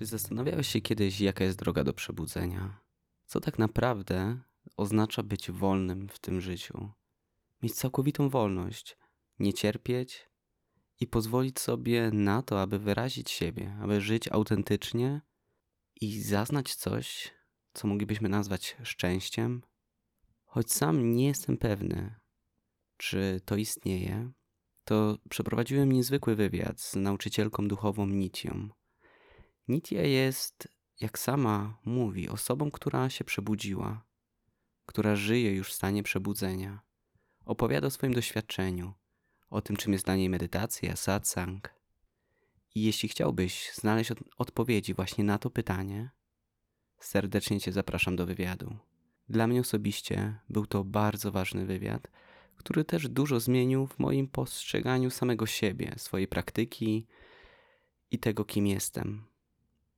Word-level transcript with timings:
Czy 0.00 0.06
zastanawiałeś 0.06 0.68
się 0.68 0.80
kiedyś, 0.80 1.20
jaka 1.20 1.44
jest 1.44 1.58
droga 1.58 1.84
do 1.84 1.92
przebudzenia? 1.92 2.80
Co 3.26 3.40
tak 3.40 3.58
naprawdę 3.58 4.40
oznacza 4.76 5.22
być 5.22 5.50
wolnym 5.50 6.08
w 6.08 6.18
tym 6.18 6.40
życiu? 6.40 6.90
Mieć 7.62 7.74
całkowitą 7.74 8.28
wolność, 8.28 8.96
nie 9.38 9.52
cierpieć 9.52 10.28
i 11.00 11.06
pozwolić 11.06 11.60
sobie 11.60 12.10
na 12.12 12.42
to, 12.42 12.62
aby 12.62 12.78
wyrazić 12.78 13.30
siebie, 13.30 13.76
aby 13.82 14.00
żyć 14.00 14.28
autentycznie 14.28 15.20
i 16.00 16.22
zaznać 16.22 16.74
coś, 16.74 17.34
co 17.72 17.88
moglibyśmy 17.88 18.28
nazwać 18.28 18.76
szczęściem? 18.82 19.62
Choć 20.44 20.72
sam 20.72 21.12
nie 21.12 21.26
jestem 21.26 21.56
pewny, 21.56 22.14
czy 22.96 23.40
to 23.44 23.56
istnieje, 23.56 24.32
to 24.84 25.18
przeprowadziłem 25.30 25.92
niezwykły 25.92 26.36
wywiad 26.36 26.80
z 26.80 26.96
nauczycielką 26.96 27.68
duchową 27.68 28.06
Nitią. 28.06 28.79
Nitia 29.70 30.02
jest, 30.02 30.68
jak 31.00 31.18
sama 31.18 31.78
mówi, 31.84 32.28
osobą, 32.28 32.70
która 32.70 33.10
się 33.10 33.24
przebudziła, 33.24 34.04
która 34.86 35.16
żyje 35.16 35.54
już 35.54 35.70
w 35.70 35.74
stanie 35.74 36.02
przebudzenia. 36.02 36.80
Opowiada 37.44 37.86
o 37.86 37.90
swoim 37.90 38.14
doświadczeniu, 38.14 38.92
o 39.50 39.62
tym, 39.62 39.76
czym 39.76 39.92
jest 39.92 40.04
dla 40.04 40.16
niej 40.16 40.28
medytacja, 40.28 40.96
satsang. 40.96 41.74
I 42.74 42.82
jeśli 42.82 43.08
chciałbyś 43.08 43.70
znaleźć 43.74 44.10
od 44.10 44.18
odpowiedzi 44.36 44.94
właśnie 44.94 45.24
na 45.24 45.38
to 45.38 45.50
pytanie, 45.50 46.10
serdecznie 46.98 47.60
Cię 47.60 47.72
zapraszam 47.72 48.16
do 48.16 48.26
wywiadu. 48.26 48.76
Dla 49.28 49.46
mnie 49.46 49.60
osobiście 49.60 50.38
był 50.48 50.66
to 50.66 50.84
bardzo 50.84 51.32
ważny 51.32 51.66
wywiad, 51.66 52.10
który 52.56 52.84
też 52.84 53.08
dużo 53.08 53.40
zmienił 53.40 53.86
w 53.86 53.98
moim 53.98 54.28
postrzeganiu 54.28 55.10
samego 55.10 55.46
siebie, 55.46 55.94
swojej 55.96 56.28
praktyki 56.28 57.06
i 58.10 58.18
tego, 58.18 58.44
kim 58.44 58.66
jestem. 58.66 59.29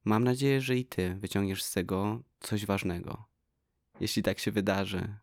Mam 0.04 0.24
nadzieję, 0.24 0.60
że 0.60 0.76
i 0.76 0.84
Ty 0.84 1.14
wyciągniesz 1.14 1.62
z 1.62 1.72
tego 1.72 2.22
coś 2.40 2.66
ważnego. 2.66 3.24
Jeśli 4.00 4.22
tak 4.22 4.38
się 4.38 4.50
wydarzy, 4.50 5.16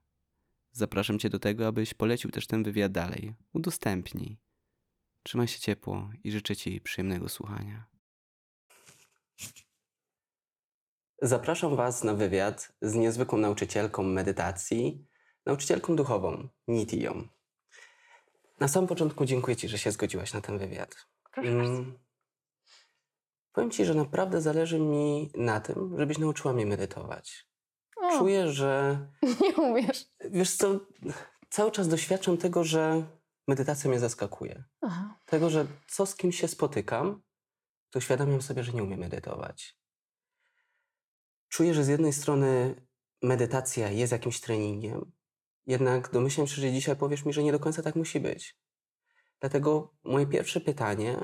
zapraszam 0.71 1.19
Cię 1.19 1.29
do 1.29 1.39
tego, 1.39 1.67
abyś 1.67 1.93
polecił 1.93 2.31
też 2.31 2.47
ten 2.47 2.63
wywiad 2.63 2.91
dalej. 2.91 3.35
Udostępnij. 3.53 4.37
Trzymaj 5.23 5.47
się 5.47 5.59
ciepło 5.59 6.09
i 6.23 6.31
życzę 6.31 6.55
Ci 6.55 6.81
przyjemnego 6.81 7.29
słuchania. 7.29 7.85
Zapraszam 11.21 11.75
Was 11.75 12.03
na 12.03 12.13
wywiad 12.13 12.71
z 12.81 12.95
niezwykłą 12.95 13.37
nauczycielką 13.37 14.03
medytacji, 14.03 15.05
nauczycielką 15.45 15.95
duchową, 15.95 16.47
Nitią. 16.67 17.27
Na 18.59 18.67
samym 18.67 18.87
początku 18.87 19.25
dziękuję 19.25 19.55
Ci, 19.55 19.69
że 19.69 19.77
się 19.77 19.91
zgodziłaś 19.91 20.33
na 20.33 20.41
ten 20.41 20.57
wywiad. 20.57 21.07
Proszę 21.33 21.55
bardzo. 21.55 22.08
Powiem 23.51 23.71
Ci, 23.71 23.85
że 23.85 23.93
naprawdę 23.93 24.41
zależy 24.41 24.79
mi 24.79 25.31
na 25.35 25.59
tym, 25.59 25.95
żebyś 25.97 26.17
nauczyła 26.17 26.53
mnie 26.53 26.65
medytować. 26.65 27.47
O, 27.97 28.17
Czuję, 28.19 28.51
że 28.51 28.99
nie 29.41 29.55
umiesz. 29.55 30.05
wiesz 30.31 30.55
co, 30.55 30.79
cały 31.49 31.71
czas 31.71 31.87
doświadczam 31.87 32.37
tego, 32.37 32.63
że 32.63 33.03
medytacja 33.47 33.89
mnie 33.89 33.99
zaskakuje. 33.99 34.63
Aha. 34.81 35.19
Tego, 35.25 35.49
że 35.49 35.67
co 35.87 36.05
z 36.05 36.15
kim 36.15 36.31
się 36.31 36.47
spotykam, 36.47 37.21
to 37.89 37.99
uświadamiam 37.99 38.41
sobie, 38.41 38.63
że 38.63 38.71
nie 38.73 38.83
umiem 38.83 38.99
medytować. 38.99 39.79
Czuję, 41.49 41.73
że 41.73 41.83
z 41.83 41.87
jednej 41.87 42.13
strony 42.13 42.75
medytacja 43.21 43.91
jest 43.91 44.11
jakimś 44.11 44.41
treningiem, 44.41 45.11
jednak 45.65 46.11
domyślam 46.11 46.47
się, 46.47 46.61
że 46.61 46.71
dzisiaj 46.71 46.95
powiesz 46.95 47.25
mi, 47.25 47.33
że 47.33 47.43
nie 47.43 47.51
do 47.51 47.59
końca 47.59 47.83
tak 47.83 47.95
musi 47.95 48.19
być. 48.19 48.57
Dlatego 49.39 49.93
moje 50.03 50.27
pierwsze 50.27 50.61
pytanie, 50.61 51.17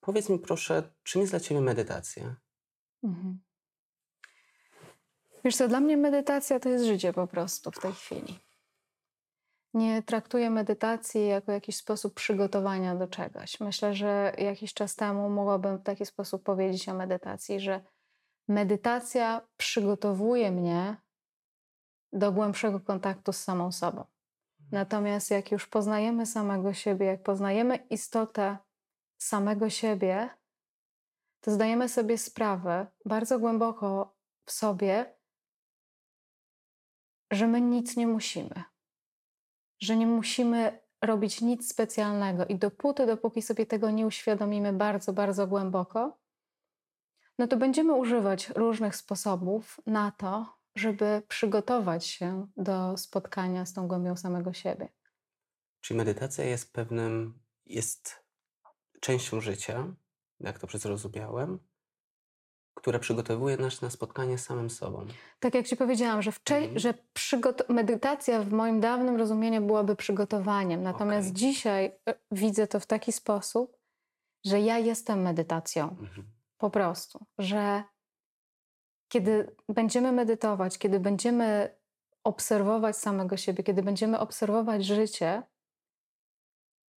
powiedz 0.00 0.28
mi 0.28 0.38
proszę, 0.38 0.82
czym 1.02 1.20
jest 1.20 1.32
dla 1.32 1.40
Ciebie 1.40 1.60
medytacja? 1.60 2.36
Mhm. 3.04 3.38
Wiesz 5.44 5.56
co, 5.56 5.68
dla 5.68 5.80
mnie 5.80 5.96
medytacja 5.96 6.60
to 6.60 6.68
jest 6.68 6.84
życie 6.84 7.12
po 7.12 7.26
prostu 7.26 7.70
w 7.70 7.78
tej 7.78 7.92
chwili. 7.92 8.38
Nie 9.74 10.02
traktuję 10.02 10.50
medytacji 10.50 11.26
jako 11.26 11.52
jakiś 11.52 11.76
sposób 11.76 12.14
przygotowania 12.14 12.96
do 12.96 13.08
czegoś. 13.08 13.60
Myślę, 13.60 13.94
że 13.94 14.32
jakiś 14.38 14.74
czas 14.74 14.96
temu 14.96 15.30
mogłabym 15.30 15.78
w 15.78 15.82
taki 15.82 16.06
sposób 16.06 16.42
powiedzieć 16.42 16.88
o 16.88 16.94
medytacji, 16.94 17.60
że 17.60 17.80
medytacja 18.48 19.40
przygotowuje 19.56 20.50
mnie 20.50 20.96
do 22.12 22.32
głębszego 22.32 22.80
kontaktu 22.80 23.32
z 23.32 23.40
samą 23.40 23.72
sobą. 23.72 24.04
Natomiast 24.72 25.30
jak 25.30 25.52
już 25.52 25.66
poznajemy 25.66 26.26
samego 26.26 26.72
siebie, 26.72 27.06
jak 27.06 27.22
poznajemy 27.22 27.76
istotę 27.76 28.58
samego 29.18 29.70
siebie, 29.70 30.30
to 31.40 31.50
zdajemy 31.50 31.88
sobie 31.88 32.18
sprawę 32.18 32.86
bardzo 33.04 33.38
głęboko 33.38 34.16
w 34.44 34.52
sobie, 34.52 35.14
że 37.30 37.46
my 37.46 37.60
nic 37.60 37.96
nie 37.96 38.06
musimy. 38.06 38.62
Że 39.80 39.96
nie 39.96 40.06
musimy 40.06 40.80
robić 41.02 41.40
nic 41.40 41.68
specjalnego. 41.68 42.46
I 42.46 42.54
dopóty, 42.54 43.06
dopóki 43.06 43.42
sobie 43.42 43.66
tego 43.66 43.90
nie 43.90 44.06
uświadomimy 44.06 44.72
bardzo, 44.72 45.12
bardzo 45.12 45.46
głęboko, 45.46 46.18
no 47.38 47.48
to 47.48 47.56
będziemy 47.56 47.94
używać 47.94 48.48
różnych 48.48 48.96
sposobów 48.96 49.80
na 49.86 50.10
to, 50.10 50.58
żeby 50.74 51.22
przygotować 51.28 52.06
się 52.06 52.46
do 52.56 52.96
spotkania 52.96 53.66
z 53.66 53.72
tą 53.72 53.88
głębią 53.88 54.16
samego 54.16 54.52
siebie. 54.52 54.88
Czyli 55.80 55.98
medytacja 55.98 56.44
jest 56.44 56.72
pewnym, 56.72 57.38
jest 57.66 58.27
częścią 59.00 59.40
życia, 59.40 59.86
jak 60.40 60.58
to 60.58 60.78
zrozumiałem, 60.78 61.58
która 62.74 62.98
przygotowuje 62.98 63.56
nas 63.56 63.82
na 63.82 63.90
spotkanie 63.90 64.38
z 64.38 64.44
samym 64.44 64.70
sobą. 64.70 65.06
Tak 65.40 65.54
jak 65.54 65.66
Ci 65.66 65.76
powiedziałam, 65.76 66.22
że, 66.22 66.32
Mhm. 66.50 66.78
że 66.78 66.94
przygot- 67.14 67.68
medytacja 67.72 68.42
w 68.42 68.52
moim 68.52 68.80
dawnym 68.80 69.16
rozumieniu 69.16 69.62
byłaby 69.66 69.96
przygotowaniem. 69.96 70.82
Natomiast 70.82 71.28
Okej. 71.28 71.34
dzisiaj 71.36 71.84
e, 72.08 72.14
widzę 72.30 72.66
to 72.66 72.80
w 72.80 72.86
taki 72.86 73.12
sposób, 73.12 73.76
że 74.46 74.60
ja 74.60 74.78
jestem 74.78 75.22
medytacją. 75.22 75.88
Mhm. 76.00 76.26
Po 76.58 76.70
prostu. 76.70 77.26
Że 77.38 77.82
kiedy 79.12 79.56
będziemy 79.68 80.12
medytować, 80.12 80.78
kiedy 80.78 81.00
będziemy 81.00 81.78
obserwować 82.24 82.96
samego 82.96 83.36
siebie, 83.36 83.64
kiedy 83.64 83.82
będziemy 83.82 84.18
obserwować 84.18 84.84
życie, 84.84 85.42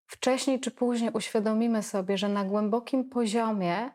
wcześniej 0.10 0.60
czy 0.60 0.72
później 0.72 1.12
uświadomimy 1.14 1.84
sobie, 1.84 2.18
że 2.18 2.30
na 2.30 2.46
głębokim 2.46 3.10
poziomie 3.10 3.92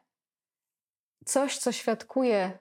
coś, 1.24 1.58
co 1.58 1.72
świadkuje 1.72 2.58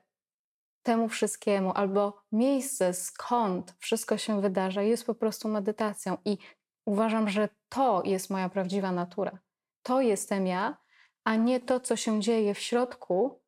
temu 0.84 1.10
wszystkiemu, 1.10 1.72
albo 1.76 2.24
miejsce, 2.32 2.94
skąd 2.94 3.76
wszystko 3.80 4.18
się 4.18 4.42
wydarza, 4.42 4.82
jest 4.82 5.06
po 5.06 5.16
prostu 5.16 5.48
medytacją. 5.48 6.18
I 6.26 6.38
uważam, 6.86 7.30
że 7.30 7.50
to 7.70 8.04
jest 8.06 8.30
moja 8.30 8.50
prawdziwa 8.50 8.92
natura. 8.92 9.40
To 9.84 10.02
jestem 10.02 10.48
ja, 10.48 10.78
a 11.24 11.36
nie 11.36 11.60
to, 11.60 11.80
co 11.80 11.96
się 11.96 12.22
dzieje 12.22 12.54
w 12.54 12.60
środku, 12.60 13.42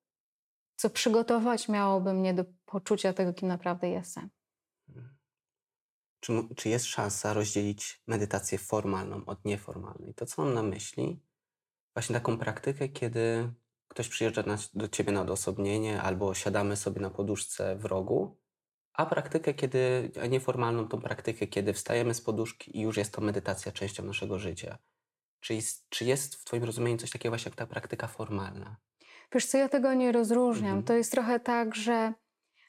co 0.76 0.90
przygotować 0.90 1.70
miałoby 1.70 2.14
mnie 2.14 2.34
do 2.34 2.46
poczucia 2.66 3.14
tego, 3.14 3.34
kim 3.34 3.48
naprawdę 3.48 3.90
jestem. 3.90 4.30
Czy, 6.26 6.34
czy 6.56 6.70
jest 6.70 6.86
szansa 6.86 7.34
rozdzielić 7.34 8.02
medytację 8.08 8.58
formalną 8.58 9.26
od 9.26 9.46
nieformalnej? 9.46 10.14
To, 10.14 10.26
co 10.26 10.46
mam 10.46 10.54
na 10.54 10.64
myśli, 10.64 11.20
właśnie 11.96 12.14
taką 12.14 12.38
praktykę, 12.38 12.90
kiedy 12.90 13.54
ktoś 13.88 14.10
przyjeżdża 14.10 14.44
na, 14.44 14.58
do 14.74 14.88
ciebie 14.88 15.12
na 15.12 15.22
odosobnienie 15.22 16.02
albo 16.02 16.34
siadamy 16.34 16.76
sobie 16.76 17.02
na 17.02 17.10
poduszce 17.10 17.76
w 17.76 17.86
rogu, 17.86 18.38
a 18.94 19.06
praktykę, 19.06 19.54
kiedy, 19.54 20.12
a 20.22 20.26
nieformalną 20.26 20.88
tą 20.88 21.02
praktykę, 21.02 21.48
kiedy 21.48 21.74
wstajemy 21.74 22.14
z 22.14 22.22
poduszki 22.22 22.78
i 22.78 22.82
już 22.82 22.98
jest 22.98 23.14
to 23.14 23.22
medytacja 23.22 23.72
częścią 23.72 24.04
naszego 24.04 24.40
życia. 24.40 24.78
Czy 25.40 25.54
jest, 25.54 25.90
czy 25.90 26.06
jest 26.06 26.36
w 26.36 26.46
Twoim 26.46 26.64
rozumieniu 26.64 26.98
coś 26.98 27.12
takiego 27.12 27.32
właśnie 27.32 27.50
jak 27.50 27.56
ta 27.56 27.68
praktyka 27.68 28.08
formalna? 28.08 28.78
Wiesz 29.34 29.46
co, 29.46 29.58
ja 29.58 29.70
tego 29.70 29.94
nie 29.94 30.12
rozróżniam. 30.12 30.78
Mhm. 30.78 30.84
To 30.84 30.94
jest 30.94 31.12
trochę 31.12 31.40
tak, 31.40 31.76
że 31.76 32.14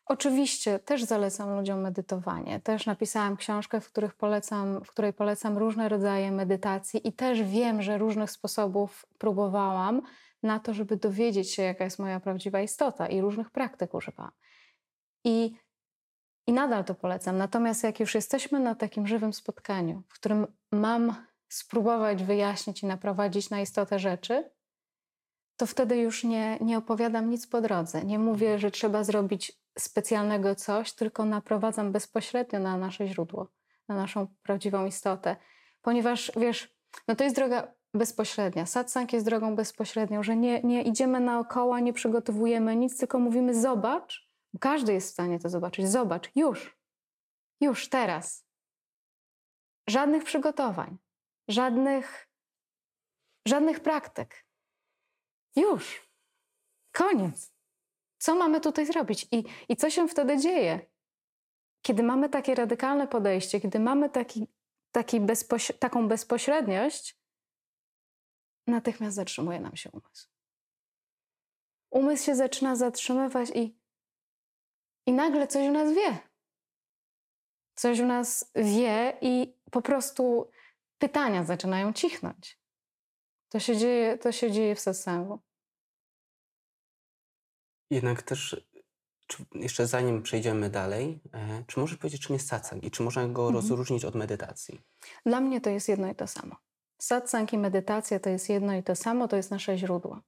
oczywiście 0.07 0.79
też 0.79 1.05
zalecam 1.05 1.57
ludziom 1.57 1.81
medytowanie. 1.81 2.61
Też 2.61 2.87
napisałam 2.87 3.37
książkę, 3.37 3.81
w, 3.81 3.89
których 3.89 4.15
polecam, 4.15 4.85
w 4.85 4.91
której 4.91 5.13
polecam 5.13 5.59
różne 5.59 5.89
rodzaje 5.89 6.33
medytacji 6.33 7.09
i 7.09 7.13
też 7.13 7.43
wiem, 7.43 7.83
że 7.83 7.99
różnych 7.99 8.31
sposobów 8.31 9.07
próbowałam 9.19 10.03
na 10.43 10.61
to, 10.61 10.75
żeby 10.75 10.97
dowiedzieć 10.97 11.55
się, 11.55 11.63
jaka 11.63 11.85
jest 11.85 11.99
moja 11.99 12.21
prawdziwa 12.21 12.61
istota 12.61 13.07
i 13.07 13.21
różnych 13.21 13.51
praktyk 13.51 13.95
używałam. 13.95 14.33
I, 15.25 15.57
I 16.47 16.53
nadal 16.53 16.85
to 16.85 16.95
polecam. 16.95 17.37
Natomiast 17.37 17.85
jak 17.85 18.01
już 18.01 18.15
jesteśmy 18.15 18.61
na 18.61 18.75
takim 18.75 19.07
żywym 19.07 19.33
spotkaniu, 19.33 20.03
w 20.09 20.15
którym 20.15 20.47
mam 20.73 21.15
spróbować 21.49 22.25
wyjaśnić 22.25 22.83
i 22.83 22.87
naprowadzić 22.87 23.51
na 23.51 23.61
istotę 23.61 23.99
rzeczy, 23.99 24.51
to 25.57 25.67
wtedy 25.67 25.97
już 25.97 26.25
nie, 26.25 26.59
nie 26.61 26.79
opowiadam 26.79 27.31
nic 27.31 27.47
po 27.47 27.61
drodze. 27.61 28.05
Nie 28.05 28.19
mówię, 28.19 28.59
że 28.59 28.71
trzeba 28.71 29.05
zrobić 29.05 29.66
specjalnego 29.79 30.55
coś, 30.55 30.93
tylko 30.93 31.25
naprowadzam 31.25 31.93
bezpośrednio 31.93 32.59
na 32.59 32.77
nasze 32.77 33.07
źródło, 33.07 33.49
na 33.89 33.97
naszą 33.97 34.27
prawdziwą 34.43 34.87
istotę. 34.87 35.37
Ponieważ 35.83 36.33
wiesz, 36.37 36.77
no 37.09 37.17
to 37.17 37.25
jest 37.25 37.37
droga 37.37 37.75
bezpośrednia. 37.95 38.67
Satsang 38.67 39.13
jest 39.13 39.27
drogą 39.27 39.57
bezpośrednią, 39.57 40.23
że 40.23 40.37
nie, 40.37 40.63
nie 40.63 40.83
idziemy 40.83 41.21
naokoło, 41.21 41.79
nie 41.79 41.93
przygotowujemy 41.93 42.77
nic, 42.77 42.99
tylko 42.99 43.19
mówimy 43.19 43.61
zobacz. 43.61 44.29
Każdy 44.61 44.93
jest 44.93 45.09
w 45.09 45.13
stanie 45.13 45.39
to 45.39 45.49
zobaczyć. 45.49 45.89
Zobacz, 45.89 46.31
już. 46.35 46.79
Już, 47.61 47.89
teraz. 47.89 48.47
Żadnych 49.89 50.25
przygotowań, 50.25 50.99
żadnych, 51.49 52.29
żadnych 53.49 53.81
praktyk. 53.81 54.47
Już. 55.57 56.11
Koniec. 56.93 57.56
Co 58.19 58.35
mamy 58.35 58.61
tutaj 58.61 58.87
zrobić? 58.87 59.29
I, 59.33 59.45
I 59.69 59.77
co 59.77 59.91
się 59.91 60.09
wtedy 60.09 60.39
dzieje? 60.39 60.87
Kiedy 61.83 62.03
mamy 62.03 62.29
takie 62.29 62.55
radykalne 62.55 63.09
podejście, 63.09 63.61
kiedy 63.61 63.81
mamy 63.81 64.11
taki, 64.11 64.47
taki 64.93 65.21
bezpoś- 65.21 65.79
taką 65.79 66.09
bezpośredniość, 66.09 67.21
natychmiast 68.67 69.17
zatrzymuje 69.17 69.61
nam 69.61 69.77
się 69.77 69.91
umysł. 69.91 70.29
Umysł 71.91 72.25
się 72.25 72.35
zaczyna 72.37 72.77
zatrzymywać 72.77 73.51
i, 73.55 73.79
i 75.07 75.13
nagle 75.13 75.47
coś 75.47 75.69
w 75.69 75.73
nas 75.73 75.95
wie. 75.95 76.19
Coś 77.75 78.01
w 78.01 78.05
nas 78.05 78.51
wie 78.55 79.19
i 79.21 79.55
po 79.71 79.83
prostu 79.83 80.51
pytania 80.99 81.45
zaczynają 81.45 81.93
cichnąć. 81.93 82.61
To 83.49 83.61
się 83.61 83.77
dzieje, 83.77 84.19
to 84.19 84.33
się 84.33 84.51
dzieje 84.51 84.75
w 84.75 84.81
satsangu. 84.81 85.46
Jednak 87.91 88.23
też, 88.23 88.67
czy 89.27 89.45
jeszcze 89.55 89.87
zanim 89.87 90.23
przejdziemy 90.23 90.71
dalej, 90.71 91.21
e, 91.35 91.65
czy 91.67 91.81
możesz 91.81 91.99
powiedzieć, 91.99 92.23
czym 92.23 92.35
jest 92.35 92.49
satsang 92.49 92.85
i 92.85 92.91
czy 92.91 93.03
można 93.03 93.29
go 93.29 93.43
Mhm. 93.47 93.55
rozróżnić 93.55 94.05
od 94.05 94.15
medytacji? 94.15 94.81
Dla 95.27 95.41
mnie 95.41 95.61
to 95.61 95.71
jest 95.71 95.89
jedno 95.89 96.11
i 96.11 96.15
to 96.15 96.27
samo. 96.27 96.57
Satsang 96.99 97.53
i 97.53 97.59
medytacja 97.59 98.21
to 98.21 98.31
jest 98.31 98.49
jedno 98.49 98.75
i 98.75 98.83
to 98.83 98.97
samo, 98.97 99.29
to 99.29 99.37
jest 99.37 99.51
nasze 99.51 99.79
źródło. 99.79 100.21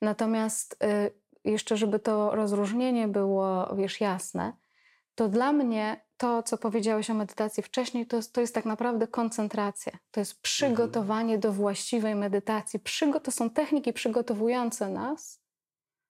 Natomiast 0.00 0.76
y, 0.84 1.10
jeszcze, 1.44 1.76
żeby 1.76 1.98
to 1.98 2.30
rozróżnienie 2.36 3.08
było, 3.08 3.74
wiesz, 3.76 4.00
jasne, 4.00 4.52
to 5.14 5.28
dla 5.28 5.52
mnie 5.52 6.04
to, 6.16 6.42
co 6.42 6.58
powiedziałeś 6.58 7.10
o 7.10 7.14
medytacji 7.14 7.62
wcześniej, 7.62 8.06
to, 8.06 8.16
jest- 8.16 8.32
to 8.32 8.40
jest 8.40 8.54
tak 8.54 8.64
naprawdę 8.64 9.06
koncentracja. 9.06 9.92
To 10.10 10.20
jest 10.20 10.40
przygotowanie 10.42 11.38
do 11.38 11.52
właściwej 11.52 12.14
medytacji. 12.14 12.80
Przygo- 12.80 13.20
to 13.20 13.30
są 13.30 13.50
techniki 13.50 13.92
przygotowujące 13.92 14.88
nas 14.90 15.40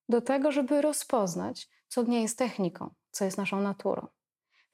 do 0.09 0.21
tego, 0.21 0.53
żeby 0.53 0.83
rozpoznać, 0.83 1.69
co 1.89 2.03
nie 2.03 2.23
jest 2.23 2.39
techniką, 2.39 2.95
co 3.11 3.25
jest 3.25 3.39
naszą 3.39 3.61
naturą. 3.61 4.07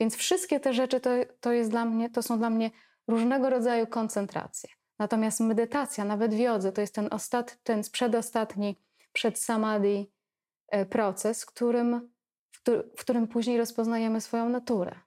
Więc 0.00 0.16
wszystkie 0.16 0.60
te 0.60 0.72
rzeczy 0.72 1.00
to, 1.00 1.10
to, 1.40 1.52
jest 1.52 1.70
dla 1.70 1.84
mnie, 1.84 2.10
to 2.10 2.22
są 2.22 2.38
dla 2.38 2.50
mnie 2.50 2.70
różnego 3.08 3.50
rodzaju 3.50 3.86
koncentracje. 3.86 4.70
Natomiast 4.98 5.40
medytacja, 5.40 6.04
nawet 6.04 6.34
w 6.34 6.38
jodze, 6.38 6.72
to 6.72 6.81
jest 6.81 6.94
ten, 6.94 7.08
ostat, 7.10 7.58
ten 7.62 7.82
przedostatni, 7.92 8.81
przed 9.12 9.38
samadhi 9.38 10.12
e, 10.69 10.86
proces, 10.86 11.42
w 11.42 11.46
którym, 11.46 12.12
w, 12.50 12.60
któ- 12.60 12.82
w 12.96 13.00
którym 13.00 13.28
później 13.28 13.58
rozpoznajemy 13.58 14.20
swoją 14.20 14.48
naturę. 14.48 15.00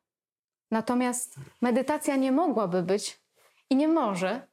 Natomiast 0.71 1.35
medytacja 1.62 2.15
nie 2.15 2.31
mogłaby 2.31 2.83
być 2.83 3.21
i 3.69 3.75
nie 3.75 3.88
może 3.88 4.47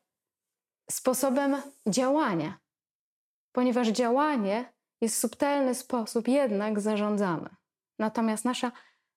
sposobem 0.91 1.63
działania, 1.89 2.59
ponieważ 3.53 3.89
działanie 3.89 4.74
jest 5.05 5.19
subtelny 5.19 5.75
sposób, 5.75 6.29
jednak 6.29 6.81
zarządzamy. 6.81 7.51
Natomiast 7.99 8.45
nasza 8.45 8.73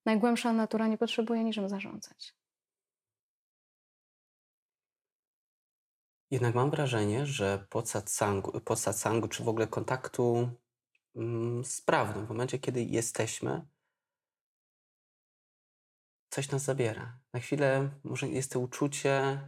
najgłębsza 0.06 0.54
natura 0.54 0.88
nie 0.88 0.98
potrzebuje 0.98 1.44
niczym 1.44 1.70
zarządzać. 1.70 2.34
Jednak 6.32 6.56
mam 6.56 6.70
wrażenie, 6.72 7.26
że 7.26 7.66
po 7.70 7.86
satsangu, 7.86 8.62
po 8.62 8.76
satsangu 8.76 9.28
czy 9.28 9.44
w 9.44 9.50
ogóle 9.50 9.68
kontaktu 9.68 10.50
mm, 11.16 11.66
z 11.66 11.82
prawdą, 11.82 12.26
w 12.26 12.30
momencie, 12.30 12.60
kiedy 12.60 12.84
jesteśmy, 12.84 13.68
coś 16.30 16.52
nas 16.52 16.64
zabiera. 16.64 17.20
Na 17.34 17.40
chwilę 17.40 17.90
może 18.04 18.28
jest 18.30 18.52
to 18.52 18.60
uczucie 18.60 19.40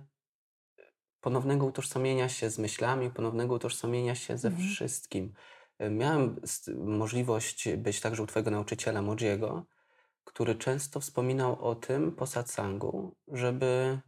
ponownego 1.21 1.65
utożsamienia 1.65 2.29
się 2.29 2.49
z 2.49 2.59
myślami, 2.59 3.11
ponownego 3.11 3.55
utożsamienia 3.55 4.15
się 4.15 4.37
ze 4.37 4.47
Mhm. 4.47 4.69
wszystkim. 4.69 5.33
Miałem 5.91 6.41
możliwość 6.77 7.69
być 7.77 7.99
także 8.01 8.23
u 8.23 8.27
Twojego 8.27 8.51
nauczyciela 8.51 9.01
Modziego, 9.01 9.65
który 10.23 10.55
często 10.55 10.99
wspominał 10.99 11.65
o 11.65 11.75
tym 11.75 12.11
po 12.15 12.27
satsangu, 12.27 13.15
żeby, 13.27 13.99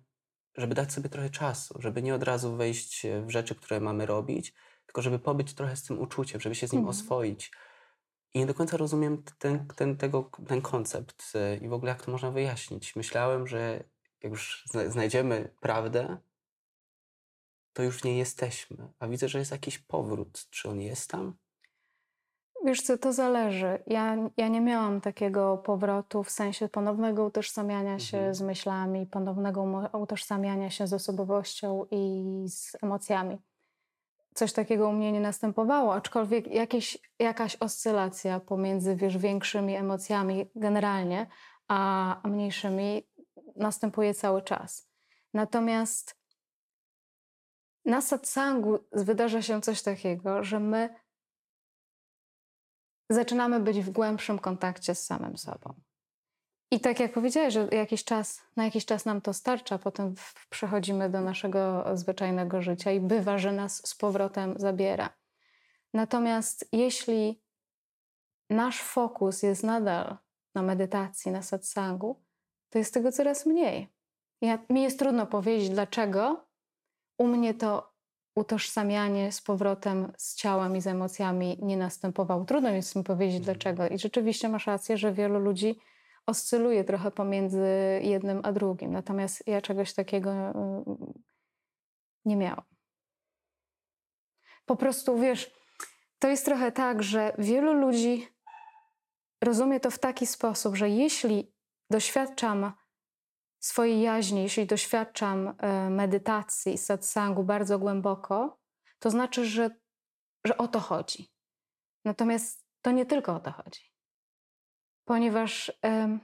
żeby 0.58 0.76
dać 0.76 0.94
sobie 0.94 1.10
trochę 1.10 1.30
czasu, 1.30 1.76
żeby 1.82 2.02
nie 2.02 2.16
od 2.16 2.24
razu 2.24 2.56
wejść 2.56 3.06
w 3.26 3.30
rzeczy, 3.30 3.56
które 3.56 3.80
mamy 3.80 4.06
robić, 4.06 4.54
tylko 4.86 5.02
żeby 5.02 5.20
pobyć 5.20 5.54
trochę 5.54 5.76
z 5.76 5.84
tym 5.84 6.00
uczuciem, 6.00 6.42
żeby 6.42 6.56
się 6.56 6.68
z 6.68 6.72
nim 6.72 6.80
Mhm. 6.80 6.90
oswoić. 6.90 7.52
I 8.34 8.40
nie 8.40 8.46
do 8.46 8.54
końca 8.54 8.78
rozumiem 8.78 9.24
ten, 9.40 9.68
ten, 9.68 9.98
tego, 9.98 10.30
ten 10.48 10.62
koncept 10.62 11.24
e, 11.36 11.58
i 11.58 11.70
w 11.70 11.74
ogóle 11.74 11.90
jak 11.90 12.06
to 12.06 12.12
można 12.12 12.32
wyjaśnić. 12.32 12.96
Myślałem, 12.96 13.48
że 13.48 13.84
jak 14.24 14.32
już 14.32 14.64
zna- 14.70 14.90
znajdziemy 14.90 15.56
prawdę, 15.62 16.18
to 17.74 17.84
już 17.84 18.04
nie 18.04 18.18
jesteśmy. 18.18 18.94
A 19.00 19.08
widzę, 19.08 19.30
że 19.30 19.40
jest 19.40 19.52
jakiś 19.52 19.80
powrót. 19.80 20.48
Czy 20.50 20.70
on 20.70 20.82
jest 20.82 21.10
tam? 21.10 21.38
Wiesz 22.66 22.82
co, 22.82 22.98
to 22.98 23.14
zależy. 23.14 23.84
Ja, 23.88 24.18
ja 24.38 24.48
nie 24.48 24.62
miałam 24.62 25.02
takiego 25.02 25.58
powrotu 25.58 26.24
w 26.24 26.30
sensie 26.30 26.70
ponownego 26.70 27.26
utożsamiania 27.26 28.00
się 28.00 28.18
Mhm. 28.18 28.36
z 28.36 28.42
myślami, 28.42 29.06
ponownego 29.06 29.90
utożsamiania 29.94 30.70
się 30.70 30.88
z 30.88 30.94
osobowością 30.94 31.86
i 31.92 32.24
z 32.48 32.84
emocjami. 32.84 33.38
Coś 34.34 34.54
takiego 34.54 34.90
u 34.90 34.92
mnie 34.92 35.12
nie 35.12 35.20
następowało, 35.22 35.94
aczkolwiek 35.94 36.48
jakieś, 36.48 36.98
jakaś 37.20 37.56
oscylacja 37.56 38.40
pomiędzy 38.40 38.96
wiesz, 38.96 39.18
większymi 39.18 39.76
emocjami 39.76 40.52
generalnie, 40.56 41.28
a, 41.68 42.22
a 42.24 42.28
mniejszymi 42.28 43.08
następuje 43.56 44.14
cały 44.14 44.42
czas. 44.42 44.88
Natomiast 45.34 46.16
na 47.86 48.02
satsangu 48.02 48.80
wydarza 48.92 49.42
się 49.42 49.62
coś 49.62 49.82
takiego, 49.82 50.44
że 50.44 50.60
my 50.60 50.90
zaczynamy 53.14 53.60
być 53.60 53.80
w 53.80 53.90
głębszym 53.90 54.40
kontakcie 54.40 54.96
z 54.96 55.06
samym 55.06 55.38
sobą. 55.38 55.74
I 56.72 56.80
tak 56.80 57.00
jak 57.00 57.14
powiedziałeś, 57.14 57.54
że 57.54 57.68
jakiś 57.72 58.04
czas, 58.04 58.42
na 58.56 58.66
jakiś 58.66 58.86
czas 58.86 59.06
nam 59.06 59.22
to 59.22 59.34
starcza, 59.34 59.78
potem 59.78 60.16
przechodzimy 60.50 61.10
do 61.10 61.22
naszego 61.22 61.86
zwyczajnego 61.94 62.62
życia 62.62 62.92
i 62.92 63.00
bywa, 63.00 63.38
że 63.38 63.52
nas 63.52 63.88
z 63.88 63.96
powrotem 63.96 64.54
zabiera. 64.58 65.10
Natomiast 65.94 66.70
jeśli 66.72 67.42
nasz 68.50 68.82
fokus 68.82 69.44
jest 69.44 69.64
nadal 69.64 70.18
na 70.56 70.62
medytacji, 70.62 71.32
na 71.32 71.42
satsangu, 71.42 72.22
to 72.70 72.78
jest 72.78 72.94
tego 72.94 73.12
coraz 73.12 73.46
mniej. 73.46 73.88
Ja, 74.42 74.60
mi 74.70 74.84
jest 74.84 75.00
trudno 75.00 75.28
powiedzieć, 75.28 75.70
dlaczego. 75.70 76.46
U 77.18 77.28
mnie 77.28 77.54
to 77.54 77.91
utożsamianie 78.36 79.32
z 79.32 79.42
powrotem 79.42 80.12
z 80.18 80.36
ciałem 80.36 80.76
i 80.78 80.82
z 80.82 80.88
emocjami 80.88 81.58
nie 81.62 81.78
następowało. 81.78 82.46
Trudno 82.46 82.70
mi 82.70 82.76
jest 82.76 82.96
mi 82.96 83.04
powiedzieć 83.04 83.38
Mhm. 83.38 83.58
dlaczego. 83.58 83.88
I 83.88 84.00
rzeczywiście 84.00 84.50
masz 84.50 84.68
rację, 84.68 84.98
że 84.98 85.14
wielu 85.14 85.40
ludzi 85.40 85.80
oscyluje 86.26 86.84
trochę 86.84 87.12
pomiędzy 87.12 87.68
jednym 88.04 88.42
a 88.44 88.52
drugim. 88.52 88.92
Natomiast 88.92 89.48
ja 89.48 89.62
czegoś 89.62 89.94
takiego 89.94 90.32
mm, 90.32 90.84
nie 92.26 92.36
miałam. 92.36 92.64
Po 94.66 94.76
prostu 94.76 95.20
wiesz, 95.20 95.52
to 96.20 96.28
jest 96.28 96.46
trochę 96.46 96.72
tak, 96.72 97.04
że 97.04 97.34
wielu 97.38 97.74
ludzi 97.74 98.28
rozumie 99.42 99.80
to 99.80 99.92
w 99.92 100.00
taki 100.00 100.28
sposób, 100.28 100.76
że 100.76 100.90
jeśli 100.90 101.54
doświadczam 101.90 102.72
swojej 103.62 104.02
jaźni, 104.02 104.44
jeśli 104.44 104.66
doświadczam 104.66 105.54
e, 105.58 105.90
medytacji, 105.90 106.78
satsangu 106.78 107.44
bardzo 107.44 107.80
głęboko, 107.80 108.60
to 109.00 109.10
znaczy, 109.10 109.46
że, 109.46 109.70
że 110.46 110.58
o 110.58 110.68
to 110.68 110.80
chodzi. 110.80 111.32
Natomiast 112.06 112.66
to 112.82 112.92
nie 112.92 113.06
tylko 113.06 113.36
o 113.36 113.40
to 113.40 113.52
chodzi. 113.52 113.92
Ponieważ 115.06 115.72
em, 115.82 116.20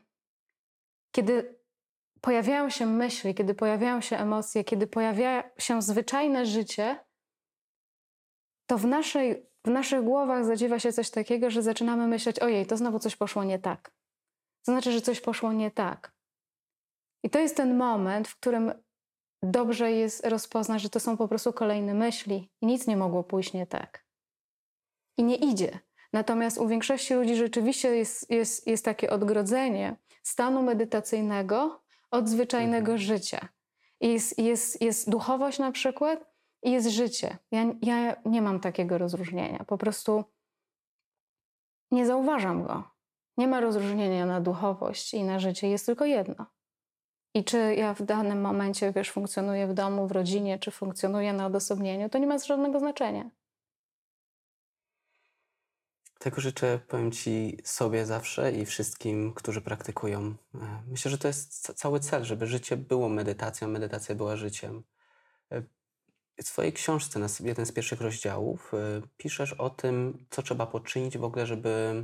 kiedy 1.11 1.59
pojawiają 2.21 2.69
się 2.69 2.85
myśli, 2.85 3.35
kiedy 3.35 3.53
pojawiają 3.53 4.01
się 4.01 4.17
emocje, 4.17 4.63
kiedy 4.63 4.87
pojawia 4.87 5.43
się 5.57 5.81
zwyczajne 5.81 6.45
życie, 6.45 7.05
to 8.65 8.77
w, 8.77 8.85
naszej, 8.85 9.49
w 9.65 9.69
naszych 9.69 10.03
głowach 10.03 10.45
zadziewa 10.45 10.79
się 10.79 10.93
coś 10.93 11.09
takiego, 11.09 11.49
że 11.49 11.61
zaczynamy 11.61 12.07
myśleć: 12.07 12.39
ojej, 12.39 12.65
to 12.65 12.77
znowu 12.77 12.99
coś 12.99 13.15
poszło 13.15 13.43
nie 13.43 13.59
tak. 13.59 13.91
To 14.65 14.71
znaczy, 14.71 14.91
że 14.91 15.01
coś 15.01 15.21
poszło 15.21 15.53
nie 15.53 15.71
tak. 15.71 16.16
I 17.23 17.29
to 17.29 17.39
jest 17.39 17.57
ten 17.57 17.77
moment, 17.77 18.27
w 18.27 18.35
którym 18.35 18.73
dobrze 19.43 19.91
jest 19.91 20.25
rozpoznać, 20.25 20.81
że 20.81 20.89
to 20.89 20.99
są 20.99 21.17
po 21.17 21.27
prostu 21.27 21.53
kolejne 21.53 21.93
myśli 21.93 22.51
i 22.61 22.65
nic 22.65 22.87
nie 22.87 22.97
mogło 22.97 23.23
pójść 23.23 23.53
nie 23.53 23.67
tak. 23.67 24.05
I 25.17 25.23
nie 25.23 25.35
idzie. 25.35 25.79
Natomiast 26.13 26.57
u 26.57 26.67
większości 26.67 27.13
ludzi 27.13 27.35
rzeczywiście 27.35 27.95
jest, 27.95 28.31
jest, 28.31 28.67
jest 28.67 28.85
takie 28.85 29.09
odgrodzenie 29.09 29.95
stanu 30.23 30.63
medytacyjnego 30.63 31.81
od 32.11 32.29
zwyczajnego 32.29 32.91
Mhm. 32.91 32.97
życia. 32.97 33.47
I 34.01 34.13
Jest, 34.13 34.39
jest, 34.39 34.81
jest 34.81 35.09
duchowość 35.09 35.59
na 35.59 35.71
przykład 35.71 36.25
i 36.63 36.71
jest 36.71 36.87
życie. 36.87 37.37
Ja, 37.51 37.65
ja 37.81 38.15
nie 38.25 38.41
mam 38.41 38.59
takiego 38.59 38.97
rozróżnienia. 38.97 39.63
Po 39.67 39.77
prostu 39.77 40.23
nie 41.91 42.05
zauważam 42.05 42.63
go. 42.63 42.83
Nie 43.37 43.47
ma 43.47 43.59
rozróżnienia 43.59 44.25
na 44.25 44.41
duchowość 44.41 45.13
i 45.13 45.23
na 45.23 45.39
życie, 45.39 45.69
jest 45.69 45.85
tylko 45.85 46.05
jedno. 46.05 46.45
I 47.33 47.43
czy 47.43 47.57
ja 47.75 47.93
w 47.93 48.01
danym 48.03 48.41
momencie, 48.41 48.91
wiesz, 48.91 49.11
funkcjonuję 49.11 49.67
w 49.67 49.73
domu, 49.73 50.07
w 50.07 50.11
rodzinie, 50.11 50.59
czy 50.59 50.71
funkcjonuję 50.71 51.33
na 51.33 51.45
odosobnieniu, 51.45 52.09
to 52.09 52.17
nie 52.17 52.27
ma 52.27 52.37
żadnego 52.39 52.79
znaczenia. 52.79 53.29
Tego 56.19 56.41
życzę, 56.41 56.79
powiem 56.87 57.11
Ci, 57.11 57.57
sobie 57.63 58.05
zawsze 58.05 58.51
i 58.51 58.65
wszystkim, 58.65 59.33
którzy 59.33 59.61
praktykują. 59.61 60.35
E, 60.55 60.83
Myślę, 60.87 61.11
że 61.11 61.17
to 61.17 61.27
jest 61.27 61.61
ca- 61.61 61.73
cały 61.73 61.99
cel, 61.99 62.23
żeby 62.23 62.47
życie 62.47 62.77
było 62.77 63.09
medytacją, 63.09 63.67
medytacja 63.67 64.15
była 64.15 64.35
życiem. 64.35 64.83
E, 65.51 65.61
W 66.43 66.47
swojej 66.47 66.73
książce, 66.73 67.19
na 67.19 67.27
jeden 67.39 67.65
z 67.65 67.71
pierwszych 67.71 68.01
rozdziałów, 68.01 68.73
e, 68.73 69.01
piszesz 69.17 69.53
o 69.53 69.69
tym, 69.69 70.25
co 70.29 70.43
trzeba 70.43 70.67
poczynić 70.67 71.17
w 71.17 71.23
ogóle, 71.23 71.47
żeby 71.47 72.03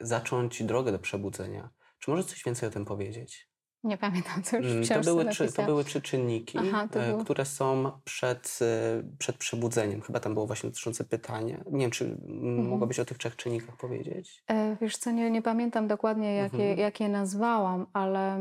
zacząć 0.00 0.62
drogę 0.64 0.92
do 0.92 0.98
przebudzenia. 0.98 1.70
Czy 1.98 2.10
możesz 2.10 2.26
coś 2.26 2.44
więcej 2.44 2.68
o 2.68 2.72
tym 2.72 2.84
powiedzieć? 2.84 3.47
Nie 3.84 3.98
pamiętam, 3.98 4.42
co 4.42 4.56
już 4.56 4.66
Mm, 4.66 4.84
To 4.88 5.00
były, 5.00 5.24
trzy, 5.24 5.52
to 5.52 5.62
były 5.64 5.84
trzy 5.84 6.02
czynniki, 6.02 6.58
Aha, 6.58 6.88
e, 6.94 7.10
było- 7.10 7.24
które 7.24 7.44
są 7.44 7.90
przed, 8.04 8.58
e, 8.62 9.02
przed 9.18 9.36
przebudzeniem. 9.36 10.00
Chyba 10.02 10.20
tam 10.20 10.34
było 10.34 10.46
właśnie 10.46 10.70
dotyczące 10.70 11.04
pytania. 11.04 11.64
Nie 11.70 11.80
wiem, 11.80 11.90
czy 11.90 12.04
Mhm. 12.04 12.68
mogłabyś 12.68 13.00
o 13.00 13.04
tych 13.04 13.18
trzech 13.18 13.36
czynnikach 13.36 13.76
powiedzieć? 13.76 14.44
E, 14.50 14.76
Wiesz 14.80 14.96
co, 14.96 15.10
nie, 15.10 15.30
nie 15.30 15.42
pamiętam 15.42 15.88
dokładnie, 15.88 16.34
jakie, 16.34 16.56
Mhm. 16.56 16.78
jak 16.78 17.00
je 17.00 17.08
nazwałam, 17.08 17.86
ale, 17.92 18.38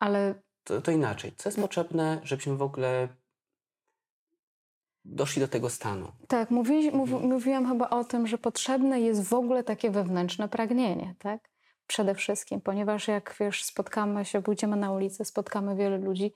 ale 0.00 0.34
To, 0.64 0.80
to 0.82 0.90
inaczej. 0.90 1.32
Co 1.36 1.48
jest 1.48 1.60
potrzebne, 1.60 2.20
żebyśmy 2.24 2.56
w 2.56 2.62
ogóle 2.62 3.08
doszli 5.04 5.40
do 5.42 5.48
tego 5.48 5.70
stanu? 5.70 6.12
tak, 6.28 6.50
mówi, 6.50 6.90
mów, 6.90 7.12
Mhm. 7.12 7.30
mówiłam 7.32 7.68
chyba 7.68 7.90
o 7.90 8.04
tym, 8.04 8.26
że 8.26 8.38
potrzebne 8.38 9.00
jest 9.00 9.24
w 9.24 9.32
ogóle 9.34 9.64
takie 9.64 9.90
wewnętrzne 9.90 10.48
pragnienie, 10.48 11.14
tak? 11.18 11.49
Przede 11.90 12.14
wszystkim, 12.14 12.60
ponieważ 12.60 13.08
jak 13.08 13.36
wiesz, 13.40 13.64
spotkamy 13.64 14.24
się, 14.24 14.42
pójdziemy 14.42 14.76
na 14.76 14.92
ulicę, 14.92 15.24
spotkamy 15.24 15.76
wiele 15.76 15.98
ludzi 15.98 16.34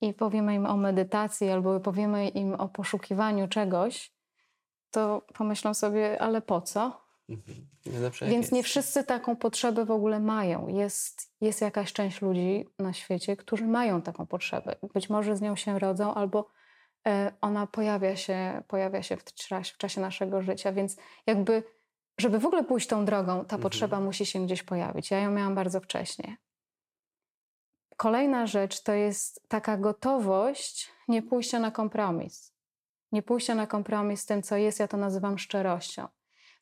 i 0.00 0.14
powiemy 0.14 0.54
im 0.54 0.66
o 0.66 0.76
medytacji 0.76 1.50
albo 1.50 1.80
powiemy 1.80 2.28
im 2.28 2.54
o 2.54 2.68
poszukiwaniu 2.68 3.48
czegoś, 3.48 4.12
to 4.90 5.26
pomyślą 5.34 5.74
sobie, 5.74 6.22
ale 6.22 6.42
po 6.42 6.60
co? 6.60 7.00
Mhm. 7.28 7.66
Nie 7.86 8.28
Więc 8.30 8.52
nie 8.52 8.62
wszyscy 8.62 9.04
taką 9.04 9.36
potrzebę 9.36 9.84
w 9.84 9.90
ogóle 9.90 10.20
mają. 10.20 10.68
Jest, 10.68 11.34
jest 11.40 11.60
jakaś 11.60 11.92
część 11.92 12.22
ludzi 12.22 12.68
na 12.78 12.92
świecie, 12.92 13.36
którzy 13.36 13.66
mają 13.66 14.02
taką 14.02 14.26
potrzebę. 14.26 14.76
Być 14.94 15.10
może 15.10 15.36
z 15.36 15.40
nią 15.40 15.56
się 15.56 15.78
rodzą, 15.78 16.14
albo 16.14 16.48
e, 17.06 17.32
ona 17.40 17.66
pojawia 17.66 18.16
się, 18.16 18.62
pojawia 18.68 19.02
się 19.02 19.16
w, 19.16 19.24
w 19.72 19.76
czasie 19.78 20.00
naszego 20.00 20.42
życia. 20.42 20.72
Więc 20.72 20.96
jakby, 21.26 21.62
żeby 22.20 22.38
w 22.38 22.46
ogóle 22.46 22.64
pójść 22.64 22.88
tą 22.88 23.04
drogą, 23.04 23.32
ta 23.32 23.40
Mhm. 23.40 23.62
potrzeba 23.62 24.00
musi 24.00 24.26
się 24.26 24.44
gdzieś 24.44 24.62
pojawić. 24.62 25.10
Ja 25.10 25.20
ją 25.20 25.30
miałam 25.30 25.54
bardzo 25.54 25.80
wcześnie. 25.80 26.36
Kolejna 27.96 28.46
rzecz 28.46 28.82
to 28.82 28.92
jest 28.92 29.42
taka 29.48 29.76
gotowość 29.76 30.90
nie 31.08 31.22
pójścia 31.22 31.58
na 31.58 31.70
kompromis. 31.70 32.52
Nie 33.12 33.22
pójścia 33.22 33.54
na 33.54 33.66
kompromis 33.66 34.20
z 34.20 34.26
tym, 34.26 34.42
co 34.42 34.56
jest, 34.56 34.80
ja 34.80 34.88
to 34.88 34.96
nazywam 34.96 35.38
szczerością 35.38 36.08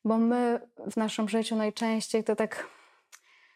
bo 0.05 0.17
my 0.17 0.67
w 0.91 0.97
naszym 0.97 1.29
życiu 1.29 1.55
najczęściej 1.55 2.23
to 2.23 2.35
tak, 2.35 2.67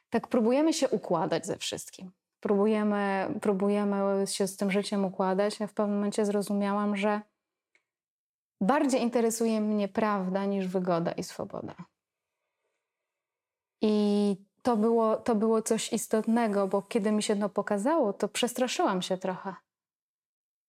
tak 0.09 0.27
próbujemy 0.27 0.73
się 0.73 0.89
układać 0.89 1.45
ze 1.45 1.57
wszystkim. 1.57 2.11
Próbujemy, 2.39 3.27
próbujemy 3.41 4.27
się 4.27 4.47
z 4.47 4.57
tym 4.57 4.71
życiem 4.71 5.05
układać. 5.05 5.59
Ja 5.59 5.67
w 5.67 5.73
pewnym 5.73 5.95
momencie 5.95 6.25
zrozumiałam, 6.25 6.97
że 6.97 7.21
bardziej 8.61 9.01
interesuje 9.01 9.61
mnie 9.61 9.87
prawda 9.87 10.45
niż 10.45 10.67
wygoda 10.67 11.11
i 11.11 11.23
swoboda. 11.23 11.75
I 13.85 14.35
to 14.61 14.77
było, 14.77 15.15
to 15.17 15.35
było 15.35 15.61
coś 15.61 15.93
istotnego, 15.93 16.67
bo 16.67 16.81
kiedy 16.81 17.11
mi 17.11 17.23
się 17.23 17.35
to 17.35 17.49
pokazało, 17.49 18.13
to 18.13 18.27
przestraszyłam 18.27 19.01
się 19.01 19.17
trochę. 19.17 19.55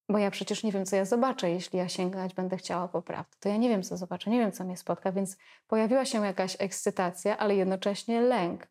Bo 0.09 0.19
ja 0.19 0.31
przecież 0.31 0.63
nie 0.63 0.73
wiem, 0.73 0.87
co 0.87 0.97
ja 0.97 1.05
zobaczę, 1.05 1.51
jeśli 1.51 1.79
ja 1.79 1.89
sięgać 1.89 2.35
będę 2.35 2.57
chciała 2.57 2.89
po 2.89 3.03
prawdę. 3.03 3.37
To 3.41 3.49
ja 3.49 3.57
nie 3.57 3.69
wiem, 3.69 3.83
co 3.83 3.97
zobaczę, 3.97 4.31
nie 4.31 4.39
wiem, 4.39 4.53
co 4.53 4.65
mnie 4.65 4.77
spotka, 4.77 5.13
więc 5.13 5.37
pojawiła 5.67 6.05
się 6.05 6.27
jakaś 6.27 6.57
ekscytacja, 6.59 7.39
ale 7.39 7.57
jednocześnie 7.57 8.21
lęk. 8.21 8.67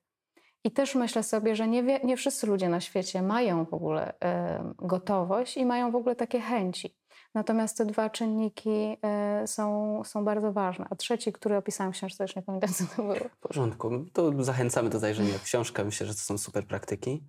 I 0.64 0.72
też 0.72 0.96
myślę 0.96 1.24
sobie, 1.24 1.56
że 1.56 1.68
nie, 1.68 1.84
wie, 1.84 2.00
nie 2.04 2.18
wszyscy 2.18 2.48
ludzie 2.48 2.70
na 2.70 2.82
świecie 2.82 3.22
mają 3.22 3.66
w 3.66 3.74
ogóle 3.74 4.14
e, 4.24 4.74
gotowość 4.78 5.58
i 5.58 5.66
mają 5.66 5.92
w 5.92 5.96
ogóle 5.96 6.16
takie 6.16 6.40
chęci. 6.40 6.96
Natomiast 7.34 7.78
te 7.78 7.86
dwa 7.86 8.10
czynniki 8.10 8.98
e, 9.04 9.48
są, 9.48 10.02
są 10.04 10.26
bardzo 10.26 10.54
ważne. 10.54 10.86
A 10.90 10.96
trzeci, 10.96 11.34
który 11.34 11.58
opisałam 11.58 11.94
w 11.94 11.96
książce, 11.96 12.18
też 12.18 12.36
nie 12.36 12.42
pamiętam, 12.42 12.74
co 12.74 12.84
to 12.96 13.04
było. 13.04 13.16
W 13.16 13.38
porządku. 13.38 14.06
To 14.14 14.44
zachęcamy 14.44 14.90
do 14.90 15.00
zajrzenia 15.00 15.38
w 15.38 15.44
książkę. 15.44 15.84
Myślę, 15.84 16.08
że 16.08 16.14
to 16.14 16.20
są 16.20 16.38
super 16.38 16.68
praktyki. 16.68 17.28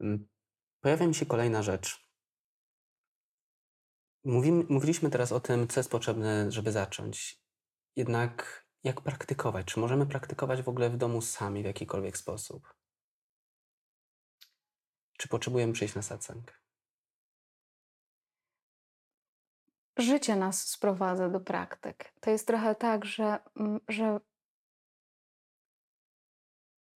Mm, 0.00 0.26
Pojawia 0.80 1.06
mi 1.06 1.14
się 1.14 1.26
kolejna 1.26 1.62
rzecz. 1.62 2.08
Mówimy, 4.24 4.64
mówiliśmy 4.68 5.10
teraz 5.10 5.32
o 5.32 5.40
tym, 5.40 5.68
co 5.68 5.80
jest 5.80 5.90
potrzebne, 5.90 6.52
żeby 6.52 6.72
zacząć. 6.72 7.42
Jednak 7.96 8.66
jak 8.84 9.00
praktykować? 9.00 9.66
Czy 9.66 9.80
możemy 9.80 10.06
praktykować 10.06 10.62
w 10.62 10.68
ogóle 10.68 10.90
w 10.90 10.96
domu 10.96 11.20
sami 11.20 11.62
w 11.62 11.66
jakikolwiek 11.66 12.16
sposób? 12.16 12.74
Czy 15.18 15.28
potrzebujemy 15.28 15.72
przyjść 15.72 15.94
na 15.94 16.02
satsang? 16.02 16.63
Życie 19.96 20.36
nas 20.36 20.68
sprowadza 20.68 21.28
do 21.28 21.40
praktyk. 21.40 22.12
To 22.20 22.30
jest 22.30 22.46
trochę 22.46 22.74
tak, 22.74 23.04
że, 23.04 23.38
mm, 23.56 23.80
że 23.88 24.20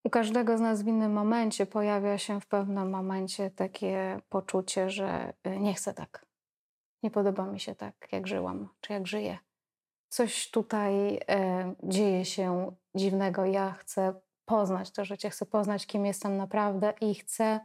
u 0.04 0.10
każdego 0.10 0.58
z 0.58 0.62
nas 0.62 0.82
w 0.82 0.88
innym 0.88 1.14
momencie 1.14 1.66
pojawia 1.66 2.18
się 2.18 2.42
w 2.42 2.48
pewnym 2.48 2.90
momencie 2.90 3.52
takie 3.52 4.22
poczucie, 4.30 4.90
że 4.90 5.34
y, 5.48 5.60
nie 5.60 5.74
chcę 5.74 5.94
tak. 5.94 6.26
Nie 7.04 7.12
podoba 7.12 7.46
mi 7.46 7.60
się 7.60 7.76
tak, 7.76 8.08
jak 8.12 8.28
żyłam, 8.28 8.70
czy 8.82 8.94
jak 8.94 9.08
żyję. 9.08 9.38
Coś 10.10 10.52
tutaj 10.52 11.20
e, 11.30 11.76
dzieje 11.84 12.26
się 12.26 12.76
dziwnego. 12.96 13.46
Ja 13.46 13.72
chcę 13.74 14.14
poznać 14.46 14.92
to 14.92 15.06
życie, 15.06 15.30
chcę 15.30 15.46
poznać, 15.46 15.86
kim 15.86 16.06
jestem 16.06 16.38
naprawdę 16.38 16.94
i 17.02 17.16
chcę, 17.16 17.60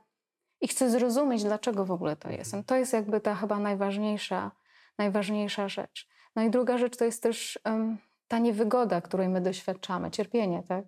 i 0.61 0.69
chcę 0.69 0.91
zrozumieć, 0.91 1.45
dlaczego 1.45 1.85
w 1.85 1.91
ogóle 1.91 2.17
to 2.17 2.31
jestem. 2.31 2.65
To 2.65 2.77
jest 2.77 2.93
jakby 2.93 3.21
ta 3.21 3.35
chyba 3.35 3.59
najważniejsza, 3.59 4.51
najważniejsza 4.99 5.69
rzecz. 5.69 6.09
No 6.37 6.43
i 6.43 6.51
druga 6.51 6.79
rzecz 6.79 6.97
to 6.97 7.05
jest 7.05 7.23
też 7.23 7.59
em, 7.65 7.99
ta 8.29 8.39
niewygoda, 8.39 9.01
której 9.01 9.29
my 9.29 9.41
doświadczamy, 9.41 10.11
cierpienie, 10.11 10.63
tak? 10.69 10.85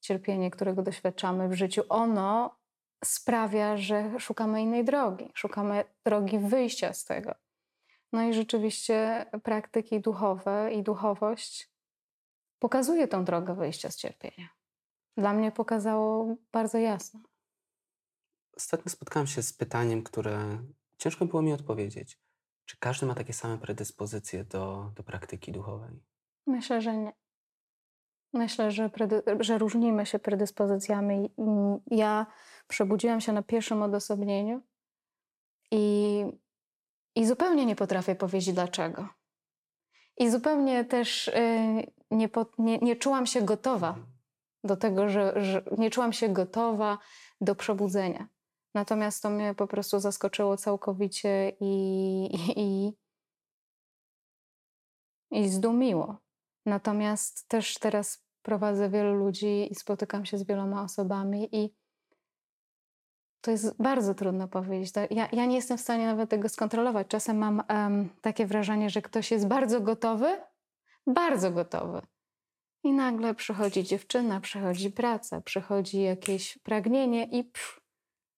Cierpienie, 0.00 0.50
którego 0.50 0.82
doświadczamy 0.82 1.48
w 1.48 1.54
życiu, 1.54 1.82
ono 1.88 2.56
sprawia, 3.04 3.76
że 3.76 4.20
szukamy 4.20 4.62
innej 4.62 4.84
drogi, 4.84 5.30
szukamy 5.34 5.84
drogi 6.04 6.38
wyjścia 6.38 6.92
z 6.92 7.04
tego. 7.04 7.34
No 8.12 8.22
i 8.22 8.34
rzeczywiście 8.34 9.26
praktyki 9.42 10.00
duchowe 10.00 10.70
i 10.72 10.82
duchowość 10.82 11.70
pokazuje 12.58 13.08
tą 13.08 13.24
drogę 13.24 13.54
wyjścia 13.54 13.90
z 13.90 13.96
cierpienia. 13.96 14.48
Dla 15.16 15.32
mnie 15.32 15.52
pokazało 15.52 16.36
bardzo 16.52 16.78
jasno. 16.78 17.20
Ostatnio 18.56 18.90
spotkałem 18.90 19.26
się 19.26 19.42
z 19.42 19.52
pytaniem, 19.52 20.02
które 20.02 20.58
ciężko 20.98 21.26
było 21.26 21.42
mi 21.42 21.52
odpowiedzieć. 21.52 22.18
Czy 22.66 22.76
każdy 22.78 23.06
ma 23.06 23.14
takie 23.14 23.32
same 23.32 23.58
predyspozycje 23.58 24.44
do, 24.44 24.92
do 24.96 25.02
praktyki 25.02 25.52
duchowej? 25.52 26.00
Myślę, 26.46 26.82
że 26.82 26.96
nie. 26.96 27.12
Myślę, 28.32 28.70
że, 28.70 28.90
że 29.40 29.58
różnimy 29.58 30.06
się 30.06 30.18
predyspozycjami. 30.18 31.34
Ja 31.86 32.26
przebudziłam 32.68 33.20
się 33.20 33.32
na 33.32 33.42
pierwszym 33.42 33.82
odosobnieniu 33.82 34.62
i, 35.70 36.24
i 37.14 37.26
zupełnie 37.26 37.66
nie 37.66 37.76
potrafię 37.76 38.14
powiedzieć 38.14 38.54
dlaczego. 38.54 39.08
I 40.18 40.30
zupełnie 40.30 40.84
też 40.84 41.28
y, 41.28 41.32
nie, 42.10 42.28
po, 42.28 42.46
nie, 42.58 42.78
nie 42.78 42.96
czułam 42.96 43.26
się 43.26 43.42
gotowa 43.42 43.88
Mhm. 43.88 44.06
do 44.64 44.76
tego, 44.76 45.08
że, 45.08 45.44
że 45.44 45.64
nie 45.78 45.90
czułam 45.90 46.12
się 46.12 46.28
gotowa 46.28 46.98
do 47.40 47.54
przebudzenia. 47.54 48.28
Natomiast 48.76 49.22
to 49.22 49.30
mnie 49.30 49.54
po 49.54 49.66
prostu 49.66 50.00
zaskoczyło 50.00 50.56
całkowicie 50.56 51.52
i, 51.60 51.72
i, 52.56 52.92
i 55.30 55.48
zdumiło. 55.48 56.16
Natomiast 56.66 57.48
też 57.48 57.74
teraz 57.74 58.24
prowadzę 58.42 58.90
wielu 58.90 59.14
ludzi 59.14 59.72
i 59.72 59.74
spotykam 59.74 60.24
się 60.24 60.38
z 60.38 60.46
wieloma 60.46 60.82
osobami 60.82 61.48
i 61.52 61.74
to 63.40 63.50
jest 63.50 63.82
bardzo 63.82 64.14
trudno 64.14 64.48
powiedzieć. 64.48 64.92
Ja, 65.10 65.28
ja 65.32 65.46
nie 65.46 65.56
jestem 65.56 65.78
w 65.78 65.80
stanie 65.80 66.06
nawet 66.06 66.30
tego 66.30 66.48
skontrolować. 66.48 67.06
Czasem 67.08 67.38
mam 67.38 67.62
em, 67.68 68.08
takie 68.20 68.46
wrażenie, 68.46 68.90
że 68.90 69.02
ktoś 69.02 69.30
jest 69.30 69.48
bardzo 69.48 69.80
gotowy, 69.80 70.40
bardzo 71.06 71.50
gotowy. 71.50 72.02
I 72.84 72.92
nagle 72.92 73.34
przychodzi 73.34 73.84
dziewczyna, 73.84 74.40
przychodzi 74.40 74.90
praca, 74.90 75.40
przychodzi 75.40 76.00
jakieś 76.00 76.58
pragnienie 76.58 77.24
i 77.24 77.44
pff, 77.44 77.85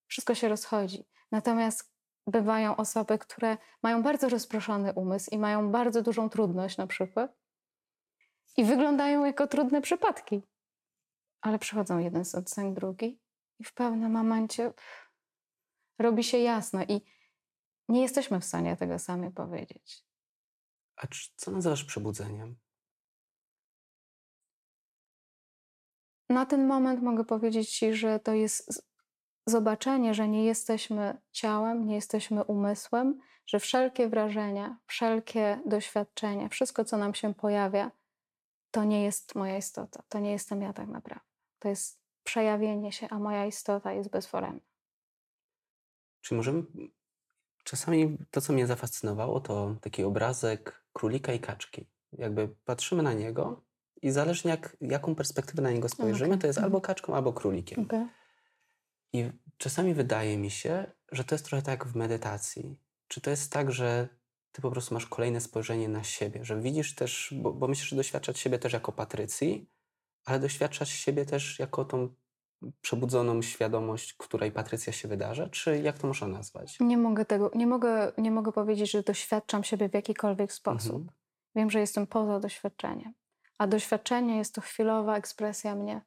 wszystko 0.09 0.35
się 0.35 0.49
rozchodzi. 0.49 1.05
Natomiast 1.31 1.93
bywają 2.27 2.75
osoby, 2.75 3.17
które 3.17 3.57
mają 3.83 4.03
bardzo 4.03 4.29
rozproszony 4.29 4.93
umysł 4.93 5.29
i 5.31 5.37
mają 5.37 5.71
bardzo 5.71 6.01
dużą 6.01 6.29
trudność 6.29 6.77
na 6.77 6.87
przykład 6.87 7.37
i 8.57 8.63
wyglądają 8.63 9.25
jako 9.25 9.47
trudne 9.47 9.81
przypadki. 9.81 10.41
Ale 11.41 11.59
przychodzą 11.59 11.99
jeden 11.99 12.25
satsang, 12.25 12.75
drugi 12.75 13.21
i 13.59 13.63
w 13.63 13.73
pewnym 13.73 14.11
momencie 14.11 14.73
robi 15.99 16.23
się 16.23 16.37
jasno 16.37 16.83
i 16.83 17.01
nie 17.89 18.01
jesteśmy 18.01 18.39
w 18.39 18.45
stanie 18.45 18.77
tego 18.77 18.99
sami 18.99 19.31
powiedzieć. 19.31 20.05
A 20.95 21.07
co 21.35 21.51
nazywasz 21.51 21.83
przebudzeniem? 21.83 22.55
Na 26.29 26.45
ten 26.45 26.67
moment 26.67 27.03
mogę 27.03 27.25
powiedzieć 27.25 27.69
Ci, 27.77 27.93
że 27.93 28.19
to 28.19 28.33
jest 28.33 28.88
zobaczenie, 29.49 30.13
że 30.13 30.27
nie 30.27 30.45
jesteśmy 30.45 31.17
ciałem, 31.31 31.85
nie 31.85 31.95
jesteśmy 31.95 32.43
umysłem, 32.43 33.19
że 33.45 33.59
wszelkie 33.59 34.09
wrażenia, 34.09 34.77
wszelkie 34.85 35.59
doświadczenia, 35.65 36.49
wszystko, 36.49 36.85
co 36.85 36.97
nam 36.97 37.13
się 37.13 37.33
pojawia, 37.33 37.91
to 38.71 38.83
nie 38.83 39.03
jest 39.03 39.35
moja 39.35 39.57
istota, 39.57 40.03
to 40.09 40.19
nie 40.19 40.31
jestem 40.31 40.61
ja 40.61 40.73
tak 40.73 40.87
naprawdę. 40.87 41.25
To 41.59 41.69
jest 41.69 41.99
przejawienie 42.23 42.91
się, 42.91 43.07
a 43.09 43.19
moja 43.19 43.45
istota 43.45 43.93
jest 43.93 44.09
bezforemna. 44.09 44.59
Czy 46.21 46.35
możemy. 46.35 46.63
Czasami 47.63 48.17
to, 48.31 48.41
co 48.41 48.53
mnie 48.53 48.67
zafascynowało, 48.67 49.39
to 49.39 49.75
taki 49.81 50.03
obrazek 50.03 50.83
królika 50.93 51.33
i 51.33 51.39
kaczki. 51.39 51.87
Jakby 52.11 52.47
patrzymy 52.65 53.03
na 53.03 53.13
niego 53.13 53.61
i 54.01 54.11
zależnie 54.11 54.51
jak, 54.51 54.77
jaką 54.81 55.15
perspektywę 55.15 55.61
na 55.61 55.71
niego 55.71 55.89
spojrzymy, 55.89 56.29
Okej. 56.29 56.41
to 56.41 56.47
jest 56.47 56.59
Mhm. 56.59 56.65
albo 56.65 56.81
kaczką, 56.81 57.15
albo 57.15 57.33
królikiem. 57.33 57.83
Okay. 57.83 58.07
I 59.13 59.31
czasami 59.57 59.93
wydaje 59.93 60.37
mi 60.37 60.51
się, 60.51 60.91
że 61.11 61.23
to 61.23 61.35
jest 61.35 61.45
trochę 61.45 61.61
tak 61.61 61.85
w 61.85 61.95
medytacji. 61.95 62.79
Czy 63.07 63.21
to 63.21 63.29
jest 63.29 63.51
tak, 63.51 63.71
że 63.71 64.09
ty 64.51 64.61
po 64.61 64.71
prostu 64.71 64.93
masz 64.93 65.05
kolejne 65.05 65.41
spojrzenie 65.41 65.89
na 65.89 66.03
siebie, 66.03 66.45
że 66.45 66.61
widzisz 66.61 66.95
też, 66.95 67.33
bo, 67.37 67.53
bo 67.53 67.67
myślisz, 67.67 67.89
że 67.89 67.95
doświadczać 67.95 68.39
siebie 68.39 68.59
też 68.59 68.73
jako 68.73 68.91
Patrycji, 68.91 69.69
ale 70.25 70.39
doświadczać 70.39 70.89
siebie 70.89 71.25
też 71.25 71.59
jako 71.59 71.85
tą 71.85 72.09
przebudzoną 72.81 73.41
świadomość, 73.41 74.13
której 74.13 74.51
Patrycja 74.51 74.93
się 74.93 75.07
wydarza? 75.07 75.49
Czy 75.49 75.77
jak 75.77 75.97
to 75.99 76.07
można 76.07 76.27
nazwać? 76.27 76.77
Nie 76.79 76.97
mogę 76.97 77.25
tego, 77.25 77.51
nie 77.55 77.67
mogę, 77.67 78.11
nie 78.17 78.31
mogę 78.31 78.51
powiedzieć, 78.51 78.91
że 78.91 79.03
doświadczam 79.03 79.63
siebie 79.63 79.89
w 79.89 79.93
jakikolwiek 79.93 80.53
sposób. 80.53 80.95
Mhm. 80.95 81.09
Wiem, 81.55 81.71
że 81.71 81.79
jestem 81.79 82.07
poza 82.07 82.39
doświadczeniem. 82.39 83.13
A 83.57 83.67
doświadczenie 83.67 84.37
jest 84.37 84.55
to 84.55 84.61
chwilowa 84.61 85.17
ekspresja 85.17 85.75
mnie. 85.75 86.01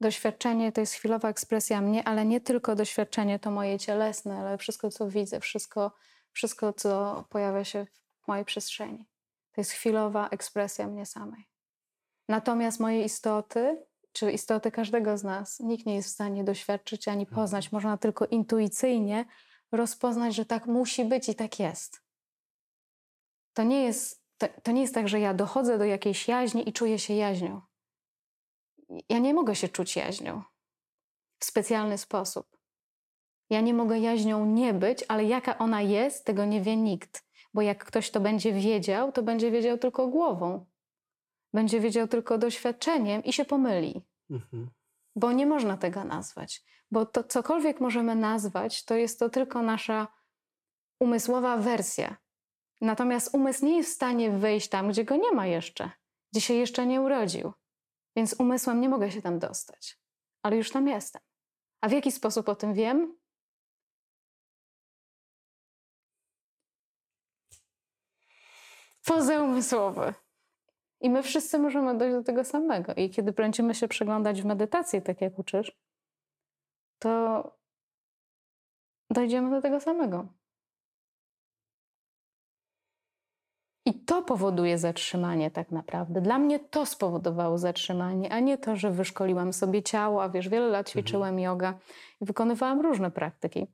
Doświadczenie 0.00 0.72
to 0.72 0.80
jest 0.80 0.92
chwilowa 0.92 1.28
ekspresja 1.28 1.80
mnie, 1.80 2.04
ale 2.04 2.24
nie 2.24 2.40
tylko 2.40 2.74
doświadczenie 2.74 3.38
to 3.38 3.50
moje 3.50 3.78
cielesne, 3.78 4.38
ale 4.38 4.58
wszystko, 4.58 4.90
co 4.90 5.08
widzę, 5.08 5.40
wszystko, 5.40 5.92
wszystko 6.32 6.72
co 6.72 7.24
pojawia 7.30 7.64
się 7.64 7.86
w 8.20 8.28
mojej 8.28 8.44
przestrzeni. 8.44 9.08
To 9.52 9.60
jest 9.60 9.70
chwilowa 9.70 10.28
ekspresja 10.28 10.86
mnie 10.86 11.06
samej. 11.06 11.48
Natomiast 12.28 12.80
mojej 12.80 13.04
istoty, 13.04 13.86
czy 14.12 14.32
istoty 14.32 14.70
każdego 14.70 15.18
z 15.18 15.24
nas, 15.24 15.60
nikt 15.60 15.86
nie 15.86 15.94
jest 15.94 16.08
w 16.08 16.12
stanie 16.12 16.44
doświadczyć 16.44 17.08
ani 17.08 17.26
poznać. 17.26 17.72
Można 17.72 17.98
tylko 17.98 18.26
intuicyjnie 18.26 19.24
rozpoznać, 19.72 20.34
że 20.34 20.44
tak 20.44 20.66
musi 20.66 21.04
być 21.04 21.28
i 21.28 21.34
tak 21.34 21.58
jest. 21.58 22.02
To 23.54 23.62
nie 23.62 23.84
jest, 23.84 24.22
to, 24.38 24.48
to 24.62 24.72
nie 24.72 24.80
jest 24.80 24.94
tak, 24.94 25.08
że 25.08 25.20
ja 25.20 25.34
dochodzę 25.34 25.78
do 25.78 25.84
jakiejś 25.84 26.28
jaźni 26.28 26.68
i 26.68 26.72
czuję 26.72 26.98
się 26.98 27.14
jaźnią. 27.14 27.67
Ja 29.08 29.18
nie 29.18 29.34
mogę 29.34 29.54
się 29.54 29.68
czuć 29.68 29.96
jaźnią 29.96 30.42
w 31.38 31.44
specjalny 31.44 31.98
sposób. 31.98 32.58
Ja 33.50 33.60
nie 33.60 33.74
mogę 33.74 33.98
jaźnią 33.98 34.46
nie 34.46 34.74
być, 34.74 35.04
ale 35.08 35.24
jaka 35.24 35.58
ona 35.58 35.82
jest, 35.82 36.24
tego 36.24 36.44
nie 36.44 36.60
wie 36.60 36.76
nikt. 36.76 37.24
Bo 37.54 37.62
jak 37.62 37.84
ktoś 37.84 38.10
to 38.10 38.20
będzie 38.20 38.52
wiedział, 38.52 39.12
to 39.12 39.22
będzie 39.22 39.50
wiedział 39.50 39.78
tylko 39.78 40.08
głową. 40.08 40.66
Będzie 41.54 41.80
wiedział 41.80 42.08
tylko 42.08 42.38
doświadczeniem 42.38 43.24
i 43.24 43.32
się 43.32 43.44
pomyli 43.44 44.04
Mhm. 44.30 44.70
bo 45.16 45.32
nie 45.32 45.46
można 45.46 45.76
tego 45.76 46.04
nazwać. 46.04 46.62
Bo 46.90 47.06
to 47.06 47.24
cokolwiek 47.24 47.80
możemy 47.80 48.14
nazwać, 48.14 48.84
to 48.84 48.94
jest 48.94 49.18
to 49.18 49.28
tylko 49.30 49.62
nasza 49.62 50.08
umysłowa 51.00 51.56
wersja. 51.56 52.16
Natomiast 52.80 53.34
umysł 53.34 53.64
nie 53.64 53.76
jest 53.76 53.90
w 53.90 53.94
stanie 53.94 54.30
wejść 54.30 54.68
tam, 54.68 54.88
gdzie 54.88 55.04
go 55.04 55.16
nie 55.16 55.32
ma 55.32 55.46
jeszcze, 55.46 55.90
gdzie 56.32 56.40
się 56.40 56.54
jeszcze 56.54 56.86
nie 56.86 57.00
urodził. 57.00 57.52
Więc 58.18 58.40
umysłem 58.40 58.80
nie 58.80 58.88
mogę 58.88 59.10
się 59.10 59.22
tam 59.22 59.38
dostać, 59.38 59.98
ale 60.42 60.56
już 60.56 60.70
tam 60.70 60.88
jestem. 60.88 61.22
A 61.80 61.88
w 61.88 61.92
jaki 61.92 62.12
sposób 62.12 62.48
o 62.48 62.54
tym 62.54 62.74
wiem? 62.74 63.18
Pozaumysłowy. 69.04 70.14
I 71.00 71.10
my 71.10 71.22
wszyscy 71.22 71.58
możemy 71.58 71.98
dojść 71.98 72.16
do 72.16 72.22
tego 72.22 72.44
samego. 72.44 72.94
I 72.94 73.10
kiedy 73.10 73.32
będziemy 73.32 73.74
się 73.74 73.88
przeglądać 73.88 74.42
w 74.42 74.44
medytacji, 74.44 75.02
tak 75.02 75.20
jak 75.20 75.38
uczysz, 75.38 75.78
to 76.98 77.42
dojdziemy 79.10 79.50
do 79.50 79.62
tego 79.62 79.80
samego. 79.80 80.37
I 83.88 83.94
to 83.94 84.22
powoduje 84.22 84.78
zatrzymanie 84.78 85.50
tak 85.50 85.70
naprawdę. 85.70 86.20
Dla 86.20 86.38
mnie 86.38 86.58
to 86.58 86.86
spowodowało 86.86 87.58
zatrzymanie, 87.58 88.32
a 88.32 88.40
nie 88.40 88.58
to, 88.58 88.76
że 88.76 88.90
wyszkoliłam 88.90 89.52
sobie 89.52 89.82
ciało, 89.82 90.22
a 90.22 90.28
wiesz, 90.28 90.48
wiele 90.48 90.68
lat 90.68 90.90
ćwiczyłem 90.90 91.38
jogę 91.38 91.72
i 92.20 92.24
wykonywałam 92.24 92.80
różne 92.80 93.10
praktyki. 93.10 93.66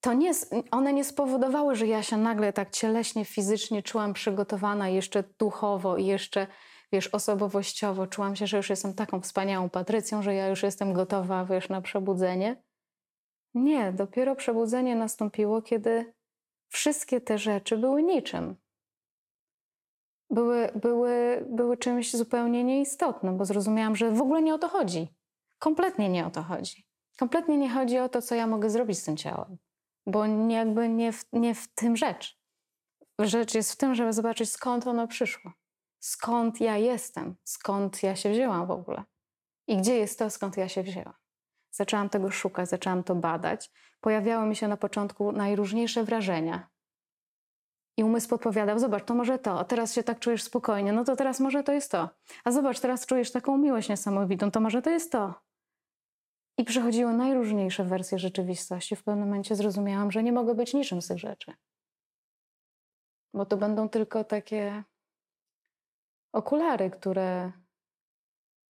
To 0.00 0.12
nie, 0.12 0.32
one 0.70 0.92
nie 0.92 1.04
spowodowały, 1.04 1.76
że 1.76 1.86
ja 1.86 2.02
się 2.02 2.16
nagle 2.16 2.52
tak 2.52 2.70
cieleśnie, 2.70 3.24
fizycznie 3.24 3.82
czułam 3.82 4.12
przygotowana, 4.12 4.88
jeszcze 4.88 5.24
duchowo 5.38 5.96
i 5.96 6.06
jeszcze, 6.06 6.46
wiesz, 6.92 7.08
osobowościowo. 7.08 8.06
Czułam 8.06 8.36
się, 8.36 8.46
że 8.46 8.56
już 8.56 8.70
jestem 8.70 8.94
taką 8.94 9.20
wspaniałą 9.20 9.68
Patrycją, 9.68 10.22
że 10.22 10.34
ja 10.34 10.48
już 10.48 10.62
jestem 10.62 10.92
gotowa, 10.92 11.44
wiesz, 11.44 11.68
na 11.68 11.80
przebudzenie. 11.80 12.62
Nie, 13.54 13.92
dopiero 13.92 14.36
przebudzenie 14.36 14.96
nastąpiło, 14.96 15.62
kiedy 15.62 16.17
wszystkie 16.68 17.20
te 17.20 17.38
rzeczy 17.38 17.78
były 17.78 18.02
niczym. 18.02 18.56
Były, 20.30 20.68
były, 20.74 21.44
były 21.50 21.76
czymś 21.76 22.16
zupełnie 22.16 22.64
nieistotnym, 22.64 23.36
bo 23.36 23.44
zrozumiałam, 23.44 23.96
że 23.96 24.10
w 24.10 24.22
ogóle 24.22 24.42
nie 24.42 24.54
o 24.54 24.58
to 24.58 24.68
chodzi. 24.68 25.08
Kompletnie 25.58 26.08
nie 26.08 26.26
o 26.26 26.30
to 26.30 26.42
chodzi. 26.42 26.86
Kompletnie 27.18 27.56
nie 27.56 27.70
chodzi 27.70 27.98
o 27.98 28.08
to, 28.08 28.22
co 28.22 28.34
ja 28.34 28.46
mogę 28.46 28.70
zrobić 28.70 28.98
z 28.98 29.04
tym 29.04 29.16
ciałem, 29.16 29.58
bo 30.06 30.26
jakby 30.48 30.88
nie 30.88 31.12
w, 31.12 31.24
nie 31.32 31.54
w 31.54 31.68
tym 31.74 31.96
rzecz. 31.96 32.38
Rzecz 33.18 33.54
jest 33.54 33.72
w 33.72 33.76
tym, 33.76 33.94
żeby 33.94 34.12
zobaczyć, 34.12 34.50
skąd 34.50 34.86
ono 34.86 35.08
przyszło. 35.08 35.52
Skąd 36.00 36.60
ja 36.60 36.76
jestem, 36.76 37.36
skąd 37.44 38.02
ja 38.02 38.16
się 38.16 38.30
wzięłam 38.30 38.66
w 38.66 38.70
ogóle. 38.70 39.04
I 39.66 39.76
gdzie 39.76 39.96
jest 39.96 40.18
to, 40.18 40.30
skąd 40.30 40.56
ja 40.56 40.68
się 40.68 40.82
wzięłam. 40.82 41.14
Zaczęłam 41.78 42.08
tego 42.08 42.30
szukać, 42.30 42.68
zaczęłam 42.68 43.04
to 43.04 43.14
badać. 43.14 43.70
Pojawiały 44.00 44.46
mi 44.46 44.56
się 44.56 44.68
na 44.68 44.76
początku 44.76 45.32
najróżniejsze 45.32 46.04
wrażenia. 46.04 46.68
I 47.96 48.04
umysł 48.04 48.28
podpowiadał, 48.28 48.78
zobacz, 48.78 49.04
to 49.04 49.14
może 49.14 49.38
to, 49.38 49.64
teraz 49.64 49.94
się 49.94 50.02
tak 50.02 50.18
czujesz 50.18 50.42
spokojnie, 50.42 50.92
no 50.92 51.04
to 51.04 51.16
teraz 51.16 51.40
może 51.40 51.62
to 51.62 51.72
jest 51.72 51.90
to. 51.90 52.10
A 52.44 52.50
zobacz, 52.50 52.80
teraz 52.80 53.06
czujesz 53.06 53.32
taką 53.32 53.58
miłość 53.58 53.88
niesamowitą, 53.88 54.50
to 54.50 54.60
może 54.60 54.82
to 54.82 54.90
jest 54.90 55.12
to. 55.12 55.34
I 56.58 56.64
przychodziły 56.64 57.12
najróżniejsze 57.12 57.84
wersje 57.84 58.18
rzeczywistości. 58.18 58.96
W 58.96 59.04
pewnym 59.04 59.28
momencie 59.28 59.56
zrozumiałam, 59.56 60.10
że 60.12 60.22
nie 60.22 60.32
mogę 60.32 60.54
być 60.54 60.74
niczym 60.74 61.02
z 61.02 61.08
tych 61.08 61.18
rzeczy. 61.18 61.52
Bo 63.34 63.46
to 63.46 63.56
będą 63.56 63.88
tylko 63.88 64.24
takie 64.24 64.84
okulary, 66.32 66.90
które, 66.90 67.52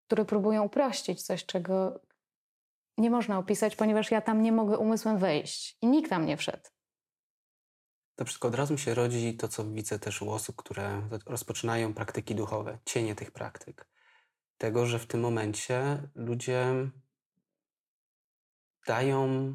które 0.07 0.25
próbują 0.25 0.65
uprościć 0.65 1.23
coś, 1.23 1.47
czego 1.47 2.01
nie 2.99 3.11
można 3.11 3.39
opisać, 3.39 3.77
ponieważ 3.77 4.11
ja 4.11 4.21
tam 4.21 4.43
nie 4.43 4.53
mogę 4.53 4.79
umysłem 4.79 5.19
wejść. 5.19 5.79
I 5.83 5.87
nikt 5.87 6.11
tam 6.11 6.27
nie 6.27 6.37
wszedł. 6.37 6.65
To 8.17 8.25
wszystko 8.25 8.49
od 8.49 8.55
razu 8.55 8.73
mi 8.73 8.79
się 8.79 8.95
rodzi 8.95 9.37
to, 9.37 9.49
co 9.49 9.65
widzę 9.65 9.99
też 9.99 10.23
u 10.23 10.31
osób, 10.31 10.57
które 10.57 11.09
rozpoczynają 11.27 11.95
praktyki 11.95 12.35
duchowe, 12.35 12.79
cienie 12.85 13.15
tych 13.15 13.31
praktyk. 13.31 13.89
Tego, 14.59 14.87
że 14.87 14.99
w 14.99 15.07
tym 15.07 15.21
momencie 15.21 16.03
ludzie 16.15 16.91
dają, 18.87 19.55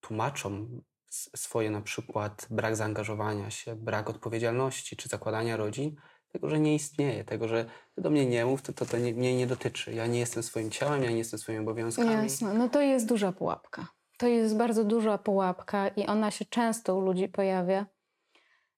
tłumaczą 0.00 0.80
swoje 1.10 1.70
na 1.70 1.80
przykład 1.80 2.46
brak 2.50 2.76
zaangażowania 2.76 3.50
się, 3.50 3.76
brak 3.76 4.10
odpowiedzialności 4.10 4.96
czy 4.96 5.08
zakładania 5.08 5.56
rodzin, 5.56 5.96
tego, 6.38 6.50
że 6.50 6.60
nie 6.60 6.74
istnieje, 6.74 7.24
tego, 7.24 7.48
że 7.48 7.64
do 7.98 8.10
mnie 8.10 8.26
nie 8.26 8.44
mów, 8.44 8.62
to, 8.62 8.72
to, 8.72 8.86
to 8.86 8.98
nie, 8.98 9.14
mnie 9.14 9.36
nie 9.36 9.46
dotyczy. 9.46 9.92
Ja 9.92 10.06
nie 10.06 10.18
jestem 10.18 10.42
swoim 10.42 10.70
ciałem, 10.70 11.02
ja 11.02 11.10
nie 11.10 11.18
jestem 11.18 11.38
swoimi 11.38 11.60
obowiązkami. 11.60 12.12
Jasne, 12.12 12.54
no 12.54 12.68
to 12.68 12.80
jest 12.80 13.06
duża 13.06 13.32
pułapka. 13.32 13.86
To 14.18 14.26
jest 14.26 14.56
bardzo 14.56 14.84
duża 14.84 15.18
pułapka 15.18 15.88
i 15.88 16.06
ona 16.06 16.30
się 16.30 16.44
często 16.44 16.96
u 16.96 17.00
ludzi 17.00 17.28
pojawia 17.28 17.86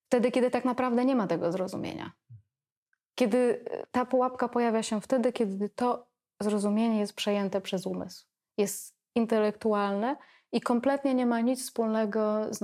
wtedy, 0.09 0.31
kiedy 0.31 0.51
tak 0.51 0.65
naprawdę 0.65 1.05
nie 1.05 1.17
ma 1.17 1.27
tego 1.27 1.53
zrozumienia. 1.53 2.13
Kiedy 3.15 3.65
e, 3.71 3.87
ta 3.91 4.05
pułapka 4.05 4.49
pojawia 4.49 4.83
się 4.83 5.01
wtedy, 5.01 5.33
kiedy 5.33 5.69
to 5.69 6.09
zrozumienie 6.41 7.01
jest 7.01 7.13
przejęte 7.13 7.61
przez 7.61 7.87
umysł. 7.87 8.27
Jest 8.57 8.95
intelektualne 9.15 10.17
i 10.53 10.61
kompletnie 10.61 11.15
nie 11.15 11.27
ma 11.27 11.41
nic 11.41 11.63
wspólnego 11.63 12.47
z, 12.51 12.59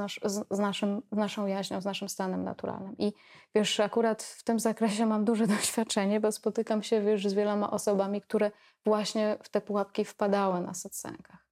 z, 0.50 0.58
naszym, 0.58 1.02
z 1.12 1.16
naszą 1.16 1.46
jaźnią, 1.46 1.80
z 1.80 1.84
naszym 1.84 2.08
stanem 2.08 2.44
naturalnym. 2.44 2.98
I 2.98 3.12
wiesz, 3.54 3.80
akurat 3.80 4.22
w 4.22 4.44
tym 4.44 4.60
zakresie 4.60 5.06
mam 5.06 5.24
duże 5.24 5.46
doświadczenie, 5.56 6.20
bo 6.20 6.32
spotykam 6.32 6.82
się 6.82 7.00
wiesz, 7.00 7.28
z 7.28 7.34
wieloma 7.34 7.70
osobami, 7.70 8.20
które 8.20 8.50
właśnie 8.84 9.36
w 9.42 9.48
te 9.48 9.60
pułapki 9.60 10.04
wpadały 10.04 10.60
na 10.60 10.74
satsangach. 10.74 11.44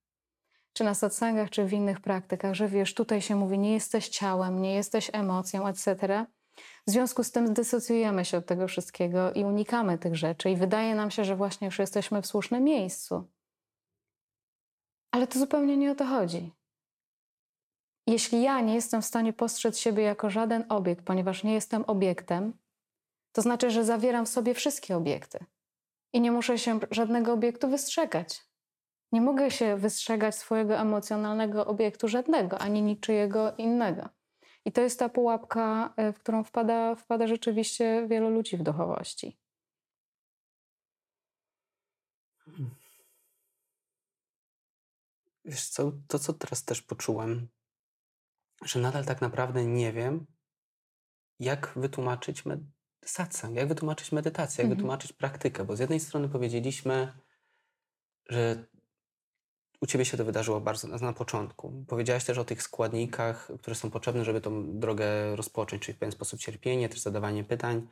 Czy 0.73 0.83
na 0.83 0.93
satsangach, 0.93 1.49
czy 1.49 1.65
w 1.65 1.73
innych 1.73 1.99
praktykach, 1.99 2.53
że 2.53 2.67
wiesz, 2.67 2.93
tutaj 2.93 3.21
się 3.21 3.35
mówi, 3.35 3.59
nie 3.59 3.73
jesteś 3.73 4.09
ciałem, 4.09 4.61
nie 4.61 4.73
jesteś 4.75 5.09
emocją, 5.13 5.67
etc. 5.67 6.25
W 6.87 6.91
związku 6.91 7.23
z 7.23 7.31
tym 7.31 7.53
dysocjujemy 7.53 8.25
się 8.25 8.37
od 8.37 8.45
tego 8.45 8.67
wszystkiego 8.67 9.33
i 9.33 9.45
unikamy 9.45 9.97
tych 9.97 10.15
rzeczy, 10.15 10.49
i 10.49 10.55
wydaje 10.55 10.95
nam 10.95 11.11
się, 11.11 11.25
że 11.25 11.35
właśnie 11.35 11.65
już 11.65 11.79
jesteśmy 11.79 12.21
w 12.21 12.27
słusznym 12.27 12.63
miejscu. 12.63 13.27
Ale 15.13 15.27
to 15.27 15.39
zupełnie 15.39 15.77
nie 15.77 15.91
o 15.91 15.95
to 15.95 16.05
chodzi. 16.05 16.51
Jeśli 18.07 18.41
ja 18.41 18.61
nie 18.61 18.75
jestem 18.75 19.01
w 19.01 19.05
stanie 19.05 19.33
postrzec 19.33 19.77
siebie 19.77 20.03
jako 20.03 20.29
żaden 20.29 20.65
obiekt, 20.69 21.05
ponieważ 21.05 21.43
nie 21.43 21.53
jestem 21.53 21.83
obiektem, 21.87 22.53
to 23.31 23.41
znaczy, 23.41 23.71
że 23.71 23.85
zawieram 23.85 24.25
w 24.25 24.29
sobie 24.29 24.53
wszystkie 24.53 24.97
obiekty 24.97 25.45
i 26.13 26.21
nie 26.21 26.31
muszę 26.31 26.57
się 26.57 26.79
żadnego 26.91 27.33
obiektu 27.33 27.69
wystrzegać. 27.69 28.41
Nie 29.11 29.21
mogę 29.21 29.51
się 29.51 29.77
wystrzegać 29.77 30.35
swojego 30.35 30.77
emocjonalnego 30.77 31.65
obiektu 31.65 32.07
żadnego, 32.07 32.59
ani 32.59 32.81
niczyjego 32.81 33.53
innego. 33.57 34.09
I 34.65 34.71
to 34.71 34.81
jest 34.81 34.99
ta 34.99 35.09
pułapka, 35.09 35.93
w 36.13 36.19
którą 36.19 36.43
wpada, 36.43 36.95
wpada 36.95 37.27
rzeczywiście 37.27 38.05
wielu 38.07 38.29
ludzi 38.29 38.57
w 38.57 38.63
duchowości. 38.63 39.37
Wiesz 45.45 45.69
co, 45.69 45.91
to 46.07 46.19
co 46.19 46.33
teraz 46.33 46.63
też 46.63 46.81
poczułem, 46.81 47.47
że 48.65 48.79
nadal 48.79 49.05
tak 49.05 49.21
naprawdę 49.21 49.65
nie 49.65 49.93
wiem, 49.93 50.25
jak 51.39 51.73
wytłumaczyć 51.75 52.45
med- 52.45 52.63
satsang, 53.05 53.55
jak 53.55 53.67
wytłumaczyć 53.67 54.11
medytację, 54.11 54.61
jak 54.61 54.65
Mhm. 54.65 54.77
wytłumaczyć 54.77 55.13
praktykę, 55.13 55.65
bo 55.65 55.75
z 55.75 55.79
jednej 55.79 55.99
strony 55.99 56.29
powiedzieliśmy, 56.29 57.13
że 58.29 58.65
u 59.81 59.85
ciebie 59.85 60.05
się 60.05 60.17
to 60.17 60.25
wydarzyło 60.25 60.61
bardzo 60.61 60.87
na, 60.87 60.97
na 60.97 61.13
początku. 61.13 61.85
Powiedziałaś 61.87 62.25
też 62.25 62.37
o 62.37 62.45
tych 62.45 62.63
składnikach, 62.63 63.49
które 63.61 63.75
są 63.75 63.91
potrzebne, 63.91 64.25
żeby 64.25 64.41
tą 64.41 64.79
drogę 64.79 65.35
rozpocząć, 65.35 65.81
czyli 65.81 65.95
w 65.95 65.99
pewien 65.99 66.11
sposób 66.11 66.39
cierpienie, 66.39 66.89
też 66.89 66.99
zadawanie 66.99 67.43
pytań, 67.43 67.87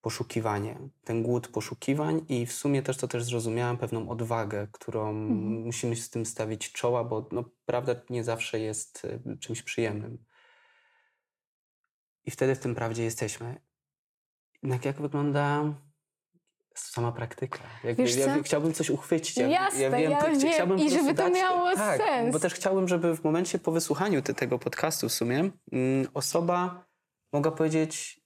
poszukiwanie, 0.00 0.78
ten 1.04 1.22
głód 1.22 1.48
poszukiwań 1.48 2.24
i 2.28 2.46
w 2.46 2.52
sumie 2.52 2.82
też 2.82 2.96
to 2.96 3.08
też 3.08 3.24
zrozumiałam 3.24 3.78
pewną 3.78 4.08
odwagę, 4.08 4.68
którą 4.72 5.08
Mhm. 5.10 5.38
musimy 5.64 5.96
z 5.96 6.10
tym 6.10 6.26
stawić 6.26 6.72
czoła, 6.72 7.04
bo 7.04 7.28
no, 7.32 7.44
prawda 7.66 7.94
nie 8.10 8.24
zawsze 8.24 8.60
jest 8.60 9.04
y, 9.04 9.38
czymś 9.40 9.62
przyjemnym. 9.62 10.24
I 12.24 12.30
wtedy 12.30 12.54
w 12.54 12.58
tym 12.58 12.74
prawdzie 12.74 13.04
jesteśmy. 13.04 13.60
Jednak 14.62 14.84
jak 14.84 15.00
wygląda 15.00 15.74
sama 16.74 17.12
praktyka? 17.12 17.58
Ja, 17.84 17.94
co? 18.36 18.42
chciałbym 18.42 18.72
coś 18.74 18.90
uchwycić. 18.90 19.36
Ja, 19.36 19.48
Jasne, 19.48 19.80
ja 19.80 19.90
ty- 20.20 20.30
wiem. 20.30 20.52
chciałbym 20.52 20.78
I 20.78 20.90
żeby 20.90 21.14
to 21.14 21.30
miało 21.30 21.74
tak, 21.74 22.00
sens. 22.00 22.32
Bo 22.32 22.40
też 22.40 22.54
chciałbym, 22.54 22.88
żeby 22.88 23.16
w 23.16 23.24
momencie 23.24 23.58
po 23.58 23.72
wysłuchaniu 23.72 24.22
te, 24.22 24.34
tego 24.34 24.58
podcastu 24.58 25.08
w 25.08 25.12
sumie 25.12 25.50
mm, 25.72 26.06
osoba 26.14 26.86
mogła 27.32 27.52
powiedzieć, 27.52 28.20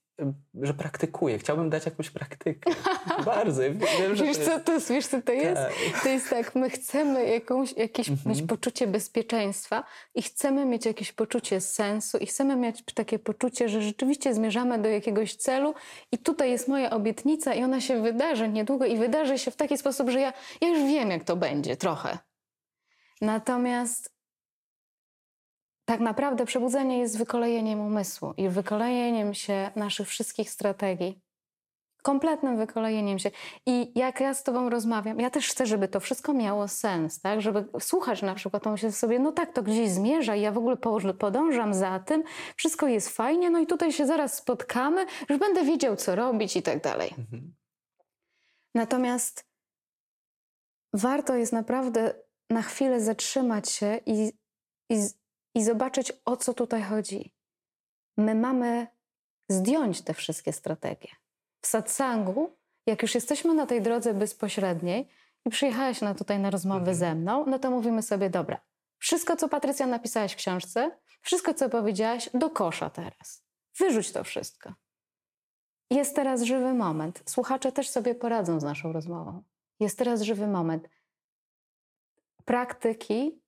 że 0.61 0.73
praktykuje. 0.73 1.37
Chciałbym 1.39 1.69
dać 1.69 1.85
jakąś 1.85 2.09
praktykę. 2.09 2.71
Bardzo. 3.25 3.61
Wiem, 3.61 4.15
że 4.15 4.23
Wiesz 4.23 4.37
to 4.37 4.43
co, 4.45 4.51
jest... 4.51 4.65
to, 4.65 4.73
jest- 4.73 4.89
wiesz, 4.91 5.07
co 5.07 5.21
to 5.21 5.31
jest? 5.31 5.61
Tak. 5.61 6.03
To 6.03 6.09
jest 6.09 6.29
tak, 6.29 6.55
my 6.55 6.69
chcemy 6.69 7.25
jakąś, 7.29 7.73
jakieś 7.77 8.09
Mhm. 8.09 8.29
mieć 8.35 8.47
poczucie 8.47 8.87
bezpieczeństwa 8.87 9.83
i 10.15 10.21
chcemy 10.21 10.65
mieć 10.65 10.85
jakieś 10.85 11.11
poczucie 11.11 11.61
sensu 11.61 12.17
i 12.17 12.25
chcemy 12.25 12.55
mieć 12.55 12.83
takie 12.93 13.19
poczucie, 13.19 13.69
że 13.69 13.81
rzeczywiście 13.81 14.33
zmierzamy 14.33 14.79
do 14.79 14.89
jakiegoś 14.89 15.35
celu 15.35 15.73
i 16.11 16.17
tutaj 16.17 16.51
jest 16.51 16.67
moja 16.67 16.89
obietnica 16.89 17.53
i 17.53 17.63
ona 17.63 17.81
się 17.81 18.01
wydarzy 18.01 18.49
niedługo 18.49 18.85
i 18.85 18.97
wydarzy 18.97 19.39
się 19.39 19.51
w 19.51 19.55
taki 19.55 19.77
sposób, 19.77 20.09
że 20.09 20.19
ja, 20.19 20.33
ja 20.61 20.67
już 20.67 20.79
wiem, 20.79 21.11
jak 21.11 21.23
to 21.23 21.35
będzie 21.35 21.77
trochę. 21.77 22.17
Natomiast 23.21 24.11
tak 25.91 25.99
naprawdę 25.99 26.45
przebudzenie 26.45 26.99
jest 26.99 27.17
wykolejeniem 27.17 27.79
umysłu 27.79 28.33
i 28.37 28.49
wykolejeniem 28.49 29.33
się 29.33 29.71
naszych 29.75 30.07
wszystkich 30.07 30.49
strategii. 30.49 31.21
Kompletnym 32.03 32.57
wykolejeniem 32.57 33.19
się. 33.19 33.31
I 33.65 33.91
jak 33.99 34.19
ja 34.19 34.33
z 34.33 34.43
Tobą 34.43 34.69
rozmawiam, 34.69 35.19
ja 35.19 35.29
też 35.29 35.49
chcę, 35.49 35.65
żeby 35.65 35.87
to 35.87 35.99
wszystko 35.99 36.33
miało 36.33 36.67
sens, 36.67 37.21
tak? 37.21 37.41
Żeby 37.41 37.65
słuchać 37.79 38.21
na 38.21 38.35
przykład, 38.35 38.63
to 38.63 38.71
myślę 38.71 38.91
sobie, 38.91 39.19
no 39.19 39.31
tak, 39.31 39.53
to 39.53 39.63
gdzieś 39.63 39.89
zmierza 39.89 40.35
i 40.35 40.41
ja 40.41 40.51
w 40.51 40.57
ogóle 40.57 40.77
po- 40.77 41.13
podążam 41.19 41.73
za 41.73 41.99
tym, 41.99 42.23
wszystko 42.55 42.87
jest 42.87 43.09
fajnie, 43.09 43.49
no 43.49 43.59
i 43.59 43.67
tutaj 43.67 43.91
się 43.91 44.07
zaraz 44.07 44.37
spotkamy, 44.37 45.05
już 45.29 45.39
będę 45.39 45.63
wiedział, 45.63 45.95
co 45.95 46.15
robić 46.15 46.57
i 46.57 46.61
tak 46.61 46.83
dalej. 46.83 47.13
Mhm. 47.17 47.53
Natomiast 48.75 49.45
warto 50.93 51.35
jest 51.35 51.53
naprawdę 51.53 52.13
na 52.49 52.61
chwilę 52.61 53.01
zatrzymać 53.01 53.69
się 53.69 53.99
i, 54.05 54.33
i, 54.89 55.20
i 55.55 55.63
zobaczyć, 55.63 56.13
o 56.25 56.37
co 56.37 56.53
tutaj 56.53 56.83
chodzi. 56.83 57.33
My 58.17 58.35
mamy 58.35 58.87
zdjąć 59.49 60.01
te 60.01 60.13
wszystkie 60.13 60.53
strategie. 60.53 61.09
W 61.61 61.67
satsangu, 61.67 62.57
jak 62.85 63.01
już 63.01 63.15
jesteśmy 63.15 63.53
na 63.53 63.65
tej 63.65 63.81
drodze 63.81 64.13
bezpośredniej 64.13 65.09
i 65.45 65.49
przyjechałeś 65.49 66.01
na 66.01 66.15
tutaj 66.15 66.39
na 66.39 66.49
rozmowę 66.49 66.79
Mhm. 66.79 66.97
ze 66.97 67.15
mną, 67.15 67.45
no 67.47 67.59
to 67.59 67.71
mówimy 67.71 68.01
sobie, 68.01 68.29
dobra, 68.29 68.61
wszystko, 68.97 69.35
co 69.35 69.49
Patrycja 69.49 69.87
napisałaś 69.87 70.33
w 70.33 70.35
książce, 70.35 70.91
wszystko, 71.21 71.53
co 71.53 71.69
powiedziałaś, 71.69 72.29
do 72.33 72.49
kosza 72.49 72.89
teraz. 72.89 73.43
Wyrzuć 73.77 74.11
to 74.11 74.23
wszystko. 74.23 74.73
Jest 75.89 76.15
teraz 76.15 76.41
żywy 76.41 76.73
moment. 76.73 77.23
Słuchacze 77.25 77.71
też 77.71 77.89
sobie 77.89 78.15
poradzą 78.15 78.59
z 78.59 78.63
naszą 78.63 78.91
rozmową. 78.91 79.43
Jest 79.79 79.97
teraz 79.97 80.21
żywy 80.21 80.47
moment. 80.47 80.89
Praktyki 82.45 83.41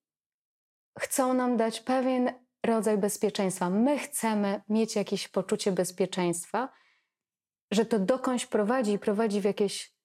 chcą 1.00 1.34
nam 1.34 1.58
dać 1.58 1.82
pewien 1.82 2.34
rodzaj 2.66 2.98
bezpieczeństwa. 2.98 3.70
My 3.70 4.00
chcemy 4.00 4.62
mieć 4.70 4.96
jakieś 4.96 5.28
poczucie 5.28 5.72
bezpieczeństwa, 5.72 6.70
że 7.72 7.86
to 7.86 8.00
dokądś 8.00 8.46
prowadzi 8.46 8.92
i 8.92 9.00
prowadzi 9.00 9.42
w 9.42 9.44
jakieś 9.44 9.96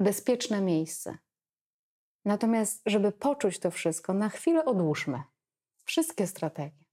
bezpieczne 0.00 0.60
miejsce. 0.60 1.18
Natomiast, 2.24 2.82
żeby 2.86 3.12
poczuć 3.12 3.58
to 3.58 3.70
wszystko, 3.70 4.14
na 4.14 4.28
chwilę 4.28 4.64
odłóżmy 4.64 5.22
wszystkie 5.84 6.26
strategie. 6.26 6.84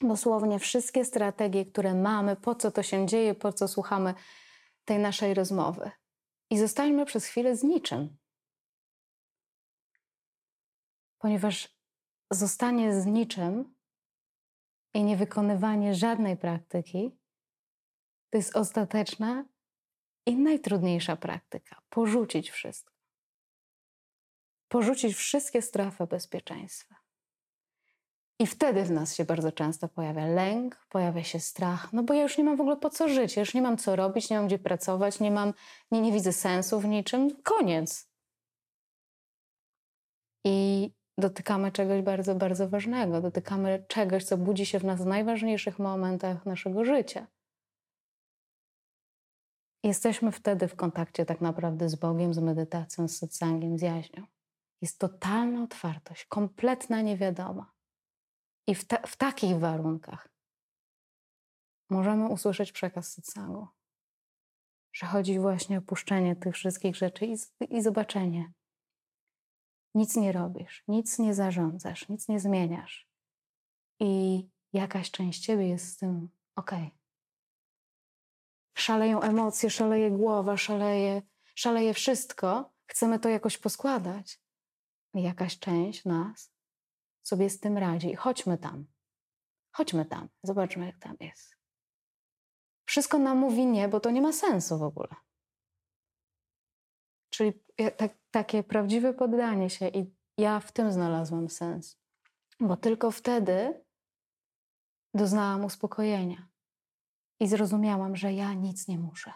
Dosłownie 0.00 0.58
wszystkie 0.58 1.04
strategie, 1.04 1.66
które 1.66 1.94
mamy, 1.94 2.36
po 2.36 2.54
co 2.54 2.70
to 2.70 2.82
się 2.82 3.06
dzieje, 3.06 3.34
po 3.34 3.52
co 3.52 3.68
słuchamy 3.68 4.14
tej 4.84 4.98
naszej 4.98 5.34
rozmowy. 5.34 5.90
I 6.50 6.58
zostańmy 6.58 7.06
przez 7.06 7.24
chwilę 7.26 7.56
z 7.56 7.62
niczym. 7.62 8.16
Ponieważ 11.18 11.79
zostanie 12.30 13.00
z 13.00 13.06
niczym 13.06 13.74
i 14.94 15.04
niewykonywanie 15.04 15.94
żadnej 15.94 16.36
praktyki 16.36 17.20
to 18.30 18.38
jest 18.38 18.56
ostateczna 18.56 19.44
i 20.26 20.36
najtrudniejsza 20.36 21.16
praktyka. 21.16 21.82
Porzucić 21.88 22.50
wszystko. 22.50 22.94
Porzucić 24.68 25.14
wszystkie 25.14 25.62
strefy 25.62 26.06
bezpieczeństwa. 26.06 26.96
I 28.38 28.46
wtedy 28.46 28.84
w 28.84 28.90
nas 28.90 29.14
się 29.14 29.24
bardzo 29.24 29.52
często 29.52 29.88
pojawia 29.88 30.26
lęk, 30.26 30.86
pojawia 30.88 31.24
się 31.24 31.40
strach, 31.40 31.92
no 31.92 32.02
bo 32.02 32.14
ja 32.14 32.22
już 32.22 32.38
nie 32.38 32.44
mam 32.44 32.56
w 32.56 32.60
ogóle 32.60 32.76
po 32.76 32.90
co 32.90 33.08
żyć, 33.08 33.36
ja 33.36 33.40
już 33.40 33.54
nie 33.54 33.62
mam 33.62 33.76
co 33.76 33.96
robić, 33.96 34.30
nie 34.30 34.36
mam 34.36 34.46
gdzie 34.46 34.58
pracować, 34.58 35.20
nie 35.20 35.30
mam, 35.30 35.54
nie, 35.90 36.00
nie 36.00 36.12
widzę 36.12 36.32
sensu 36.32 36.80
w 36.80 36.84
niczym, 36.84 37.42
koniec. 37.42 38.10
I 40.44 40.90
dotykamy 41.20 41.72
czegoś 41.72 42.02
bardzo, 42.02 42.34
bardzo 42.34 42.68
ważnego. 42.68 43.20
Dotykamy 43.20 43.84
czegoś, 43.88 44.24
co 44.24 44.36
budzi 44.38 44.66
się 44.66 44.78
w 44.78 44.84
nas 44.84 45.02
w 45.02 45.06
najważniejszych 45.06 45.78
momentach 45.78 46.46
naszego 46.46 46.84
życia. 46.84 47.26
Jesteśmy 49.84 50.32
wtedy 50.32 50.68
w 50.68 50.76
kontakcie 50.76 51.26
tak 51.26 51.40
naprawdę 51.40 51.88
z 51.88 51.94
Bogiem, 51.94 52.34
z 52.34 52.38
medytacją, 52.38 53.08
z 53.08 53.16
satsangiem, 53.16 53.78
z 53.78 53.82
jaźnią. 53.82 54.26
Jest 54.82 54.98
totalna 54.98 55.62
otwartość, 55.62 56.24
kompletna 56.24 57.00
niewiadoma. 57.00 57.72
I 58.66 58.74
w, 58.74 58.84
ta, 58.84 58.96
w 59.06 59.16
takich 59.16 59.58
warunkach 59.58 60.28
możemy 61.90 62.28
usłyszeć 62.28 62.72
przekaz 62.72 63.12
satsangu, 63.12 63.68
że 64.92 65.06
chodzi 65.06 65.38
właśnie 65.38 65.78
o 65.78 65.82
puszczenie 65.82 66.36
tych 66.36 66.54
wszystkich 66.54 66.96
rzeczy 66.96 67.26
i, 67.26 67.36
i 67.76 67.82
zobaczenie. 67.82 68.52
Nic 69.94 70.16
nie 70.16 70.32
robisz, 70.32 70.84
nic 70.88 71.18
nie 71.18 71.34
zarządzasz, 71.34 72.08
nic 72.08 72.28
nie 72.28 72.40
zmieniasz. 72.40 73.08
I 74.00 74.44
jakaś 74.72 75.10
część 75.10 75.40
ciebie 75.40 75.68
jest 75.68 75.88
z 75.88 75.96
tym 75.96 76.28
okej. 76.56 76.90
Szaleją 78.74 79.20
emocje, 79.20 79.70
szaleje 79.70 80.10
głowa, 80.10 80.56
szaleje, 80.56 81.22
szaleje 81.54 81.94
wszystko. 81.94 82.72
Chcemy 82.86 83.18
to 83.18 83.28
jakoś 83.28 83.58
poskładać. 83.58 84.40
I 85.14 85.22
jakaś 85.22 85.58
część 85.58 86.04
nas 86.04 86.52
sobie 87.22 87.50
z 87.50 87.60
tym 87.60 87.78
radzi. 87.78 88.14
Chodźmy 88.14 88.58
tam. 88.58 88.86
Chodźmy 89.72 90.04
tam. 90.04 90.28
Zobaczmy, 90.42 90.86
jak 90.86 90.98
tam 90.98 91.16
jest. 91.20 91.56
Wszystko 92.84 93.18
nam 93.18 93.38
mówi 93.38 93.66
nie, 93.66 93.88
bo 93.88 94.00
to 94.00 94.10
nie 94.10 94.22
ma 94.22 94.32
sensu 94.32 94.78
w 94.78 94.82
ogóle. 94.82 95.08
Czyli 97.40 97.52
tak, 97.96 98.12
takie 98.30 98.62
prawdziwe 98.62 99.14
poddanie 99.14 99.70
się 99.70 99.88
i 99.88 100.14
ja 100.38 100.60
w 100.60 100.72
tym 100.72 100.92
znalazłam 100.92 101.48
sens. 101.48 101.98
Bo 102.60 102.76
tylko 102.76 103.10
wtedy 103.10 103.84
doznałam 105.14 105.64
uspokojenia 105.64 106.48
i 107.40 107.48
zrozumiałam, 107.48 108.16
że 108.16 108.32
ja 108.32 108.54
nic 108.54 108.88
nie 108.88 108.98
muszę. 108.98 109.32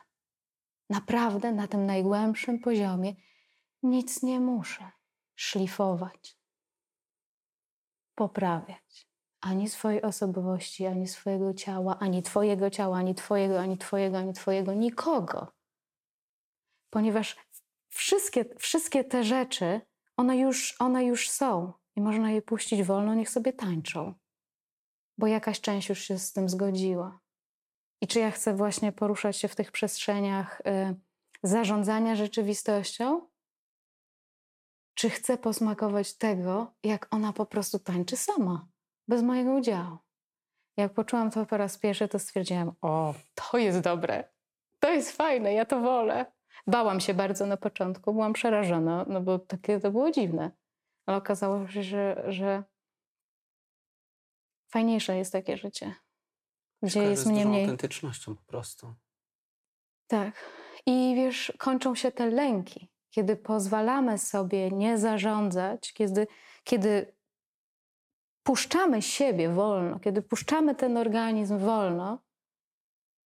Naprawdę 0.90 1.52
na 1.52 1.68
tym 1.68 1.86
najgłębszym 1.86 2.58
poziomie 2.58 3.14
nic 3.82 4.22
nie 4.22 4.40
muszę 4.40 4.90
szlifować, 5.34 6.38
poprawiać 8.14 9.08
ani 9.40 9.68
swojej 9.68 10.02
osobowości, 10.02 10.86
ani 10.86 11.08
swojego 11.08 11.54
ciała, 11.54 11.98
ani 11.98 12.22
Twojego 12.22 12.70
ciała, 12.70 12.98
ani 12.98 13.14
Twojego, 13.14 13.60
ani 13.60 13.78
Twojego, 13.78 14.18
ani 14.18 14.32
Twojego, 14.32 14.74
nikogo. 14.74 15.52
Ponieważ 16.90 17.36
wszystkie, 17.94 18.44
wszystkie 18.58 19.04
te 19.04 19.24
rzeczy, 19.24 19.80
one 20.16 20.38
już, 20.38 20.74
one 20.78 21.04
już 21.04 21.30
są 21.30 21.72
i 21.96 22.00
można 22.00 22.30
je 22.30 22.42
puścić 22.42 22.82
wolno, 22.82 23.14
niech 23.14 23.30
sobie 23.30 23.52
tańczą, 23.52 24.14
bo 25.18 25.26
jakaś 25.26 25.60
część 25.60 25.88
już 25.88 25.98
się 25.98 26.18
z 26.18 26.32
tym 26.32 26.48
zgodziła. 26.48 27.20
I 28.00 28.06
czy 28.06 28.18
ja 28.18 28.30
chcę 28.30 28.54
właśnie 28.54 28.92
poruszać 28.92 29.36
się 29.36 29.48
w 29.48 29.56
tych 29.56 29.72
przestrzeniach 29.72 30.60
y, 30.60 30.94
zarządzania 31.42 32.16
rzeczywistością? 32.16 33.28
Czy 34.94 35.10
chcę 35.10 35.38
posmakować 35.38 36.14
tego, 36.14 36.74
jak 36.82 37.14
ona 37.14 37.32
po 37.32 37.46
prostu 37.46 37.78
tańczy 37.78 38.16
sama, 38.16 38.68
bez 39.08 39.22
mojego 39.22 39.52
udziału? 39.52 39.98
Jak 40.76 40.92
poczułam 40.92 41.30
to 41.30 41.46
po 41.46 41.56
raz 41.56 41.78
pierwszy, 41.78 42.08
to 42.08 42.18
stwierdziłam: 42.18 42.72
O, 42.80 43.14
to 43.34 43.58
jest 43.58 43.80
dobre, 43.80 44.24
to 44.80 44.90
jest 44.90 45.12
fajne, 45.12 45.52
ja 45.52 45.64
to 45.64 45.80
wolę. 45.80 46.33
Bałam 46.66 47.00
się 47.00 47.14
bardzo 47.14 47.46
na 47.46 47.56
początku, 47.56 48.12
byłam 48.12 48.32
przerażona, 48.32 49.04
no 49.08 49.20
bo 49.20 49.38
takie 49.38 49.80
to 49.80 49.90
było 49.90 50.10
dziwne. 50.10 50.50
Ale 51.06 51.16
okazało 51.16 51.68
się, 51.68 51.82
że, 51.82 52.24
że 52.28 52.64
fajniejsze 54.72 55.16
jest 55.16 55.32
takie 55.32 55.56
życie, 55.56 55.94
gdzie 56.82 56.94
Kojarzy 56.94 57.10
jest 57.10 57.22
z 57.22 57.26
mnie 57.26 57.36
dużą 57.36 57.48
mniej. 57.50 57.62
autentycznością 57.62 58.36
po 58.36 58.42
prostu. 58.42 58.94
Tak. 60.06 60.50
I 60.86 61.12
wiesz, 61.16 61.52
kończą 61.58 61.94
się 61.94 62.12
te 62.12 62.30
lęki, 62.30 62.90
kiedy 63.10 63.36
pozwalamy 63.36 64.18
sobie 64.18 64.70
nie 64.70 64.98
zarządzać, 64.98 65.92
kiedy, 65.92 66.26
kiedy 66.64 67.14
puszczamy 68.42 69.02
siebie 69.02 69.48
wolno, 69.48 70.00
kiedy 70.00 70.22
puszczamy 70.22 70.74
ten 70.74 70.96
organizm 70.96 71.58
wolno, 71.58 72.23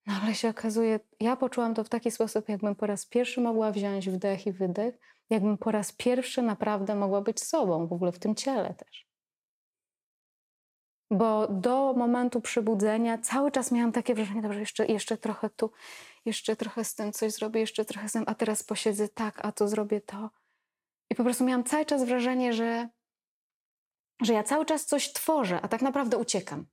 nagle 0.09 0.35
się 0.35 0.49
okazuje, 0.49 1.01
ja 1.21 1.37
poczułam 1.37 1.75
to 1.75 1.85
w 1.85 1.89
taki 1.89 2.11
sposób, 2.11 2.49
jakbym 2.49 2.75
po 2.75 2.87
raz 2.87 3.07
pierwszy 3.07 3.41
mogła 3.41 3.73
wziąć 3.73 4.11
wdech 4.11 4.47
i 4.47 4.53
wydech, 4.53 4.99
jakbym 5.31 5.59
po 5.59 5.71
raz 5.71 5.93
pierwszy 5.93 6.43
naprawdę 6.43 6.95
mogła 6.95 7.21
być 7.21 7.43
sobą, 7.43 7.87
w 7.87 7.93
ogóle 7.93 8.13
w 8.13 8.19
tym 8.19 8.35
ciele 8.35 8.75
też. 8.75 9.09
Bo 11.11 11.49
do 11.49 11.93
momentu 11.93 12.41
przybudzenia 12.41 13.19
cały 13.19 13.51
czas 13.51 13.73
miałam 13.73 13.93
takie 13.93 14.15
wrażenie, 14.15 14.43
dobrze, 14.43 14.61
jeszcze, 14.61 14.87
jeszcze 14.87 15.17
trochę 15.17 15.51
tu, 15.51 15.71
jeszcze 16.25 16.57
trochę 16.57 16.85
z 16.85 16.95
tym 16.95 17.13
coś 17.13 17.33
zrobię, 17.33 17.61
jeszcze 17.61 17.85
trochę 17.85 18.09
z 18.09 18.13
tym, 18.13 18.25
a 18.27 18.35
teraz 18.35 18.63
posiedzę 18.63 19.09
tak, 19.09 19.45
a 19.45 19.53
tu 19.53 19.69
zrobię 19.69 20.01
to. 20.01 20.31
I 21.11 21.15
po 21.15 21.25
prostu 21.25 21.45
miałam 21.45 21.65
cały 21.65 21.87
czas 21.87 22.05
wrażenie, 22.05 22.53
że, 22.53 22.89
że 24.23 24.33
ja 24.33 24.43
cały 24.43 24.67
czas 24.67 24.87
coś 24.87 25.13
tworzę, 25.13 25.61
a 25.61 25.69
tak 25.69 25.83
naprawdę 25.83 26.17
uciekam. 26.17 26.67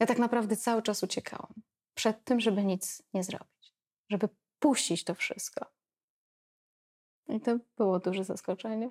Ja 0.00 0.06
tak 0.06 0.18
naprawdę 0.18 0.56
cały 0.56 0.82
czas 0.82 1.02
uciekałam 1.02 1.67
przed 1.98 2.24
tym, 2.24 2.40
żeby 2.40 2.64
nic 2.64 3.02
nie 3.14 3.24
zrobić, 3.24 3.74
żeby 4.10 4.28
puścić 4.58 5.04
to 5.04 5.14
wszystko. 5.14 5.66
I 7.28 7.40
to 7.40 7.56
było 7.76 7.98
duże 7.98 8.24
zaskoczenie. 8.24 8.88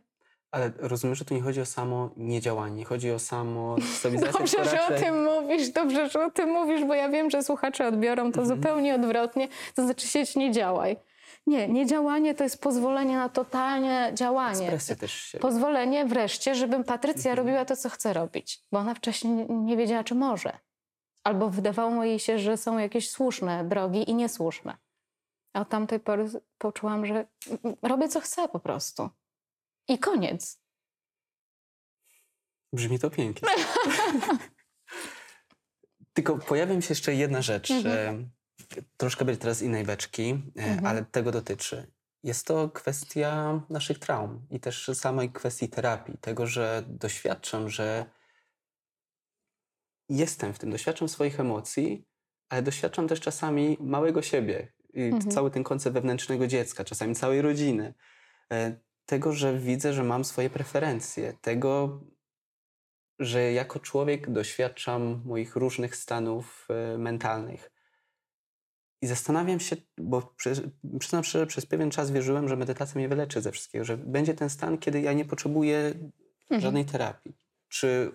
Ale 0.52 0.72
rozumiem, 0.78 1.16
że 1.16 1.26
tu 1.26 1.34
nie 1.34 1.42
chodzi 1.42 1.62
o 1.62 1.66
samo 1.66 2.10
niedziałanie, 2.18 2.76
nie 2.76 2.86
chodzi 2.86 3.12
o 3.12 3.20
samo 3.20 3.76
stabilizację, 4.00 4.40
Dobrze, 4.40 4.58
tylko 4.58 4.70
że 4.70 4.86
o 4.86 4.90
raczej- 4.90 5.04
tym 5.06 5.24
mówisz, 5.24 5.70
dobrze, 5.70 6.10
że 6.10 6.26
o 6.26 6.32
tym 6.32 6.50
mówisz, 6.50 6.86
bo 6.86 6.94
ja 6.94 7.10
wiem, 7.10 7.30
że 7.30 7.44
słuchacze 7.44 7.88
odbiorą 7.88 8.32
to 8.32 8.42
Mhm. 8.42 8.58
zupełnie 8.58 8.96
odwrotnie. 8.96 9.48
To 9.76 9.84
znaczy 9.84 10.08
sieć 10.08 10.36
nie 10.36 10.52
działaj. 10.52 10.98
Nie, 11.48 11.68
niedziałanie 11.68 12.36
to 12.36 12.44
jest 12.44 12.62
pozwolenie 12.62 13.16
na 13.16 13.30
totalnie 13.30 14.12
działanie. 14.14 14.78
Też 15.00 15.14
się... 15.14 15.38
Pozwolenie 15.40 16.06
wreszcie, 16.06 16.56
żebym 16.56 16.84
Patrycja 16.84 17.32
Mhm. 17.32 17.48
robiła 17.48 17.66
to, 17.66 17.76
co 17.76 17.90
chce 17.90 18.14
robić, 18.14 18.64
bo 18.72 18.80
ona 18.80 18.94
wcześniej 18.94 19.34
nie- 19.34 19.46
nie 19.46 19.78
wiedziała, 19.78 20.04
czy 20.04 20.16
może. 20.16 20.58
Albo 21.28 21.50
wydawało 21.50 22.04
jej 22.04 22.20
się, 22.20 22.40
że 22.40 22.58
są 22.58 22.78
jakieś 22.78 23.10
słuszne 23.12 23.66
drogi 23.66 24.10
i 24.10 24.16
niesłuszne. 24.16 24.78
A 25.54 25.62
od 25.62 25.70
tamtej 25.70 26.00
pory 26.00 26.30
poczułam, 26.58 27.06
że 27.06 27.28
robię, 27.82 28.10
co 28.10 28.22
chcę 28.22 28.50
po 28.50 28.60
prostu. 28.60 29.10
I 29.88 30.00
koniec. 30.00 30.62
Brzmi 32.74 33.00
to 33.00 33.10
pięknie. 33.10 33.50
Tylko 36.14 36.38
pojawia 36.38 36.76
mi 36.76 36.84
się 36.84 36.92
jeszcze 36.92 37.14
jedna 37.14 37.42
rzecz. 37.42 37.72
Mhm. 37.72 38.30
Troszkę 38.98 39.26
będzie 39.26 39.42
teraz 39.42 39.62
innej 39.62 39.84
beczki, 39.84 40.30
e, 40.58 40.64
Mhm. 40.64 40.86
ale 40.86 41.06
tego 41.06 41.32
dotyczy. 41.32 41.92
Jest 42.24 42.48
to 42.48 42.70
kwestia 42.70 43.62
naszych 43.70 44.00
traum 44.00 44.48
i 44.50 44.60
też 44.60 44.92
samej 44.94 45.32
kwestii 45.32 45.70
terapii. 45.70 46.18
Tego, 46.22 46.48
że 46.48 46.84
doświadczam, 46.88 47.70
że 47.70 48.06
jestem 50.10 50.54
w 50.54 50.60
tym, 50.60 50.72
doświadczam 50.72 51.10
swoich 51.10 51.40
emocji, 51.40 52.06
ale 52.50 52.62
doświadczam 52.62 53.08
też 53.08 53.20
czasami 53.20 53.78
małego 53.80 54.22
siebie. 54.22 54.74
I 54.94 55.02
Mhm. 55.02 55.32
Cały 55.32 55.52
ten 55.52 55.64
koncept 55.64 55.94
wewnętrznego 55.94 56.48
dziecka, 56.48 56.84
czasami 56.84 57.16
całej 57.16 57.42
rodziny. 57.42 57.94
E, 58.54 58.80
Tego, 59.06 59.34
że 59.34 59.58
widzę, 59.60 59.94
że 59.94 60.04
mam 60.04 60.26
swoje 60.26 60.50
preferencje. 60.50 61.34
Tego, 61.42 62.02
że 63.20 63.52
jako 63.52 63.80
człowiek 63.80 64.32
doświadczam 64.32 65.22
moich 65.26 65.56
różnych 65.56 65.96
stanów 65.96 66.68
e, 66.70 66.98
mentalnych. 66.98 67.72
I 69.02 69.08
zastanawiam 69.08 69.60
się, 69.60 69.76
bo 69.98 70.22
przy- 70.22 70.72
przyznam 71.00 71.24
szczerze, 71.24 71.48
przez 71.48 71.66
pewien 71.66 71.92
czas 71.92 72.12
wierzyłem, 72.12 72.48
że 72.50 72.56
medytacja 72.58 72.96
mnie 73.00 73.10
wyleczy 73.10 73.42
ze 73.42 73.52
wszystkiego, 73.52 73.86
że 73.86 73.98
będzie 73.98 74.34
ten 74.34 74.50
stan, 74.50 74.78
kiedy 74.78 75.02
ja 75.02 75.14
nie 75.14 75.26
potrzebuję 75.26 75.78
Mhm. 76.44 76.62
żadnej 76.62 76.86
terapii. 76.86 77.38
Czy, 77.68 78.12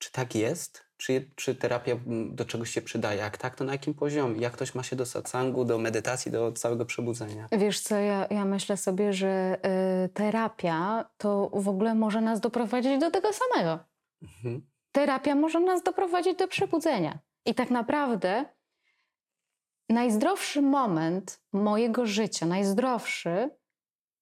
czy 0.00 0.12
tak 0.12 0.34
jest? 0.34 0.84
Czy, 0.96 1.30
czy 1.36 1.54
terapia 1.54 1.92
mm, 1.92 2.34
do 2.34 2.44
czegoś 2.44 2.70
się 2.70 2.82
przydaje? 2.82 3.18
Jak 3.18 3.38
tak, 3.38 3.56
to 3.56 3.64
na 3.64 3.72
jakim 3.72 3.94
poziomie? 3.94 4.40
Jak 4.40 4.52
ktoś 4.52 4.74
ma 4.74 4.82
się 4.82 4.96
do 4.96 5.06
satsangu, 5.06 5.64
do 5.64 5.78
medytacji, 5.78 6.32
do 6.32 6.52
całego 6.52 6.84
przebudzenia? 6.86 7.48
Wiesz 7.52 7.80
co, 7.80 7.96
ja, 7.96 8.26
ja 8.30 8.44
myślę 8.44 8.76
sobie, 8.76 9.12
że 9.12 9.58
y, 10.04 10.08
terapia 10.08 11.04
to 11.18 11.50
w 11.52 11.68
ogóle 11.68 11.94
może 11.94 12.20
nas 12.20 12.40
doprowadzić 12.40 13.00
do 13.00 13.10
tego 13.10 13.28
samego. 13.32 13.78
Mhm. 14.22 14.66
Terapia 14.92 15.34
może 15.34 15.60
nas 15.60 15.82
doprowadzić 15.82 16.38
do 16.38 16.48
przebudzenia. 16.48 17.18
I 17.46 17.54
tak 17.54 17.70
naprawdę 17.70 18.44
najzdrowszy 19.88 20.62
moment 20.62 21.40
mojego 21.52 22.06
życia, 22.06 22.46
najzdrowszy, 22.46 23.50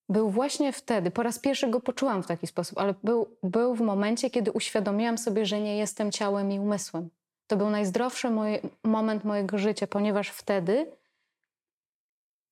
był 0.09 0.31
właśnie 0.31 0.73
wtedy. 0.73 1.11
Po 1.11 1.23
raz 1.23 1.39
pierwszy 1.39 1.69
go 1.69 1.81
poczułam 1.81 2.23
w 2.23 2.27
taki 2.27 2.47
sposób, 2.47 2.79
ale 2.79 2.95
był, 3.05 3.37
był 3.43 3.75
w 3.75 3.81
momencie, 3.81 4.31
kiedy 4.31 4.53
uświadomiłam 4.53 5.19
sobie, 5.19 5.47
że 5.47 5.61
nie 5.61 5.77
jestem 5.77 6.13
ciałem 6.13 6.53
i 6.53 6.59
umysłem. 6.61 7.11
To 7.47 7.57
był 7.57 7.71
najzdrowszy 7.71 8.31
moje, 8.31 8.61
moment 8.85 9.25
mojego 9.25 9.59
życia, 9.59 9.87
ponieważ 9.87 10.29
wtedy 10.29 10.93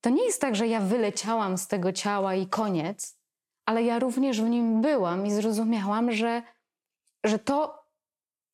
to 0.01 0.11
nie 0.11 0.25
jest 0.25 0.41
tak, 0.41 0.57
że 0.57 0.67
ja 0.67 0.81
wyleciałam 0.81 1.59
z 1.59 1.69
tego 1.69 1.93
ciała 1.93 2.35
i 2.35 2.47
koniec, 2.47 3.19
ale 3.67 3.83
ja 3.83 3.99
również 3.99 4.43
w 4.43 4.49
nim 4.49 4.83
byłam 4.83 5.27
i 5.27 5.31
zrozumiałam, 5.31 6.13
że, 6.13 6.43
że 7.25 7.39
to 7.39 7.87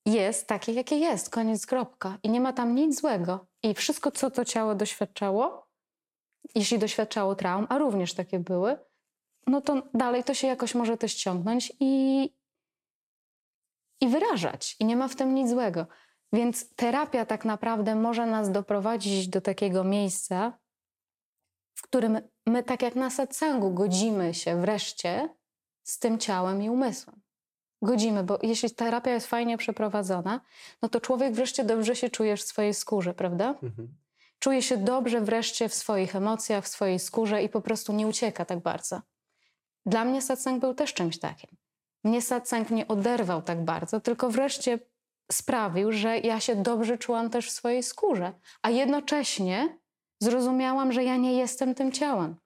jest 0.07 0.47
takie, 0.47 0.73
jakie 0.73 0.97
jest, 0.97 1.31
koniec, 1.31 1.67
kropka. 1.67 2.19
I 2.23 2.31
nie 2.31 2.41
ma 2.41 2.53
tam 2.53 2.75
nic 2.75 3.01
złego. 3.01 3.47
I 3.63 3.75
wszystko, 3.75 4.11
co 4.11 4.31
to 4.31 4.45
ciało 4.45 4.75
doświadczało, 4.75 5.67
jeśli 6.55 6.79
doświadczało 6.79 7.35
traum, 7.35 7.67
a 7.69 7.79
również 7.79 8.15
takie 8.15 8.39
były, 8.39 8.79
no 9.47 9.61
to 9.61 9.83
dalej 9.95 10.25
to 10.25 10.35
się 10.35 10.47
jakoś 10.47 10.75
może 10.75 10.97
też 10.97 11.15
ciągnąć 11.15 11.73
i, 11.81 12.25
i 14.01 14.09
wyrażać. 14.09 14.77
I 14.81 14.85
nie 14.85 14.97
ma 14.97 15.09
w 15.09 15.17
tym 15.17 15.35
nic 15.35 15.51
złego. 15.51 15.87
Więc 16.33 16.75
terapia 16.75 17.27
tak 17.27 17.45
naprawdę 17.45 17.95
może 17.95 18.27
nas 18.27 18.53
doprowadzić 18.53 19.29
do 19.29 19.41
takiego 19.41 19.85
miejsca, 19.85 20.59
w 21.75 21.83
którym 21.83 22.21
my, 22.47 22.63
tak 22.63 22.83
jak 22.83 22.95
na 22.95 23.11
satsangu, 23.11 23.75
godzimy 23.75 24.35
się 24.35 24.61
wreszcie 24.61 25.29
z 25.83 25.99
tym 25.99 26.19
ciałem 26.19 26.63
i 26.63 26.71
umysłem. 26.71 27.21
Godzimy, 27.83 28.25
bo 28.25 28.39
jeśli 28.43 28.71
terapia 28.71 29.11
jest 29.11 29.27
fajnie 29.27 29.59
przeprowadzona, 29.59 30.41
no 30.83 30.89
to 30.89 31.01
człowiek 31.01 31.33
wreszcie 31.33 31.65
dobrze 31.65 31.97
się 31.97 32.11
czuje 32.11 32.37
w 32.37 32.43
swojej 32.43 32.75
skórze, 32.75 33.15
prawda? 33.15 33.49
Mhm. 33.49 33.95
Czuje 34.39 34.63
się 34.63 34.77
dobrze 34.77 35.21
wreszcie 35.21 35.69
w 35.69 35.75
swoich 35.75 36.17
emocjach, 36.17 36.65
w 36.65 36.69
swojej 36.69 36.99
skórze 36.99 37.43
i 37.43 37.49
po 37.49 37.61
prostu 37.61 37.93
nie 37.93 38.07
ucieka 38.07 38.45
tak 38.45 38.61
bardzo. 38.61 39.01
Dla 39.87 40.05
mnie 40.05 40.23
satsang 40.23 40.61
był 40.61 40.75
też 40.75 40.95
czymś 40.95 41.19
takim. 41.19 41.51
mnie 42.05 42.23
satsang 42.23 42.71
nie 42.71 42.89
oderwał 42.89 43.43
tak 43.43 43.65
bardzo, 43.65 44.01
tylko 44.01 44.31
wreszcie 44.31 44.79
sprawił, 45.33 45.93
że 45.93 46.19
ja 46.19 46.41
się 46.41 46.57
dobrze 46.57 46.99
czułam 46.99 47.31
też 47.31 47.49
w 47.49 47.53
swojej 47.53 47.83
skórze, 47.83 48.33
a 48.63 48.71
jednocześnie 48.71 49.79
zrozumiałam, 50.21 50.93
że 50.93 51.05
ja 51.05 51.17
nie 51.17 51.33
jestem 51.33 51.75
tym 51.75 51.93
ciałem. 51.93 52.37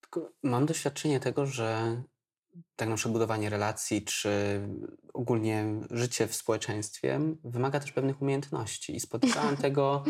Tylko 0.00 0.32
mam 0.42 0.66
doświadczenie 0.66 1.20
tego, 1.20 1.46
że 1.46 2.02
tak 2.76 2.88
na 2.88 2.94
przykład 2.94 3.12
budowanie 3.12 3.50
relacji, 3.50 4.04
czy 4.04 4.60
ogólnie 5.14 5.64
życie 5.90 6.26
w 6.26 6.34
społeczeństwie 6.34 7.20
wymaga 7.44 7.80
też 7.80 7.92
pewnych 7.92 8.22
umiejętności. 8.22 8.96
I 8.96 9.00
spotykałem 9.00 9.56
tego 9.66 10.04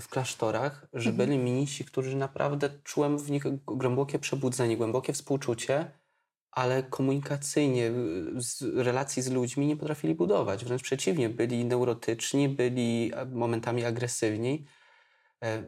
w 0.00 0.08
klasztorach, 0.08 0.86
że 0.92 1.10
Mhm. 1.10 1.16
byli 1.16 1.38
mnisi, 1.38 1.84
którzy 1.84 2.16
naprawdę 2.16 2.70
czułem 2.84 3.18
w 3.18 3.30
nich 3.30 3.44
głębokie 3.66 4.18
przebudzenie, 4.18 4.76
głębokie 4.76 5.12
współczucie, 5.12 5.90
ale 6.50 6.82
komunikacyjnie, 6.82 7.86
y, 7.86 8.42
z 8.42 8.62
relacji 8.62 9.22
z 9.22 9.30
ludźmi 9.30 9.66
nie 9.66 9.76
potrafili 9.76 10.14
budować. 10.14 10.64
Wręcz 10.64 10.82
przeciwnie, 10.82 11.28
byli 11.28 11.64
neurotyczni, 11.64 12.48
byli 12.48 13.12
momentami 13.32 13.84
agresywni. 13.84 14.66
E, 15.44 15.64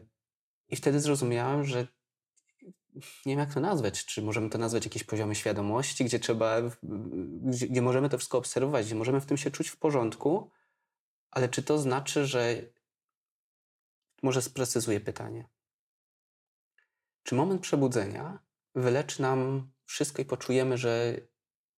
I 0.69 0.75
wtedy 0.75 0.99
zrozumiałem, 0.99 1.65
że 1.65 1.87
nie 3.25 3.33
wiem 3.33 3.39
jak 3.39 3.53
to 3.53 3.59
nazwać, 3.59 4.05
czy 4.05 4.21
możemy 4.21 4.49
to 4.49 4.57
nazwać 4.57 4.85
jakieś 4.85 5.03
poziomy 5.03 5.35
świadomości, 5.35 6.05
gdzie 6.05 6.19
trzeba, 6.19 6.61
gdzie, 7.41 7.67
gdzie 7.67 7.81
możemy 7.81 8.09
to 8.09 8.17
wszystko 8.17 8.37
obserwować, 8.37 8.85
gdzie 8.85 8.95
możemy 8.95 9.21
w 9.21 9.25
tym 9.25 9.37
się 9.37 9.51
czuć 9.51 9.69
w 9.69 9.77
porządku, 9.77 10.51
ale 11.31 11.49
czy 11.49 11.63
to 11.63 11.77
znaczy, 11.79 12.25
że 12.25 12.61
może 14.23 14.41
sprecyzuję 14.41 14.99
pytanie. 14.99 15.49
Czy 17.23 17.35
moment 17.35 17.61
przebudzenia 17.61 18.39
wyleczy 18.75 19.21
nam 19.21 19.71
wszystko 19.85 20.21
i 20.21 20.25
poczujemy, 20.25 20.77
że 20.77 21.15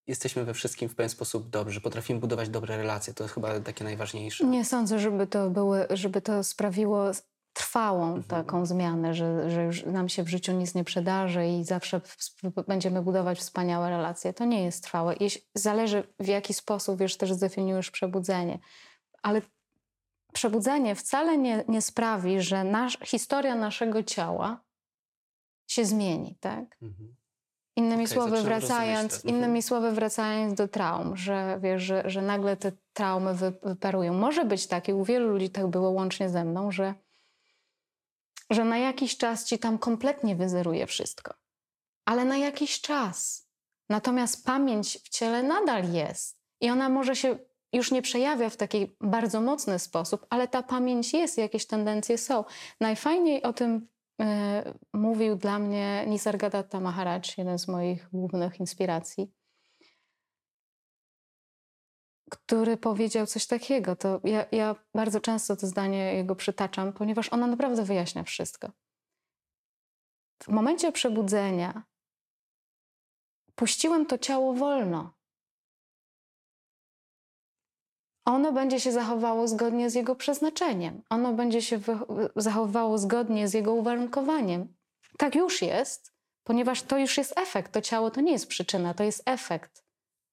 jesteśmy 0.07 0.45
we 0.45 0.53
wszystkim 0.53 0.89
w 0.89 0.95
pewien 0.95 1.09
sposób 1.09 1.49
dobrzy, 1.49 1.81
potrafimy 1.81 2.19
budować 2.19 2.49
dobre 2.49 2.77
relacje? 2.77 3.13
To 3.13 3.23
jest 3.23 3.33
chyba 3.33 3.59
takie 3.59 3.83
najważniejsze. 3.83 4.45
Nie 4.45 4.65
sądzę, 4.65 4.99
żeby 4.99 5.27
to, 5.27 5.49
były, 5.49 5.87
żeby 5.89 6.21
to 6.21 6.43
sprawiło 6.43 7.11
trwałą 7.53 8.05
Mhm. 8.07 8.23
taką 8.23 8.65
zmianę, 8.65 9.13
że, 9.13 9.49
że 9.49 9.63
już 9.63 9.85
nam 9.85 10.09
się 10.09 10.23
w 10.23 10.29
życiu 10.29 10.51
nic 10.51 10.75
nie 10.75 10.83
przydarzy 10.83 11.47
i 11.47 11.63
zawsze 11.63 12.01
będziemy 12.67 13.01
budować 13.01 13.39
wspaniałe 13.39 13.89
relacje. 13.89 14.33
To 14.33 14.45
nie 14.45 14.63
jest 14.63 14.83
trwałe. 14.83 15.15
Jeśli, 15.19 15.41
zależy 15.55 16.03
w 16.19 16.27
jaki 16.27 16.53
sposób, 16.53 16.99
wiesz, 16.99 17.17
też 17.17 17.33
zdefiniujesz 17.33 17.91
przebudzenie. 17.91 18.59
Ale 19.23 19.41
przebudzenie 20.33 20.95
wcale 20.95 21.37
nie, 21.37 21.63
nie 21.67 21.81
sprawi, 21.81 22.41
że 22.41 22.63
nasz, 22.63 22.97
historia 23.05 23.55
naszego 23.55 24.03
ciała 24.03 24.63
się 25.67 25.85
zmieni, 25.85 26.35
tak? 26.39 26.77
Mhm. 26.81 27.15
Innymi 27.75 28.05
Okej, 28.05 28.15
słowy, 28.15 28.41
wracając. 28.41 29.15
Mhm. 29.15 29.35
innymi 29.35 29.61
słowy, 29.61 29.91
wracając 29.91 30.53
do 30.53 30.67
traum, 30.67 31.17
że 31.17 31.59
wiesz, 31.61 31.83
że, 31.83 32.03
że 32.05 32.21
nagle 32.21 32.57
te 32.57 32.71
traumy 32.93 33.33
wy, 33.33 33.53
wyparują. 33.63 34.13
Może 34.13 34.45
być 34.45 34.67
tak, 34.67 34.87
i 34.87 34.93
u 34.93 35.03
wielu 35.03 35.27
ludzi 35.29 35.49
tak 35.49 35.67
było 35.67 35.89
łącznie 35.89 36.29
ze 36.29 36.45
mną, 36.45 36.71
że, 36.71 36.93
że 38.49 38.65
na 38.65 38.77
jakiś 38.77 39.17
czas 39.17 39.45
ci 39.45 39.59
tam 39.59 39.77
kompletnie 39.77 40.35
wyzeruje 40.35 40.87
wszystko. 40.87 41.33
Ale 42.05 42.25
na 42.25 42.37
jakiś 42.37 42.81
czas. 42.81 43.47
Natomiast 43.89 44.45
pamięć 44.45 44.97
w 45.03 45.09
ciele 45.09 45.43
nadal 45.43 45.93
jest. 45.93 46.39
I 46.61 46.69
ona 46.69 46.89
może 46.89 47.15
się 47.15 47.39
już 47.73 47.91
nie 47.91 48.01
przejawia 48.01 48.49
w 48.49 48.57
taki 48.57 48.95
bardzo 49.01 49.41
mocny 49.41 49.79
sposób, 49.79 50.25
ale 50.29 50.47
ta 50.47 50.63
pamięć 50.63 51.13
jest, 51.13 51.37
jakieś 51.37 51.67
tendencje 51.67 52.17
są. 52.17 52.43
Najfajniej 52.79 53.43
o 53.43 53.53
tym 53.53 53.87
e, 54.21 54.73
mówił 54.93 55.35
dla 55.35 55.59
mnie 55.59 56.05
Nisargadatta 56.07 56.79
Maharaj, 56.79 57.21
jeden 57.37 57.59
z 57.59 57.67
moich 57.67 58.09
głównych 58.13 58.59
inspiracji, 58.59 59.31
który 62.29 62.77
powiedział 62.77 63.27
coś 63.27 63.47
takiego. 63.47 63.95
To 63.95 64.21
ja, 64.23 64.45
ja 64.51 64.75
bardzo 64.95 65.21
często 65.21 65.55
to 65.55 65.67
zdanie 65.67 66.13
jego 66.13 66.35
przytaczam, 66.35 66.93
ponieważ 66.93 67.33
ona 67.33 67.47
naprawdę 67.47 67.83
wyjaśnia 67.83 68.23
wszystko. 68.23 68.71
W 70.43 70.47
momencie 70.47 70.91
przebudzenia 70.91 71.83
puściłem 73.55 74.05
to 74.05 74.17
ciało 74.17 74.53
wolno. 74.53 75.20
Ono 78.25 78.51
będzie 78.51 78.79
się 78.79 78.91
zachowało 78.91 79.47
zgodnie 79.47 79.89
z 79.89 79.95
jego 79.95 80.15
przeznaczeniem. 80.15 81.01
Ono 81.09 81.33
będzie 81.33 81.61
się 81.61 81.79
zachowywało 82.35 82.97
zgodnie 82.97 83.47
z 83.47 83.53
jego 83.53 83.73
uwarunkowaniem. 83.73 84.73
Tak 85.17 85.35
już 85.35 85.61
jest, 85.61 86.13
ponieważ 86.43 86.81
to 86.81 86.97
już 86.97 87.17
jest 87.17 87.37
efekt. 87.37 87.71
To 87.71 87.81
ciało 87.81 88.11
to 88.11 88.21
nie 88.21 88.31
jest 88.31 88.47
przyczyna, 88.47 88.93
to 88.93 89.03
jest 89.03 89.23
efekt. 89.25 89.83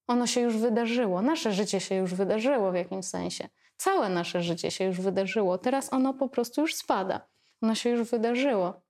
Ono 0.06 0.26
się 0.26 0.40
już 0.40 0.56
wydarzyło. 0.56 1.22
Nasze 1.22 1.52
życie 1.52 1.80
się 1.80 1.94
już 1.94 2.14
wydarzyło 2.14 2.72
w 2.72 2.74
jakimś 2.74 3.04
sensie. 3.04 3.48
Całe 3.76 4.08
nasze 4.08 4.42
życie 4.42 4.70
się 4.70 4.84
już 4.84 5.00
wydarzyło. 5.00 5.58
Teraz 5.58 5.92
ono 5.92 6.14
po 6.14 6.28
prostu 6.28 6.60
już 6.60 6.74
spada. 6.74 7.20
Ono 7.62 7.74
się 7.74 7.90
już 7.90 8.10
wydarzyło. 8.10 8.80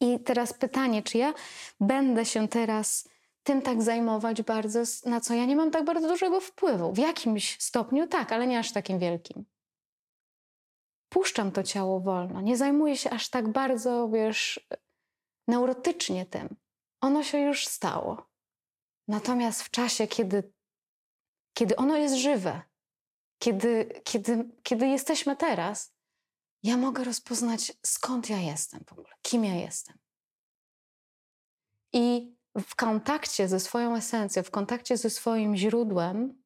I 0.00 0.20
teraz 0.20 0.52
pytanie, 0.52 1.02
czy 1.02 1.18
ja 1.18 1.34
będę 1.80 2.24
się 2.24 2.48
teraz 2.48 3.08
tym 3.42 3.62
tak 3.62 3.82
zajmować 3.82 4.42
bardzo, 4.42 4.82
na 5.06 5.20
co 5.20 5.34
ja 5.34 5.44
nie 5.44 5.56
mam 5.56 5.70
tak 5.70 5.84
bardzo 5.84 6.08
dużego 6.08 6.40
wpływu. 6.40 6.92
W 6.92 6.98
jakimś 6.98 7.62
stopniu 7.62 8.06
tak, 8.06 8.32
ale 8.32 8.46
nie 8.46 8.58
aż 8.58 8.72
takim 8.72 8.98
wielkim. 8.98 9.44
Puszczam 11.08 11.52
to 11.52 11.62
ciało 11.62 12.00
wolno. 12.00 12.40
Nie 12.40 12.56
zajmuję 12.56 12.96
się 12.96 13.10
aż 13.10 13.28
tak 13.28 13.48
bardzo, 13.48 14.08
wiesz, 14.08 14.68
neurotycznie 15.48 16.26
tym. 16.26 16.56
Ono 17.00 17.22
się 17.22 17.38
już 17.38 17.66
stało. 17.66 18.30
Natomiast 19.08 19.62
w 19.62 19.70
czasie, 19.70 20.06
kiedy, 20.06 20.52
kiedy 21.54 21.76
ono 21.76 21.96
jest 21.96 22.14
żywe, 22.14 22.62
kiedy, 23.42 24.00
kiedy, 24.04 24.50
kiedy 24.62 24.88
jesteśmy 24.88 25.36
teraz, 25.36 25.94
ja 26.62 26.76
mogę 26.76 27.04
rozpoznać, 27.04 27.72
skąd 27.86 28.30
ja 28.30 28.38
jestem 28.38 28.84
w 28.86 28.92
ogóle, 28.92 29.14
kim 29.22 29.44
ja 29.44 29.54
jestem. 29.54 29.98
I 31.92 32.34
w 32.58 32.74
kontakcie 32.74 33.48
ze 33.48 33.60
swoją 33.60 33.96
esencją, 33.96 34.42
w 34.42 34.50
kontakcie 34.50 34.96
ze 34.96 35.10
swoim 35.10 35.56
źródłem, 35.56 36.42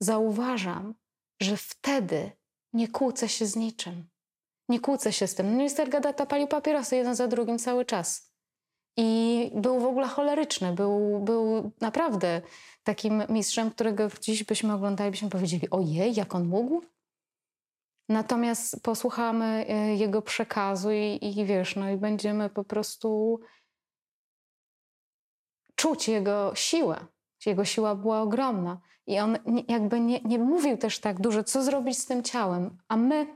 zauważam, 0.00 0.94
że 1.42 1.56
wtedy 1.56 2.32
nie 2.72 2.88
kłócę 2.88 3.28
się 3.28 3.46
z 3.46 3.56
niczym. 3.56 4.08
Nie 4.68 4.80
kłócę 4.80 5.12
się 5.12 5.26
z 5.26 5.34
tym. 5.34 5.56
Minister 5.56 5.88
Gadata 5.88 6.26
palił 6.26 6.48
papierosy 6.48 6.96
jeden 6.96 7.14
za 7.14 7.28
drugim 7.28 7.58
cały 7.58 7.84
czas. 7.84 8.32
I 8.96 9.50
był 9.54 9.80
w 9.80 9.84
ogóle 9.84 10.06
choleryczny. 10.06 10.72
Był, 10.72 11.20
był 11.20 11.72
naprawdę 11.80 12.42
takim 12.82 13.22
mistrzem, 13.28 13.70
którego 13.70 14.08
dziś 14.20 14.44
byśmy 14.44 14.74
oglądali, 14.74 15.10
byśmy 15.10 15.30
powiedzieli, 15.30 15.70
ojej, 15.70 16.14
jak 16.14 16.34
on 16.34 16.44
mógł? 16.44 16.82
Natomiast 18.08 18.82
posłuchamy 18.82 19.66
y, 19.70 19.96
jego 19.96 20.22
przekazu 20.22 20.90
i, 20.92 21.18
i 21.22 21.44
wiesz, 21.44 21.76
no 21.76 21.90
i 21.90 21.96
będziemy 21.96 22.50
po 22.50 22.64
prostu 22.64 23.40
czuć 25.82 26.08
jego 26.08 26.52
siłę. 26.54 27.06
Jego 27.46 27.64
siła 27.64 27.94
była 27.94 28.20
ogromna. 28.20 28.80
I 29.06 29.18
on 29.18 29.38
jakby 29.68 30.00
nie, 30.00 30.20
nie 30.20 30.38
mówił 30.38 30.76
też 30.76 30.98
tak 30.98 31.20
dużo, 31.20 31.44
co 31.44 31.62
zrobić 31.62 31.98
z 31.98 32.06
tym 32.06 32.22
ciałem. 32.22 32.78
A 32.88 32.96
my 32.96 33.26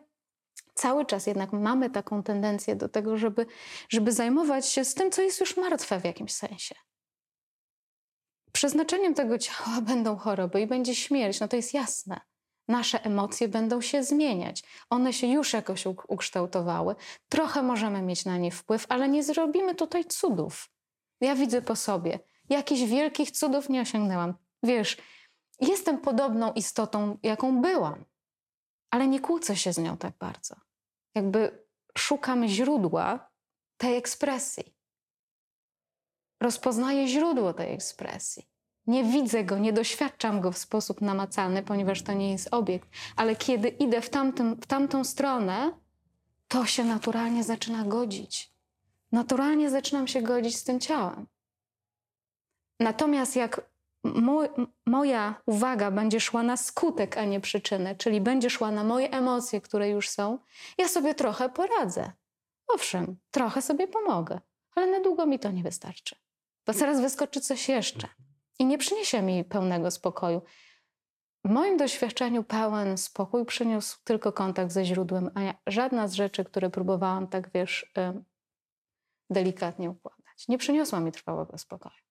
cały 0.75 1.07
czas 1.07 1.27
jednak 1.27 1.53
mamy 1.53 1.91
taką 1.91 2.23
tendencję 2.23 2.77
do 2.77 2.89
tego, 2.89 3.17
żeby, 3.17 3.47
żeby 3.89 4.13
zajmować 4.13 4.69
się 4.69 4.85
z 4.85 4.95
tym, 4.95 5.11
co 5.11 5.23
jest 5.23 5.41
już 5.41 5.57
martwe 5.57 6.01
w 6.01 6.05
jakimś 6.05 6.33
sensie. 6.33 6.75
Przeznaczeniem 8.53 9.15
tego 9.15 9.39
ciała 9.39 9.81
będą 9.91 10.17
choroby 10.17 10.61
i 10.61 10.67
będzie 10.67 10.95
śmierć, 10.95 11.41
no 11.41 11.49
to 11.49 11.57
jest 11.57 11.75
jasne. 11.75 12.21
Nasze 12.69 13.05
emocje 13.05 13.49
będą 13.49 13.81
się 13.81 14.05
zmieniać. 14.05 14.63
One 14.91 15.13
się 15.13 15.27
już 15.27 15.53
jakoś 15.53 15.87
uk- 15.87 16.05
ukształtowały. 16.09 16.95
Trochę 17.29 17.63
możemy 17.63 18.03
mieć 18.03 18.25
na 18.25 18.39
nie 18.39 18.51
wpływ, 18.51 18.87
ale 18.89 19.09
nie 19.09 19.23
zrobimy 19.23 19.75
tutaj 19.75 20.05
cudów. 20.05 20.71
Ja 21.21 21.35
widzę 21.35 21.63
po 21.63 21.77
sobie. 21.77 22.19
Jakichś 22.49 22.83
wielkich 22.83 23.31
cudów 23.31 23.69
nie 23.69 23.81
osiągnęłam. 23.81 24.35
Wiesz, 24.63 24.97
jestem 25.61 25.99
podobną 25.99 26.53
istotą, 26.53 27.19
jaką 27.23 27.63
byłam, 27.63 28.05
ale 28.91 29.09
nie 29.09 29.21
kłócę 29.21 29.57
się 29.57 29.73
z 29.73 29.79
nią 29.79 29.97
tak 29.97 30.13
bardzo. 30.19 30.57
Jakby 31.15 31.67
szukam 31.99 32.49
źródła 32.49 33.31
tej 33.77 33.97
ekspresji. 33.97 34.77
Rozpoznaję 36.41 37.09
źródło 37.09 37.53
tej 37.53 37.75
ekspresji. 37.75 38.49
Nie 38.87 39.05
widzę 39.05 39.45
go, 39.45 39.59
nie 39.59 39.73
doświadczam 39.73 40.41
go 40.41 40.53
w 40.53 40.59
sposób 40.59 41.01
namacalny, 41.01 41.63
ponieważ 41.63 42.03
to 42.03 42.13
nie 42.13 42.33
jest 42.33 42.49
obiekt, 42.51 42.89
ale 43.17 43.37
kiedy 43.37 43.69
idę 43.69 44.01
w, 44.01 44.11
tamtym, 44.11 44.57
w 44.57 44.67
tamtą 44.67 45.05
stronę, 45.05 45.73
to 46.49 46.67
się 46.67 46.85
naturalnie 46.85 47.45
zaczyna 47.45 47.85
godzić. 47.85 48.53
Naturalnie 49.13 49.71
zaczynam 49.71 50.09
się 50.09 50.23
godzić 50.23 50.57
z 50.57 50.65
tym 50.65 50.81
ciałem. 50.81 51.27
Natomiast 52.81 53.37
jak 53.37 53.71
mo 54.05 54.43
moja 54.87 55.43
uwaga 55.47 55.91
będzie 55.91 56.21
szła 56.21 56.43
na 56.43 56.57
skutek, 56.57 57.19
a 57.19 57.25
nie 57.25 57.41
przyczynę, 57.41 57.97
czyli 57.97 58.21
będzie 58.21 58.51
szła 58.51 58.71
na 58.71 58.85
moje 58.85 59.11
emocje, 59.11 59.61
które 59.61 59.89
już 59.89 60.09
są, 60.09 60.39
ja 60.79 60.89
sobie 60.89 61.15
trochę 61.15 61.49
poradzę. 61.49 62.13
Owszem, 62.69 63.17
trochę 63.31 63.63
sobie 63.63 63.89
pomogę, 63.89 64.41
ale 64.75 64.87
na 64.87 65.01
długo 65.01 65.27
mi 65.27 65.39
to 65.39 65.51
nie 65.51 65.63
wystarczy. 65.63 66.17
Bo 66.67 66.73
zaraz 66.73 67.01
wyskoczy 67.01 67.41
coś 67.41 67.69
jeszcze. 67.69 68.09
i 68.59 68.65
nie 68.65 68.79
przyniesie 68.79 69.23
mi 69.23 69.45
pełnego 69.45 69.91
spokoju. 69.91 70.43
W 71.45 71.51
moim 71.51 71.77
doświadczeniu 71.77 72.45
pełen 72.45 72.99
spokój 72.99 73.45
przyniósł 73.45 73.99
tylko 74.05 74.33
kontakt 74.33 74.73
ze 74.73 74.85
źródłem, 74.85 75.31
a 75.35 75.43
ja, 75.43 75.55
żadna 75.67 76.09
z 76.09 76.13
rzeczy, 76.13 76.45
które 76.45 76.71
próbowałam 76.71 77.27
tak, 77.29 77.51
wiesz, 77.55 77.93
delikatnie 79.31 79.91
układać, 79.91 80.49
nie 80.49 80.59
przyniosła 80.59 81.01
mi 81.01 81.13
trwałego 81.13 81.59
spokoju. 81.59 82.06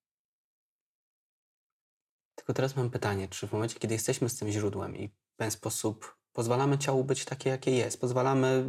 Tylko 2.46 2.56
teraz 2.56 2.76
mam 2.76 2.90
pytanie, 2.90 3.28
czy 3.28 3.48
w 3.48 3.52
momencie, 3.52 3.80
kiedy 3.80 3.94
jesteśmy 3.94 4.30
z 4.30 4.38
tym 4.40 4.52
źródłem 4.52 4.98
i 4.98 5.08
w 5.08 5.38
ten 5.38 5.52
sposób 5.52 6.18
pozwalamy 6.34 6.78
ciału 6.78 7.04
być 7.04 7.26
takie, 7.26 7.50
jakie 7.50 7.72
jest, 7.72 8.02
pozwalamy, 8.02 8.66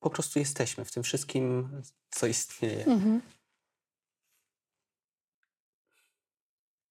po 0.00 0.10
prostu 0.10 0.38
jesteśmy 0.38 0.84
w 0.84 0.92
tym 0.92 1.02
wszystkim, 1.02 1.68
co 2.10 2.26
istnieje. 2.26 2.84
Mhm. 2.84 3.20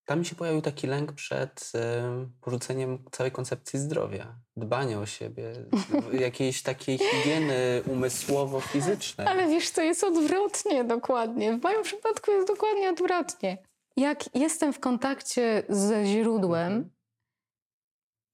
Tam 0.06 0.20
mi 0.20 0.26
się 0.26 0.36
pojawił 0.36 0.62
taki 0.62 0.88
lęk 0.88 1.12
przed 1.12 1.72
e, 1.76 2.30
porzuceniem 2.42 3.06
całej 3.12 3.32
koncepcji 3.32 3.80
zdrowia, 3.80 4.36
dbania 4.58 5.00
o 5.00 5.06
siebie, 5.06 5.54
jakiejś 6.20 6.62
takiej 6.62 6.98
higieny 6.98 7.84
umysłowo-fizycznej. 7.88 9.28
Ale 9.28 9.48
wiesz, 9.48 9.72
to 9.72 9.82
jest 9.82 10.04
odwrotnie 10.04 10.84
dokładnie. 10.84 11.58
W 11.58 11.64
moim 11.64 11.84
przypadku 11.84 12.32
jest 12.32 12.48
dokładnie 12.48 12.90
odwrotnie. 12.90 13.69
Jak 14.00 14.36
jestem 14.36 14.74
w 14.74 14.80
kontakcie 14.80 15.64
ze 15.70 16.06
źródłem, 16.06 16.72
Mhm. 16.74 16.90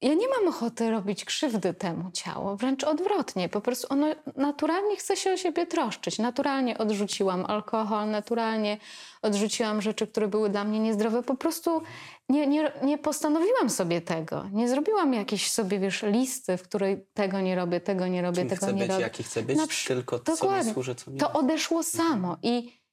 ja 0.01 0.13
nie 0.13 0.28
mam 0.30 0.47
ochoty 0.47 0.91
robić 0.91 1.26
krzywdy 1.26 1.74
temu 1.74 2.11
ciału, 2.11 2.55
wręcz 2.57 2.84
odwrotnie. 2.84 3.49
Po 3.49 3.61
prostu 3.61 3.88
ono 3.89 4.07
naturalnie 4.36 4.95
chce 4.95 5.18
się 5.18 5.34
o 5.34 5.38
siebie 5.38 5.66
troszczyć. 5.68 6.20
Naturalnie 6.20 6.78
odrzuciłam 6.78 7.45
alkohol, 7.45 8.09
naturalnie 8.09 8.78
odrzuciłam 9.22 9.82
rzeczy, 9.82 10.07
które 10.07 10.28
były 10.28 10.49
dla 10.49 10.63
mnie 10.63 10.80
niezdrowe. 10.80 11.24
Po 11.24 11.36
prostu 11.36 11.82
nie, 12.30 12.47
nie, 12.47 12.72
nie 12.84 12.97
postanowiłam 12.97 13.70
sobie 13.70 14.01
tego. 14.01 14.45
Nie 14.51 14.70
zrobiłam 14.70 15.13
jakiejś 15.13 15.51
sobie, 15.51 15.80
wiesz, 15.80 16.03
listy, 16.03 16.57
w 16.57 16.63
której 16.63 17.05
tego 17.13 17.41
nie 17.41 17.55
robię, 17.55 17.82
tego 17.82 18.07
nie 18.07 18.22
robię, 18.22 18.38
Kim 18.41 18.49
tego 18.49 18.66
chcę 18.66 18.74
nie 18.74 18.80
być, 18.82 18.89
robię. 18.91 19.01
jaki 19.03 19.24
chcę 19.24 19.41
być, 19.43 19.57
Na 19.57 19.68
tylko 19.88 20.20
co 20.20 20.32
mi 20.34 20.38
dokładnie. 20.39 20.74
służy, 20.74 20.95
co 20.95 21.11
mi 21.11 21.18
To 21.20 21.34
odeszło 21.34 21.84
samo 21.84 22.38
i 22.43 22.84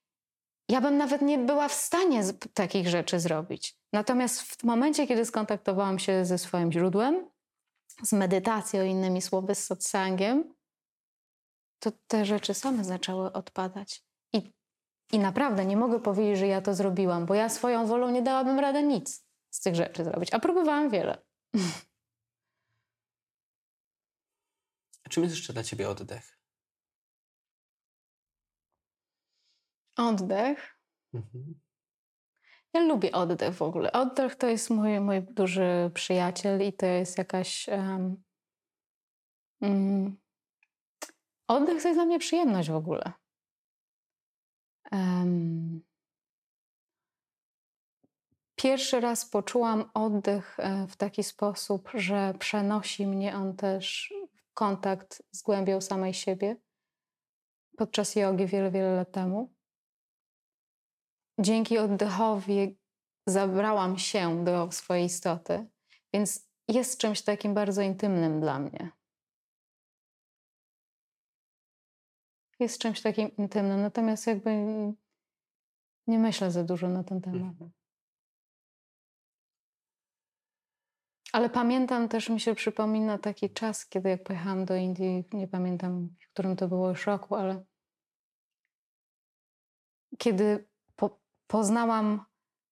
ja 0.73 0.81
bym 0.81 0.97
nawet 0.97 1.23
nie 1.23 1.39
była 1.39 1.69
w 1.69 1.73
stanie 1.73 2.23
takich 2.55 2.89
rzeczy 2.89 3.21
zrobić. 3.21 3.77
Natomiast 3.93 4.43
w 4.43 4.65
momencie, 4.65 5.07
kiedy 5.07 5.25
skontaktowałam 5.25 5.99
się 5.99 6.25
ze 6.25 6.39
swoim 6.39 6.73
źródłem, 6.73 7.31
z 8.03 8.13
medytacją, 8.13 8.85
innymi 8.85 9.23
słowy, 9.23 9.55
z 9.55 9.65
satsangiem, 9.65 10.55
to 11.79 11.93
te 12.07 12.25
rzeczy 12.25 12.55
same 12.55 12.85
zaczęły 12.85 13.33
odpadać. 13.33 14.03
I, 14.33 14.53
I 15.13 15.19
naprawdę 15.19 15.65
nie 15.65 15.77
mogę 15.77 16.01
powiedzieć, 16.01 16.39
że 16.39 16.47
ja 16.47 16.63
to 16.63 16.75
zrobiłam, 16.75 17.27
bo 17.27 17.35
ja 17.35 17.49
swoją 17.49 17.87
wolą 17.87 18.11
nie 18.11 18.23
dałabym 18.23 18.59
rady 18.59 18.83
nic 18.83 19.25
z 19.51 19.61
tych 19.61 19.75
rzeczy 19.75 20.05
zrobić, 20.05 20.35
a 20.35 20.39
próbowałam 20.39 20.91
wiele. 20.91 21.23
A 25.05 25.09
czym 25.09 25.23
jest 25.23 25.35
jeszcze 25.35 25.53
dla 25.53 25.65
ciebie 25.65 25.89
oddech? 25.89 26.42
Oddech. 29.97 30.79
Mhm. 31.15 31.61
Ja 32.75 32.81
lubię 32.81 33.13
oddech 33.13 33.55
w 33.55 33.63
ogóle. 33.63 33.93
Oddech 33.93 34.37
to 34.37 34.47
jest 34.47 34.71
mój, 34.71 35.01
mój 35.01 35.23
duży 35.23 35.91
przyjaciel 35.95 36.63
i 36.63 36.73
to 36.73 36.87
jest 36.87 37.19
jakaś. 37.19 37.69
em, 37.69 38.23
mm, 39.61 40.17
oddech 41.49 41.83
to 41.83 41.89
jest 41.89 41.99
dla 41.99 42.05
mnie 42.05 42.19
przyjemność 42.19 42.71
w 42.71 42.75
ogóle. 42.75 43.13
Em, 44.91 45.83
pierwszy 48.57 49.01
raz 49.01 49.25
poczułam 49.27 49.91
oddech 49.95 50.61
e, 50.61 50.87
w 50.87 50.97
taki 50.97 51.25
sposób, 51.25 51.91
że 51.95 52.35
przenosi 52.39 53.07
mnie 53.07 53.37
on 53.37 53.57
też 53.57 54.15
w 54.37 54.53
kontakt 54.55 55.23
z 55.31 55.43
głębią 55.43 55.81
samej 55.81 56.15
siebie 56.15 56.57
podczas 57.77 58.17
jogi 58.17 58.47
wiele, 58.47 58.71
wiele 58.71 58.97
lat 58.97 59.13
temu 59.13 59.53
dzięki 61.39 61.79
oddechowi 61.79 62.79
zabrałam 63.27 63.99
się 63.99 64.45
do 64.45 64.73
swojej 64.73 65.05
istoty, 65.05 65.67
więc 66.13 66.49
jest 66.69 67.01
czymś 67.01 67.23
takim 67.23 67.55
bardzo 67.55 67.83
intymnym 67.83 68.41
dla 68.41 68.59
mnie. 68.59 68.91
Jest 72.61 72.79
czymś 72.79 73.03
takim 73.03 73.37
intymnym, 73.37 73.81
natomiast 73.81 74.27
jakby 74.27 74.51
nie 76.07 76.19
myślę 76.19 76.51
za 76.51 76.65
dużo 76.65 76.89
na 76.89 77.05
ten 77.05 77.21
temat. 77.21 77.41
Mhm. 77.41 77.71
Ale 81.33 81.51
pamiętam 81.51 82.09
też, 82.09 82.29
mi 82.29 82.41
się 82.41 82.55
przypomina 82.55 83.19
taki 83.19 83.51
czas, 83.51 83.87
kiedy 83.87 84.09
jak 84.09 84.25
pojechałam 84.25 84.65
do 84.65 84.77
Indii, 84.77 85.25
nie 85.33 85.49
pamiętam, 85.49 86.09
w 86.21 86.29
którym 86.33 86.57
to 86.57 86.69
było 86.69 86.89
już 86.89 87.07
roku, 87.07 87.35
ale 87.35 87.65
kiedy 90.19 90.69
poznałam 91.53 92.25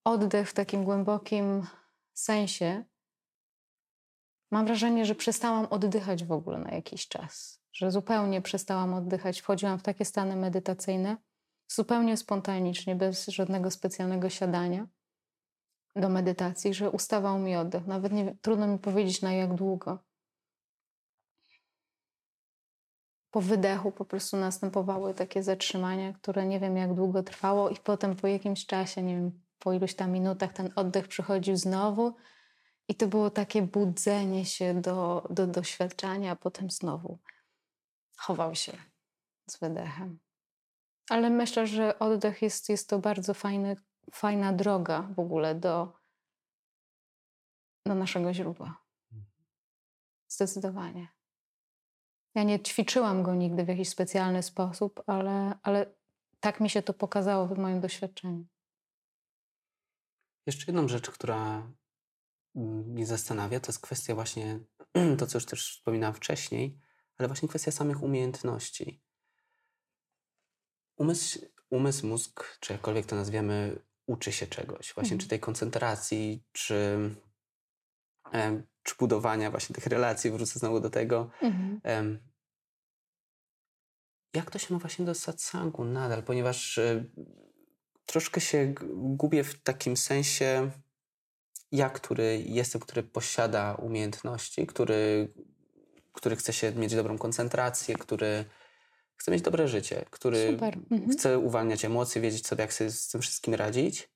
oddech 0.04 0.50
w 0.50 0.54
takim 0.54 0.84
głębokim 0.84 1.66
sensie, 2.12 2.84
mam 4.50 4.66
wrażenie, 4.66 5.04
że 5.06 5.14
przestałam 5.14 5.66
oddychać 5.66 6.24
w 6.24 6.32
ogóle 6.32 6.58
na 6.58 6.70
jakiś 6.70 7.08
czas. 7.08 7.60
Że 7.72 7.90
zupełnie 7.90 8.42
przestałam 8.42 8.94
oddychać. 8.94 9.40
Wchodziłam 9.40 9.78
w 9.78 9.82
takie 9.82 10.04
stany 10.04 10.36
medytacyjne, 10.36 11.16
zupełnie 11.68 12.16
spontanicznie, 12.16 12.96
bez 12.96 13.26
żadnego 13.26 13.70
specjalnego 13.70 14.30
siadania 14.30 14.86
do 15.96 16.08
medytacji, 16.08 16.74
że 16.74 16.90
ustawał 16.90 17.38
mi 17.38 17.56
oddech. 17.56 17.86
Nawet 17.86 18.12
nie, 18.12 18.36
trudno 18.42 18.66
mi 18.66 18.78
powiedzieć 18.78 19.22
na 19.22 19.32
jak 19.32 19.54
długo. 19.54 19.98
Po 23.30 23.40
wydechu 23.40 23.92
po 23.92 24.04
prostu 24.04 24.36
następowały 24.36 25.14
takie 25.14 25.42
zatrzymania, 25.42 26.12
które 26.12 26.46
nie 26.46 26.60
wiem 26.60 26.76
jak 26.76 26.94
długo 26.94 27.22
trwało, 27.22 27.70
i 27.70 27.76
potem 27.76 28.16
po 28.16 28.26
jakimś 28.26 28.66
czasie, 28.66 29.02
nie 29.02 29.14
wiem, 29.14 29.40
po 29.58 29.72
iluś 29.72 29.94
tam 29.94 30.10
minutach, 30.10 30.52
ten 30.52 30.70
oddech 30.76 31.08
przychodził 31.08 31.56
znowu. 31.56 32.14
I 32.88 32.94
to 32.94 33.06
było 33.06 33.30
takie 33.30 33.62
budzenie 33.62 34.44
się 34.44 34.80
do, 34.80 35.26
do 35.30 35.46
doświadczenia, 35.46 36.32
a 36.32 36.36
potem 36.36 36.70
znowu 36.70 37.18
chował 38.16 38.54
się 38.54 38.72
z 39.50 39.58
wydechem. 39.58 40.18
Ale 41.10 41.30
myślę, 41.30 41.66
że 41.66 41.98
oddech 41.98 42.42
jest, 42.42 42.68
jest 42.68 42.88
to 42.88 42.98
bardzo 42.98 43.34
fajny, 43.34 43.76
fajna 44.12 44.52
droga 44.52 45.02
w 45.02 45.18
ogóle 45.18 45.54
do, 45.54 45.92
do 47.86 47.94
naszego 47.94 48.34
źródła. 48.34 48.82
Zdecydowanie. 50.28 51.19
Ja 52.34 52.42
nie 52.42 52.60
ćwiczyłam 52.60 53.22
go 53.22 53.34
nigdy 53.34 53.64
w 53.64 53.68
jakiś 53.68 53.88
specjalny 53.88 54.42
sposób, 54.42 55.02
ale, 55.06 55.58
ale 55.62 55.94
tak 56.40 56.60
mi 56.60 56.70
się 56.70 56.82
to 56.82 56.94
pokazało 56.94 57.46
w 57.46 57.58
moim 57.58 57.80
doświadczeniu. 57.80 58.46
Jeszcze 60.46 60.64
jedną 60.66 60.88
rzecz, 60.88 61.10
która 61.10 61.70
mnie 62.54 63.06
zastanawia, 63.06 63.60
to 63.60 63.68
jest 63.68 63.80
kwestia 63.80 64.14
właśnie, 64.14 64.60
to 65.18 65.26
co 65.26 65.36
już 65.38 65.46
też 65.46 65.76
wspominałam 65.76 66.14
wcześniej, 66.14 66.78
ale 67.18 67.28
właśnie 67.28 67.48
kwestia 67.48 67.70
samych 67.70 68.02
umiejętności. 68.02 69.02
Umysł, 70.96 71.38
umysł 71.70 72.06
mózg, 72.06 72.58
czy 72.60 72.72
jakkolwiek 72.72 73.06
to 73.06 73.16
nazwiemy, 73.16 73.82
uczy 74.06 74.32
się 74.32 74.46
czegoś. 74.46 74.94
Właśnie 74.94 75.14
Mhm. 75.14 75.20
czy 75.20 75.28
tej 75.28 75.40
koncentracji, 75.40 76.44
czy, 76.52 76.98
czy 78.82 78.94
budowania 78.98 79.50
właśnie 79.50 79.74
tych 79.74 79.86
relacji, 79.86 80.30
wrócę 80.30 80.58
znowu 80.58 80.80
do 80.80 80.90
tego. 80.90 81.30
Mhm. 81.42 81.80
Em, 81.82 82.30
Jak 84.34 84.50
to 84.50 84.58
się 84.58 84.74
ma 84.74 84.80
właśnie 84.80 85.04
do 85.04 85.14
satsangu 85.14 85.84
nadal? 85.84 86.22
Ponieważ 86.22 86.78
e, 86.78 87.04
troszkę 88.06 88.40
się 88.40 88.74
gubię 88.94 89.44
w 89.44 89.62
takim 89.62 89.96
sensie, 89.96 90.70
ja, 91.72 91.90
który 91.90 92.42
jestem, 92.46 92.80
który 92.80 93.02
posiada 93.02 93.74
umiejętności, 93.74 94.66
który, 94.66 95.32
który 96.12 96.36
chce 96.36 96.52
się 96.52 96.72
mieć 96.72 96.94
dobrą 96.94 97.18
koncentrację, 97.18 97.94
który 97.96 98.44
chce 99.16 99.30
mieć 99.30 99.42
dobre 99.42 99.68
życie, 99.68 100.04
który. 100.10 100.58
Mhm. 100.90 101.10
chce 101.10 101.38
uwalniać 101.38 101.84
emocje, 101.84 102.22
wiedzieć 102.22 102.46
sobie, 102.46 102.62
jak 102.62 102.72
sobie 102.72 102.90
z 102.90 103.08
tym 103.08 103.20
wszystkim 103.20 103.54
radzić. 103.54 104.10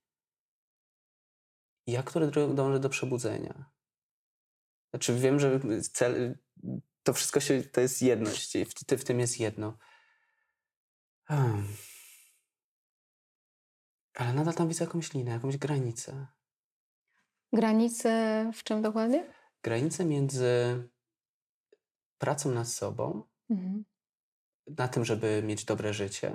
Ja, 1.87 2.03
który 2.03 2.27
dąży 2.55 2.81
do 2.81 2.89
przebudzenia. 2.89 3.74
Znaczy 4.95 5.15
wiem, 5.19 5.41
że 5.41 5.61
cel, 5.93 6.39
to 7.03 7.13
wszystko 7.13 7.41
się, 7.41 7.63
to 7.63 7.81
jest 7.81 8.03
jedność, 8.03 8.57
i 8.57 8.65
w, 8.65 8.75
ty- 8.75 8.99
w 8.99 9.05
tym 9.05 9.21
jest 9.21 9.41
jedno. 9.41 9.79
Hmm. 11.25 11.67
Ale 14.15 14.33
nadal 14.33 14.55
tam 14.55 14.69
widzę 14.69 14.85
jakąś 14.85 15.15
linię, 15.15 15.33
jakąś 15.33 15.57
granicę. 15.57 16.27
Granice 17.53 18.51
w 18.55 18.65
czym 18.65 18.83
dokładnie? 18.83 19.33
Granicę 19.63 20.05
między 20.05 20.49
pracą 22.19 22.51
nad 22.51 22.69
sobą, 22.69 23.23
Mhm. 23.51 23.85
na 24.67 24.89
tym, 24.89 25.05
żeby 25.05 25.43
mieć 25.43 25.65
dobre 25.65 25.95
życie, 25.95 26.31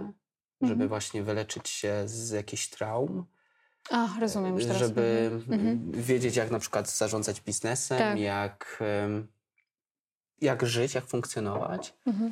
żeby 0.61 0.71
Mhm. 0.73 0.89
właśnie 0.89 1.23
wyleczyć 1.23 1.69
się 1.69 2.03
z 2.07 2.29
jakichś 2.29 2.67
traum, 2.69 3.25
A, 3.89 4.07
rozumiem 4.19 4.55
już 4.55 4.63
teraz. 4.65 4.77
żeby 4.79 5.29
Mhm. 5.33 5.59
Mhm. 5.67 5.91
wiedzieć, 6.03 6.35
jak 6.35 6.51
na 6.51 6.59
przykład 6.59 6.89
zarządzać 6.89 7.41
biznesem, 7.41 7.97
Tak. 7.97 8.19
jak, 8.19 8.83
jak 10.41 10.65
żyć, 10.65 10.93
jak 10.93 11.05
funkcjonować. 11.05 11.93
Mhm. 12.07 12.31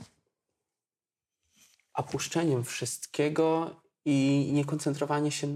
A 1.94 2.04
puszczeniem 2.04 2.64
wszystkiego 2.64 3.76
i 4.06 4.50
nie 4.54 4.66
koncentrowanie 4.66 5.32
się 5.32 5.48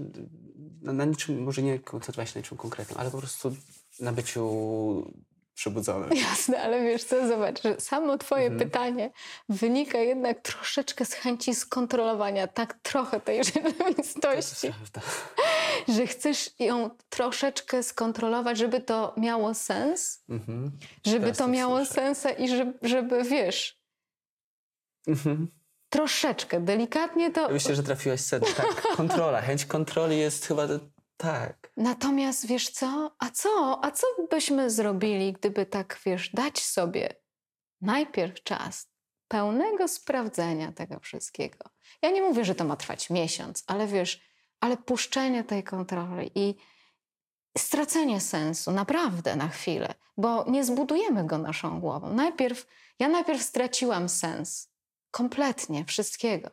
na, 0.82 0.92
na 0.92 1.04
niczym, 1.04 1.42
może 1.42 1.62
nie 1.62 1.78
koncentrować 1.78 2.28
się 2.30 2.34
na 2.34 2.40
niczym 2.40 2.58
konkretnym, 2.58 2.98
ale 3.00 3.10
po 3.10 3.18
prostu 3.18 3.56
na 4.00 4.12
byciu 4.12 5.12
przebudzonym. 5.54 6.10
Jasne, 6.30 6.62
ale 6.62 6.82
wiesz 6.82 7.04
co, 7.04 7.28
zobacz, 7.28 7.62
że 7.62 7.80
samo 7.80 8.18
twoje 8.18 8.46
Mhm. 8.46 8.70
pytanie 8.70 9.10
wynika 9.48 9.98
jednak 9.98 10.40
troszeczkę 10.40 11.04
z 11.04 11.12
chęci 11.12 11.54
skontrolowania, 11.54 12.46
tak 12.46 12.74
trochę 12.82 13.20
tej 13.20 13.44
rzeczywistości, 13.44 14.68
Prawda. 14.68 15.00
że 15.96 16.06
chcesz 16.06 16.50
ją 16.58 16.90
troszeczkę 17.08 17.82
skontrolować, 17.82 18.58
żeby 18.58 18.80
to 18.80 19.14
miało 19.16 19.54
sens, 19.54 20.24
Mhm. 20.28 20.78
żeby 21.06 21.20
Teraz 21.20 21.38
to 21.38 21.48
miało 21.48 21.76
słyszę. 21.76 21.92
sens 22.14 22.26
i 22.38 22.48
żeby, 22.48 22.78
żeby, 22.82 23.22
wiesz, 23.24 23.82
Mhm. 25.06 25.48
troszeczkę, 25.88 26.60
delikatnie 26.60 27.30
to... 27.30 27.40
Ja 27.40 27.48
myślę, 27.48 27.74
że 27.74 27.82
trafiłaś 27.82 28.20
sedno. 28.20 28.48
Tak, 28.56 28.82
kontrola, 28.96 29.40
chęć 29.42 29.64
kontroli 29.64 30.18
jest 30.18 30.46
chyba 30.46 30.66
tak. 31.16 31.72
Natomiast 31.76 32.46
wiesz 32.46 32.70
co? 32.70 33.14
A 33.18 33.30
co? 33.30 33.80
A 33.84 33.90
co 33.90 34.06
byśmy 34.30 34.70
zrobili, 34.70 35.32
gdyby 35.32 35.66
tak, 35.66 35.98
wiesz, 36.06 36.30
dać 36.34 36.62
sobie 36.62 37.14
najpierw 37.80 38.42
czas 38.42 38.88
pełnego 39.28 39.88
sprawdzenia 39.88 40.72
tego 40.72 41.00
wszystkiego? 41.00 41.70
Ja 42.02 42.10
nie 42.10 42.22
mówię, 42.22 42.44
że 42.44 42.54
to 42.54 42.64
ma 42.64 42.76
trwać 42.76 43.10
miesiąc, 43.10 43.64
ale 43.66 43.86
wiesz, 43.86 44.31
ale 44.62 44.76
puszczenie 44.76 45.44
tej 45.44 45.62
kontroli 45.64 46.30
i 46.34 46.54
stracenie 47.58 48.20
sensu 48.20 48.72
naprawdę 48.72 49.36
na 49.36 49.48
chwilę, 49.48 49.94
bo 50.16 50.44
nie 50.50 50.64
zbudujemy 50.64 51.24
go 51.24 51.38
naszą 51.38 51.80
głową. 51.80 52.14
Najpierw, 52.14 52.66
ja 52.98 53.08
najpierw 53.08 53.42
straciłam 53.42 54.08
sens 54.08 54.70
kompletnie 55.10 55.84
wszystkiego. 55.84 56.50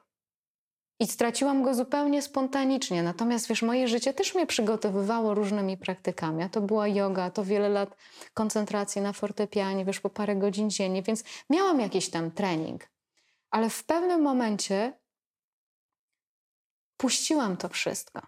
I 0.99 1.07
straciłam 1.07 1.63
go 1.63 1.73
zupełnie 1.73 2.21
spontanicznie. 2.21 3.03
Natomiast 3.03 3.47
wiesz, 3.47 3.61
moje 3.61 3.87
życie 3.87 4.13
też 4.13 4.35
mnie 4.35 4.47
przygotowywało 4.47 5.33
różnymi 5.33 5.77
praktykami. 5.77 6.43
A 6.43 6.49
to 6.49 6.61
była 6.61 6.87
yoga, 6.87 7.31
to 7.31 7.43
wiele 7.43 7.69
lat 7.69 7.95
koncentracji 8.33 9.01
na 9.01 9.13
fortepianie, 9.13 9.85
wiesz, 9.85 9.99
po 9.99 10.09
parę 10.09 10.35
godzin 10.35 10.69
dziennie, 10.69 11.03
więc 11.03 11.23
miałam 11.49 11.79
jakiś 11.79 12.09
tam 12.09 12.31
trening. 12.31 12.89
Ale 13.51 13.69
w 13.69 13.83
pewnym 13.83 14.21
momencie 14.21 14.99
puściłam 16.99 17.57
to 17.57 17.69
wszystko. 17.69 18.21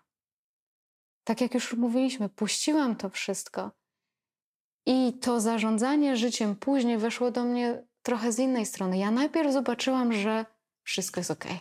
Tak 1.24 1.42
jak 1.42 1.54
już 1.54 1.74
mówiliśmy, 1.74 2.30
puściłam 2.30 2.96
to 2.96 3.10
wszystko. 3.10 3.72
I 4.86 5.20
to 5.20 5.40
zarządzanie 5.40 6.18
życiem 6.18 6.56
później 6.56 6.98
weszło 6.98 7.32
do 7.32 7.44
mnie 7.44 7.88
trochę 8.02 8.32
z 8.32 8.40
innej 8.40 8.66
strony. 8.66 8.98
Ja 8.98 9.12
najpierw 9.12 9.54
zobaczyłam, 9.54 10.14
że 10.14 10.46
wszystko 10.84 11.20
jest 11.20 11.32
okej. 11.32 11.60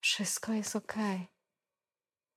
Wszystko 0.00 0.52
jest 0.52 0.76
okej. 0.76 1.28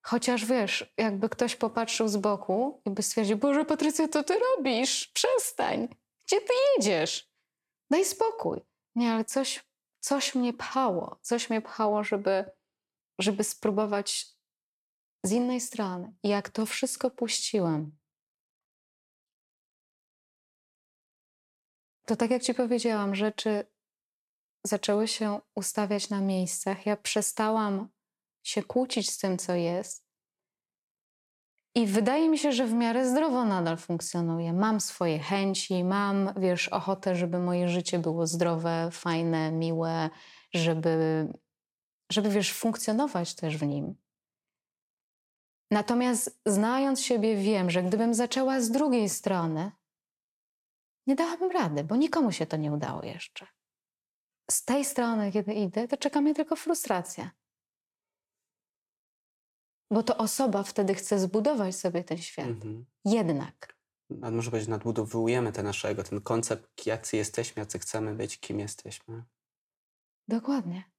Chociaż 0.05 0.45
wiesz, 0.45 0.93
jakby 0.97 1.29
ktoś 1.29 1.55
popatrzył 1.55 2.07
z 2.07 2.17
boku 2.17 2.81
i 2.85 2.89
by 2.89 3.03
stwierdził, 3.03 3.37
Boże, 3.37 3.65
Patrycja, 3.65 4.07
co 4.07 4.23
ty 4.23 4.39
robisz? 4.39 5.07
Przestań. 5.07 5.87
Gdzie 6.25 6.41
ty 6.41 6.53
jedziesz? 6.77 7.31
Daj 7.91 8.05
spokój. 8.05 8.61
Nie, 8.95 9.11
ale 9.11 9.25
coś, 9.25 9.63
coś 9.99 10.35
mnie 10.35 10.53
pchało. 10.53 11.19
Coś 11.21 11.49
mnie 11.49 11.61
pchało, 11.61 12.03
żeby, 12.03 12.51
żeby 13.19 13.43
spróbować 13.43 14.27
z 15.23 15.31
innej 15.31 15.61
strony. 15.61 16.13
Jak 16.23 16.49
to 16.49 16.65
wszystko 16.65 17.11
puściłam, 17.11 17.91
to 22.05 22.15
tak 22.15 22.31
jak 22.31 22.43
ci 22.43 22.53
powiedziałam, 22.53 23.15
rzeczy 23.15 23.65
zaczęły 24.63 25.07
się 25.07 25.39
ustawiać 25.55 26.09
na 26.09 26.21
miejscach. 26.21 26.85
Ja 26.85 26.97
przestałam 26.97 27.89
się 28.43 28.63
kłócić 28.63 29.11
z 29.11 29.17
tym, 29.17 29.37
co 29.37 29.53
jest. 29.53 30.11
I 31.75 31.87
wydaje 31.87 32.29
mi 32.29 32.37
się, 32.37 32.51
że 32.51 32.65
w 32.65 32.73
miarę 32.73 33.09
zdrowo 33.09 33.45
nadal 33.45 33.77
funkcjonuję. 33.77 34.53
Mam 34.53 34.79
swoje 34.79 35.19
chęci, 35.19 35.83
mam, 35.83 36.33
wiesz, 36.37 36.67
ochotę, 36.67 37.15
żeby 37.15 37.39
moje 37.39 37.69
życie 37.69 37.99
było 37.99 38.27
zdrowe, 38.27 38.89
fajne, 38.91 39.51
miłe, 39.51 40.09
żeby, 40.53 41.27
żeby 42.11 42.29
wiesz, 42.29 42.53
funkcjonować 42.53 43.35
też 43.35 43.57
w 43.57 43.63
nim. 43.63 43.95
Natomiast 45.71 46.41
znając 46.45 47.01
siebie, 47.01 47.35
wiem, 47.35 47.69
że 47.69 47.83
gdybym 47.83 48.13
zaczęła 48.13 48.61
z 48.61 48.71
drugiej 48.71 49.09
strony, 49.09 49.71
nie 51.07 51.15
dałabym 51.15 51.51
rady, 51.51 51.83
bo 51.83 51.95
nikomu 51.95 52.31
się 52.31 52.45
to 52.45 52.57
nie 52.57 52.71
udało 52.71 53.03
jeszcze 53.03 53.47
z 54.51 54.65
tej 54.65 54.85
strony, 54.85 55.31
kiedy 55.31 55.53
idę, 55.53 55.87
to 55.87 55.97
czeka 55.97 56.21
mnie 56.21 56.35
tylko 56.35 56.55
frustracja. 56.55 57.31
Bo 59.91 60.03
to 60.03 60.17
osoba 60.17 60.63
wtedy 60.63 60.95
chce 60.95 61.19
zbudować 61.19 61.75
sobie 61.75 62.03
ten 62.03 62.17
świat. 62.17 62.47
Mhm. 62.47 62.85
Jednak. 63.05 63.77
A 64.21 64.31
może 64.31 64.51
powiedzieć, 64.51 64.69
nadbudowujemy 64.69 65.51
ten 65.51 65.65
naszego, 65.65 66.03
ten 66.03 66.21
koncept, 66.21 66.85
jacy 66.85 67.17
jesteśmy, 67.17 67.59
jacy 67.59 67.79
chcemy 67.79 68.15
być, 68.15 68.39
kim 68.39 68.59
jesteśmy. 68.59 69.23
Dokładnie. 70.27 70.90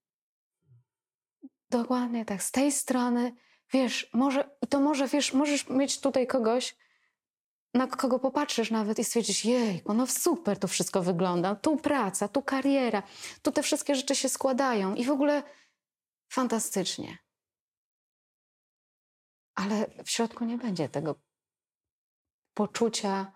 Dokładnie 1.72 2.24
tak. 2.24 2.42
Z 2.42 2.50
tej 2.50 2.72
strony, 2.72 3.34
wiesz, 3.72 4.10
może, 4.12 4.50
i 4.62 4.66
to 4.66 4.80
może, 4.80 5.08
wiesz, 5.08 5.32
możesz 5.32 5.68
mieć 5.68 6.00
tutaj 6.00 6.26
kogoś, 6.26 6.76
na 7.74 7.86
kogo 7.86 8.18
popatrzysz 8.18 8.70
nawet 8.70 8.98
i 8.98 9.04
stwierdzisz, 9.04 9.44
jej, 9.44 9.82
no 9.86 10.06
super 10.06 10.58
to 10.58 10.68
wszystko 10.68 11.02
wygląda, 11.02 11.54
tu 11.54 11.76
praca, 11.76 12.28
tu 12.28 12.42
kariera, 12.42 13.02
tu 13.42 13.52
te 13.52 13.62
wszystkie 13.62 13.94
rzeczy 13.94 14.14
się 14.14 14.28
składają 14.28 14.94
i 14.94 15.04
w 15.04 15.10
ogóle 15.10 15.42
fantastycznie. 16.32 17.18
Ale 19.54 19.86
w 20.04 20.10
środku 20.10 20.44
nie 20.44 20.58
będzie 20.58 20.88
tego 20.88 21.14
poczucia 22.54 23.32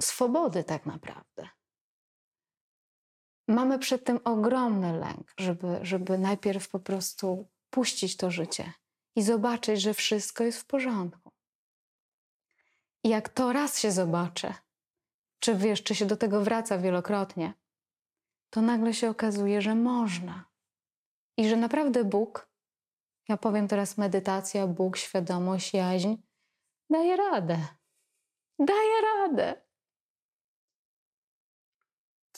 swobody 0.00 0.64
tak 0.64 0.86
naprawdę. 0.86 1.48
Mamy 3.52 3.78
przed 3.78 4.04
tym 4.04 4.20
ogromny 4.24 4.98
lęk, 4.98 5.32
żeby, 5.38 5.78
żeby 5.82 6.18
najpierw 6.18 6.68
po 6.68 6.78
prostu 6.78 7.48
puścić 7.70 8.16
to 8.16 8.30
życie 8.30 8.72
i 9.16 9.22
zobaczyć, 9.22 9.80
że 9.80 9.94
wszystko 9.94 10.44
jest 10.44 10.60
w 10.60 10.64
porządku. 10.64 11.30
I 13.04 13.08
jak 13.08 13.28
to 13.28 13.52
raz 13.52 13.78
się 13.78 13.92
zobaczy, 13.92 14.54
czy 15.38 15.54
wiesz, 15.54 15.82
czy 15.82 15.94
się 15.94 16.06
do 16.06 16.16
tego 16.16 16.40
wraca 16.40 16.78
wielokrotnie, 16.78 17.54
to 18.50 18.62
nagle 18.62 18.94
się 18.94 19.10
okazuje, 19.10 19.62
że 19.62 19.74
można. 19.74 20.44
I 21.38 21.48
że 21.48 21.56
naprawdę 21.56 22.04
Bóg, 22.04 22.48
ja 23.28 23.36
powiem 23.36 23.68
teraz 23.68 23.98
medytacja, 23.98 24.66
Bóg, 24.66 24.96
świadomość, 24.96 25.74
jaźń, 25.74 26.14
daje 26.90 27.16
radę. 27.16 27.58
Daje 28.58 29.00
radę. 29.02 29.62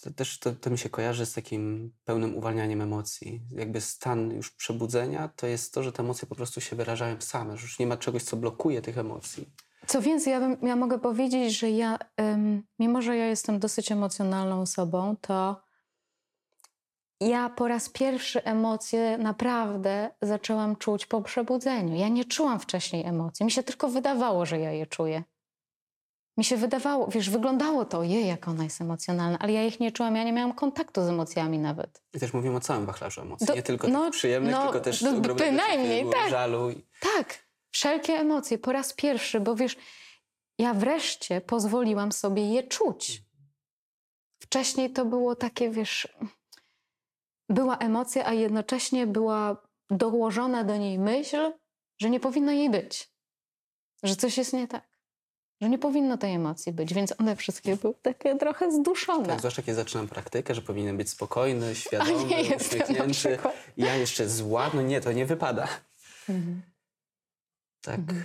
To 0.05 0.11
też 0.11 0.39
to, 0.39 0.53
to 0.53 0.71
mi 0.71 0.79
się 0.79 0.89
kojarzy 0.89 1.27
z 1.27 1.33
takim 1.33 1.93
pełnym 2.05 2.37
uwalnianiem 2.37 2.81
emocji. 2.81 3.43
Jakby 3.51 3.81
stan 3.81 4.31
już 4.31 4.51
przebudzenia 4.51 5.29
to 5.37 5.47
jest 5.47 5.75
to, 5.75 5.83
że 5.83 5.93
te 5.93 6.03
emocje 6.03 6.29
po 6.29 6.35
prostu 6.35 6.61
się 6.61 6.77
wyrażają 6.77 7.21
same, 7.21 7.57
że 7.57 7.63
już 7.63 7.79
nie 7.79 7.87
ma 7.87 7.97
czegoś, 7.97 8.23
co 8.23 8.37
blokuje 8.37 8.83
tych 8.83 8.99
emocji. 8.99 9.53
Co 9.87 10.03
więcej, 10.03 10.31
ja, 10.31 10.41
bym, 10.41 10.57
ja 10.63 10.77
mogę 10.77 10.99
powiedzieć, 10.99 11.59
że 11.59 11.71
ja, 11.71 11.99
ym, 12.21 12.63
mimo 12.79 13.03
że 13.03 13.17
ja 13.17 13.27
jestem 13.27 13.59
dosyć 13.59 13.93
emocjonalną 13.93 14.61
osobą, 14.61 15.17
to 15.21 15.61
ja 17.21 17.51
po 17.51 17.69
raz 17.69 17.89
pierwszy 17.89 18.45
emocje 18.45 19.19
naprawdę 19.19 20.11
zaczęłam 20.23 20.77
czuć 20.77 21.07
po 21.07 21.23
przebudzeniu. 21.23 21.97
Ja 21.97 22.09
nie 22.09 22.25
czułam 22.25 22.61
wcześniej 22.61 23.07
emocji. 23.07 23.45
Mi 23.45 23.51
się 23.51 23.63
tylko 23.63 23.89
wydawało, 23.89 24.47
że 24.47 24.59
ja 24.59 24.73
je 24.73 24.87
czuję. 24.87 25.23
Mi 26.37 26.45
się 26.45 26.57
wydawało, 26.57 27.07
wiesz, 27.09 27.31
wyglądało 27.31 27.85
to, 27.85 28.03
jej, 28.03 28.27
jak 28.27 28.49
ona 28.49 28.65
jest 28.65 28.81
emocjonalna, 28.81 29.39
ale 29.39 29.53
ja 29.53 29.65
ich 29.65 29.81
nie 29.81 29.93
czułam, 29.93 30.17
ja 30.17 30.25
nie 30.25 30.33
miałam 30.33 30.53
kontaktu 30.55 31.05
z 31.05 31.09
emocjami 31.09 31.59
nawet. 31.59 32.03
I 32.15 32.21
też 32.21 32.33
mówimy 32.33 32.57
o 32.57 32.61
całym 32.61 32.87
wachlarzu 32.87 33.21
emocji. 33.21 33.47
Do- 33.47 33.55
nie 33.55 33.63
tylko 33.63 33.89
no, 33.89 34.03
tych 34.05 34.13
przyjemnych, 34.13 34.53
no, 34.53 34.63
tylko 34.63 34.81
też 34.81 35.03
no, 35.03 35.11
ogromnego 35.11 35.51
bynajmniej, 35.51 36.07
tak. 36.13 36.31
żalu. 36.31 36.71
i- 36.71 36.87
Tak, 37.01 37.45
wszelkie 37.71 38.13
emocje 38.15 38.59
po 38.59 38.73
raz 38.73 38.93
pierwszy, 38.93 39.41
bo 39.41 39.55
wiesz, 39.55 39.77
ja 40.59 40.75
wreszcie 40.75 41.41
pozwoliłam 41.41 42.13
sobie 42.13 42.51
je 42.53 42.63
czuć. 42.63 43.23
Wcześniej 44.43 44.91
to 44.93 45.05
było 45.05 45.37
takie, 45.37 45.71
wiesz, 45.71 46.09
była 47.49 47.77
emocja, 47.79 48.27
a 48.27 48.33
jednocześnie 48.33 49.07
była 49.07 49.57
dołożona 49.91 50.65
do 50.65 50.77
niej 50.77 50.99
myśl, 50.99 51.53
że 52.01 52.11
nie 52.11 52.21
powinno 52.21 52.53
jej 52.53 52.71
być, 52.71 53.11
że 54.03 54.17
coś 54.17 54.39
jest 54.39 54.53
nie 54.53 54.69
tak, 54.69 54.89
że 55.61 55.69
nie 55.69 55.79
powinno 55.79 56.19
tej 56.19 56.35
emocji 56.35 56.73
być, 56.73 56.95
więc 56.95 57.15
one 57.21 57.37
wszystkie 57.37 57.77
były 57.77 57.95
takie 58.03 58.37
trochę 58.37 58.73
zduszone. 58.73 59.27
Tak, 59.27 59.39
zwłaszcza 59.39 59.63
kiedy 59.63 59.77
zaczynam 59.77 60.09
praktykę, 60.09 60.55
że 60.55 60.63
powinienem 60.63 60.97
być 60.97 61.11
spokojny, 61.11 61.71
A 61.71 61.75
świadomy, 61.75 62.25
nie 62.25 62.43
jestem 62.43 62.79
na 62.79 63.05
uśmiechnięty. 63.05 63.39
Ja 63.77 63.97
jeszcze 63.97 64.29
zła, 64.29 64.71
no 64.75 64.83
nie, 64.83 65.01
to 65.01 65.13
nie 65.13 65.27
wypada. 65.27 65.69
Mhm. 66.29 66.63
Tak. 67.81 67.99
Mhm. 67.99 68.25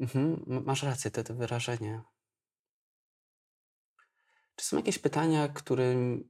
Mhm. 0.00 0.64
Masz 0.64 0.82
rację, 0.82 1.10
to, 1.10 1.24
to 1.24 1.34
wyrażenie. 1.34 2.00
Czy 4.56 4.64
są 4.66 4.76
jakieś 4.76 4.98
pytania, 4.98 5.48
którym, 5.48 6.28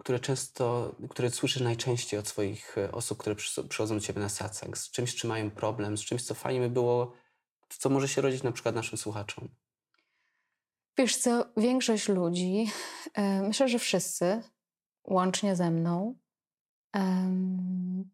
które 0.00 0.20
często, 0.20 0.94
które 1.10 1.30
słyszysz 1.30 1.62
najczęściej 1.62 2.20
od 2.20 2.28
swoich 2.28 2.78
e, 2.78 2.92
osób, 2.92 3.18
które 3.18 3.36
przychodzą 3.68 3.94
do 3.94 4.00
ciebie 4.00 4.20
na 4.20 4.28
satsang? 4.28 4.78
Z 4.78 4.90
czymś, 4.90 5.14
czy 5.14 5.26
mają 5.26 5.50
problem, 5.50 5.98
z 5.98 6.00
czymś, 6.00 6.22
co 6.22 6.34
fajnie 6.34 6.60
by 6.60 6.70
było, 6.70 7.12
co 7.68 7.90
może 7.90 8.08
się 8.08 8.20
rodzić 8.20 8.42
na 8.42 8.52
przykład 8.52 8.74
naszym 8.74 8.98
słuchaczom? 8.98 9.48
Wiesz 10.98 11.16
co, 11.16 11.44
większość 11.56 12.08
ludzi, 12.08 12.66
e, 13.14 13.42
myślę, 13.42 13.68
że 13.68 13.78
wszyscy, 13.78 14.42
łącznie 15.04 15.56
ze 15.56 15.70
mną, 15.70 16.14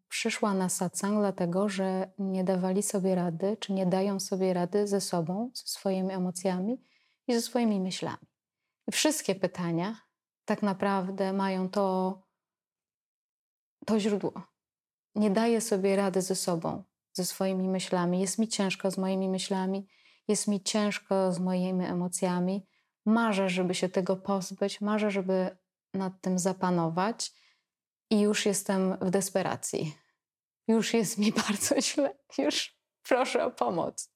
przyszła 0.09 0.53
na 0.53 0.69
satsang 0.69 1.19
dlatego, 1.19 1.69
że 1.69 2.11
nie 2.17 2.43
dawali 2.43 2.83
sobie 2.83 3.15
rady, 3.15 3.57
czy 3.59 3.73
nie 3.73 3.85
dają 3.85 4.19
sobie 4.19 4.53
rady 4.53 4.87
ze 4.87 5.01
sobą, 5.01 5.51
ze 5.53 5.63
swoimi 5.65 6.13
emocjami 6.13 6.81
i 7.27 7.33
ze 7.33 7.41
swoimi 7.41 7.79
myślami. 7.79 8.27
I 8.87 8.91
wszystkie 8.91 9.35
pytania 9.35 10.01
tak 10.45 10.61
naprawdę 10.61 11.33
mają 11.33 11.69
to, 11.69 12.17
to 13.85 13.99
źródło. 13.99 14.33
Nie 15.15 15.29
daję 15.31 15.61
sobie 15.61 15.95
rady 15.95 16.21
ze 16.21 16.35
sobą, 16.35 16.83
ze 17.13 17.25
swoimi 17.25 17.69
myślami. 17.69 18.21
Jest 18.21 18.39
mi 18.39 18.47
ciężko 18.47 18.91
z 18.91 18.97
moimi 18.97 19.29
myślami, 19.29 19.87
jest 20.27 20.47
mi 20.47 20.63
ciężko 20.63 21.31
z 21.31 21.39
moimi 21.39 21.85
emocjami. 21.85 22.65
Marzę, 23.05 23.49
żeby 23.49 23.75
się 23.75 23.89
tego 23.89 24.15
pozbyć, 24.15 24.81
marzę, 24.81 25.11
żeby 25.11 25.57
nad 25.93 26.21
tym 26.21 26.39
zapanować 26.39 27.31
i 28.09 28.19
już 28.19 28.45
jestem 28.45 28.97
w 29.01 29.09
desperacji. 29.09 29.95
Już 30.67 30.93
jest 30.93 31.17
mi 31.17 31.31
bardzo 31.47 31.81
źle, 31.81 32.15
już 32.37 32.77
proszę 33.03 33.45
o 33.45 33.51
pomoc. 33.51 34.11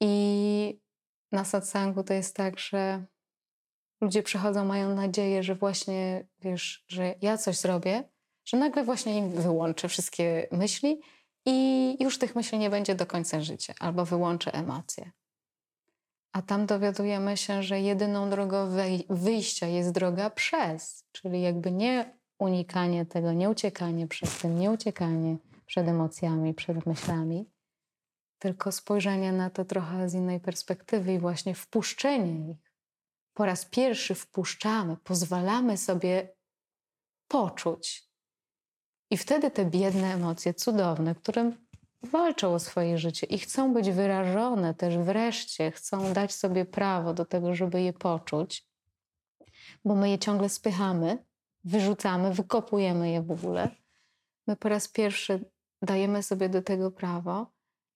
I 0.00 0.80
na 1.32 1.44
satsangu 1.44 2.02
to 2.02 2.14
jest 2.14 2.36
tak, 2.36 2.58
że 2.58 3.04
ludzie 4.00 4.22
przychodzą, 4.22 4.64
mają 4.64 4.94
nadzieję, 4.94 5.42
że 5.42 5.54
właśnie, 5.54 6.28
wiesz, 6.38 6.84
że 6.88 7.14
ja 7.22 7.38
coś 7.38 7.56
zrobię, 7.56 8.04
że 8.44 8.56
nagle 8.56 8.84
właśnie 8.84 9.18
im 9.18 9.30
wyłączę 9.30 9.88
wszystkie 9.88 10.48
myśli 10.52 11.00
i 11.50 11.96
już 12.00 12.18
tych 12.18 12.36
myśli 12.36 12.58
nie 12.58 12.70
będzie 12.70 12.94
do 12.94 13.06
końca 13.06 13.40
życia, 13.40 13.74
albo 13.80 14.04
wyłączę 14.04 14.54
emocje. 14.54 15.10
A 16.32 16.42
tam 16.42 16.66
dowiadujemy 16.66 17.36
się, 17.36 17.62
że 17.62 17.80
jedyną 17.80 18.30
drogą 18.30 18.70
wyjścia 19.10 19.66
jest 19.66 19.92
droga 19.92 20.30
przez, 20.30 21.04
czyli 21.12 21.42
jakby 21.42 21.72
nie 21.72 22.18
unikanie 22.38 23.06
tego, 23.06 23.32
nie 23.32 23.50
uciekanie 23.50 24.06
przed 24.06 24.38
tym, 24.38 24.58
nie 24.58 24.70
uciekanie 24.70 25.36
przed 25.66 25.88
emocjami, 25.88 26.54
przed 26.54 26.86
myślami, 26.86 27.50
tylko 28.38 28.72
spojrzenie 28.72 29.32
na 29.32 29.50
to 29.50 29.64
trochę 29.64 30.08
z 30.08 30.14
innej 30.14 30.40
perspektywy 30.40 31.12
i 31.12 31.18
właśnie 31.18 31.54
wpuszczenie 31.54 32.50
ich. 32.50 32.72
Po 33.34 33.44
raz 33.44 33.64
pierwszy 33.64 34.14
wpuszczamy, 34.14 34.96
pozwalamy 34.96 35.76
sobie 35.76 36.36
poczuć. 37.28 38.07
I 39.10 39.16
wtedy 39.16 39.50
te 39.50 39.64
biedne 39.64 40.14
emocje, 40.14 40.54
cudowne, 40.54 41.14
które 41.14 41.52
walczą 42.02 42.54
o 42.54 42.58
swoje 42.58 42.98
życie 42.98 43.26
i 43.26 43.38
chcą 43.38 43.74
być 43.74 43.90
wyrażone 43.90 44.74
też 44.74 44.98
wreszcie, 44.98 45.70
chcą 45.70 46.12
dać 46.12 46.34
sobie 46.34 46.64
prawo 46.64 47.14
do 47.14 47.24
tego, 47.24 47.54
żeby 47.54 47.82
je 47.82 47.92
poczuć, 47.92 48.66
bo 49.84 49.94
my 49.94 50.10
je 50.10 50.18
ciągle 50.18 50.48
spychamy, 50.48 51.24
wyrzucamy, 51.64 52.34
wykopujemy 52.34 53.10
je 53.10 53.22
w 53.22 53.30
ogóle. 53.30 53.68
My 54.46 54.56
po 54.56 54.68
raz 54.68 54.88
pierwszy 54.88 55.50
dajemy 55.82 56.22
sobie 56.22 56.48
do 56.48 56.62
tego 56.62 56.90
prawo. 56.90 57.46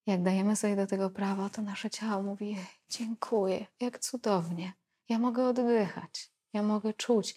Jak 0.06 0.22
dajemy 0.22 0.56
sobie 0.56 0.76
do 0.76 0.86
tego 0.86 1.10
prawo, 1.10 1.50
to 1.50 1.62
nasze 1.62 1.90
ciało 1.90 2.22
mówi: 2.22 2.46
"Jej, 2.50 2.66
Dziękuję, 2.88 3.66
jak 3.80 3.98
cudownie. 3.98 4.72
Ja 5.08 5.18
mogę 5.18 5.48
oddychać, 5.48 6.30
ja 6.52 6.62
mogę 6.62 6.94
czuć. 6.94 7.34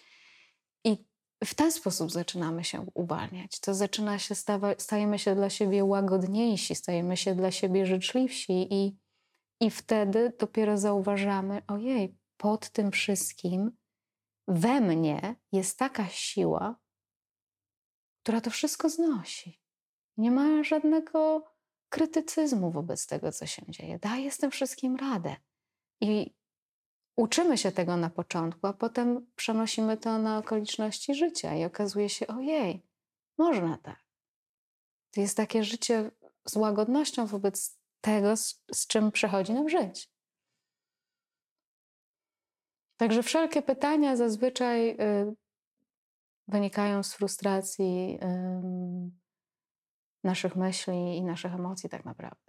W 1.44 1.54
ten 1.54 1.72
sposób 1.72 2.12
zaczynamy 2.12 2.64
się 2.64 2.86
uwalniać. 2.94 3.60
To 3.60 3.74
zaczyna 3.74 4.18
się 4.18 4.34
stawać, 4.34 4.82
stajemy 4.82 5.18
się 5.18 5.34
dla 5.34 5.50
siebie 5.50 5.84
łagodniejsi, 5.84 6.74
stajemy 6.74 7.16
się 7.16 7.34
dla 7.34 7.50
siebie 7.50 7.86
życzliwsi 7.86 8.74
i, 8.74 8.96
i 9.60 9.70
wtedy 9.70 10.32
dopiero 10.38 10.78
zauważamy, 10.78 11.62
ojej, 11.66 12.16
pod 12.36 12.70
tym 12.70 12.90
wszystkim 12.90 13.76
we 14.48 14.80
mnie 14.80 15.36
jest 15.52 15.78
taka 15.78 16.08
siła, 16.08 16.76
która 18.22 18.40
to 18.40 18.50
wszystko 18.50 18.88
znosi. 18.90 19.60
Nie 20.16 20.30
ma 20.30 20.64
żadnego 20.64 21.44
krytycyzmu 21.88 22.70
wobec 22.70 23.06
tego, 23.06 23.32
co 23.32 23.46
się 23.46 23.62
dzieje. 23.68 23.98
Daję 23.98 24.30
z 24.30 24.38
tym 24.38 24.50
wszystkim 24.50 24.96
radę. 24.96 25.36
I 26.00 26.35
uczymy 27.16 27.58
się 27.58 27.72
tego 27.72 27.96
na 27.96 28.10
początku, 28.10 28.66
a 28.66 28.72
potem 28.72 29.26
przenosimy 29.36 29.96
to 29.96 30.18
na 30.18 30.38
okoliczności 30.38 31.14
życia 31.14 31.54
i 31.54 31.64
okazuje 31.64 32.08
się, 32.08 32.26
ojej, 32.26 32.82
można 33.38 33.78
tak. 33.78 34.04
To 35.14 35.20
jest 35.20 35.36
takie 35.36 35.64
życie 35.64 36.10
z 36.48 36.56
łagodnością 36.56 37.26
wobec 37.26 37.78
tego, 38.00 38.36
z, 38.36 38.62
z 38.72 38.86
czym 38.86 39.12
przychodzi 39.12 39.52
nam 39.52 39.68
żyć. 39.68 40.10
Także 42.96 43.22
wszelkie 43.22 43.62
pytania 43.62 44.16
zazwyczaj 44.16 44.90
y, 44.90 45.34
wynikają 46.48 47.02
z 47.02 47.14
frustracji 47.14 48.18
ym, 48.22 49.20
naszych 50.24 50.56
myśli 50.56 51.16
i 51.16 51.24
naszych 51.24 51.54
emocji, 51.54 51.90
tak 51.90 52.04
naprawdę. 52.04 52.45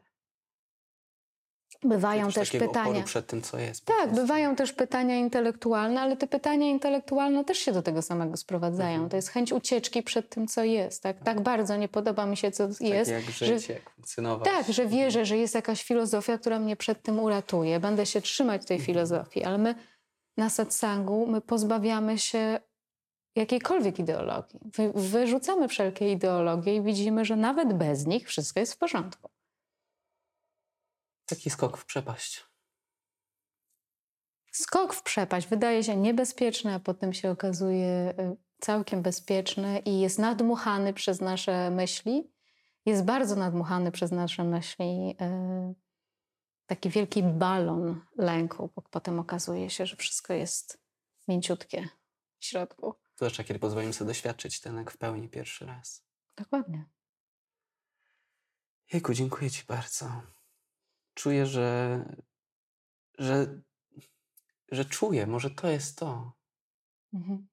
Bywają 1.84 2.28
Jakiegoś 2.28 2.50
też 2.50 2.60
pytania. 2.62 3.04
przed 3.04 3.28
tym, 3.28 3.42
co 3.42 3.60
jest. 3.60 3.86
Tak, 3.86 4.14
bywają 4.14 4.56
też 4.56 4.74
pytania 4.74 5.16
intelektualne, 5.16 6.02
ale 6.02 6.18
te 6.18 6.28
pytania 6.28 6.68
intelektualne 6.68 7.46
też 7.46 7.58
się 7.58 7.72
do 7.72 7.82
tego 7.82 8.02
samego 8.02 8.38
sprowadzają. 8.38 8.94
Mhm. 8.94 9.10
To 9.10 9.16
jest 9.16 9.30
chęć 9.30 9.52
ucieczki 9.52 10.04
przed 10.04 10.30
tym, 10.30 10.48
co 10.48 10.64
jest. 10.64 11.04
Tak, 11.04 11.24
tak 11.24 11.42
bardzo 11.42 11.76
nie 11.76 11.88
podoba 11.88 12.26
mi 12.26 12.38
się, 12.38 12.52
co 12.52 12.64
jest. 12.80 13.12
Tak 13.12 13.26
jak 13.26 13.36
żyć, 13.36 13.70
jak 13.70 13.90
funkcjonować. 13.90 14.48
Tak, 14.48 14.74
że 14.74 14.86
wierzę, 14.86 15.26
że 15.26 15.38
jest 15.38 15.56
jakaś 15.56 15.84
filozofia, 15.84 16.38
która 16.38 16.60
mnie 16.60 16.76
przed 16.76 17.02
tym 17.02 17.20
uratuje. 17.20 17.80
Będę 17.80 18.06
się 18.06 18.22
trzymać 18.22 18.66
tej 18.66 18.80
filozofii, 18.80 19.44
ale 19.44 19.58
my 19.58 19.76
na 20.38 20.50
satsangu 20.50 21.28
my 21.28 21.42
pozbawiamy 21.42 22.18
się 22.18 22.60
jakiejkolwiek 23.36 24.00
ideologii. 24.00 24.60
Wy, 24.78 24.92
wyrzucamy 24.96 25.68
wszelkie 25.68 26.12
ideologie 26.12 26.76
i 26.76 26.82
widzimy, 26.82 27.26
że 27.26 27.36
nawet 27.36 27.74
bez 27.74 28.06
nich 28.06 28.28
wszystko 28.28 28.60
jest 28.60 28.74
w 28.74 28.78
porządku. 28.78 29.30
Taki 31.28 31.50
skok 31.50 31.78
w 31.78 31.86
przepaść. 31.86 32.46
Skok 34.52 34.94
w 34.94 35.04
przepaść 35.04 35.48
wydaje 35.48 35.84
się 35.84 35.96
niebezpieczny, 35.96 36.74
a 36.74 36.80
potem 36.80 37.14
się 37.14 37.32
okazuje 37.32 38.14
y, 38.20 38.38
całkiem 38.60 39.02
bezpieczny 39.02 39.80
i 39.80 40.00
jest 40.00 40.20
nadmuchany 40.20 40.94
przez 40.94 41.22
nasze 41.22 41.72
myśli. 41.72 42.32
Jest 42.86 43.04
bardzo 43.06 43.36
nadmuchany 43.36 43.92
przez 43.92 44.12
nasze 44.12 44.44
myśli. 44.44 45.16
y, 45.22 45.88
Taki 46.66 46.90
wielki 46.90 47.24
balon 47.24 48.02
lęku, 48.18 48.70
bo 48.76 48.82
potem 48.82 49.20
okazuje 49.20 49.70
się, 49.70 49.86
że 49.86 49.96
wszystko 49.96 50.34
jest 50.34 50.82
mięciutkie 51.28 51.90
w 52.40 52.46
środku. 52.46 52.96
Zwłaszcza 53.16 53.44
kiedy 53.44 53.60
pozwolimy 53.60 53.94
sobie 53.94 54.08
doświadczyć 54.08 54.60
ten 54.60 54.76
lęk 54.76 54.92
w 54.92 54.98
pełni 54.98 55.30
pierwszy 55.30 55.66
raz. 55.66 56.04
Dokładnie. 56.38 56.86
Jejku, 58.94 59.14
dziękuję 59.14 59.52
Ci 59.52 59.64
bardzo. 59.68 60.37
Czuję, 61.18 61.45
że, 61.45 61.99
że, 63.20 63.61
że 64.72 64.86
czuję, 64.86 65.28
może 65.28 65.51
to 65.51 65.68
jest 65.68 65.97
to. 65.97 66.32
Mhm. 67.13 67.47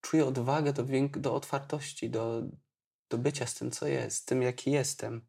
Czuję 0.00 0.26
odwagę 0.26 0.72
do, 0.72 0.84
do 1.08 1.34
otwartości, 1.34 2.10
do, 2.10 2.42
do 3.10 3.18
bycia 3.18 3.46
z 3.46 3.54
tym, 3.54 3.70
co 3.70 3.86
jest, 3.86 4.16
z 4.16 4.24
tym, 4.24 4.42
jaki 4.42 4.70
jestem. 4.70 5.26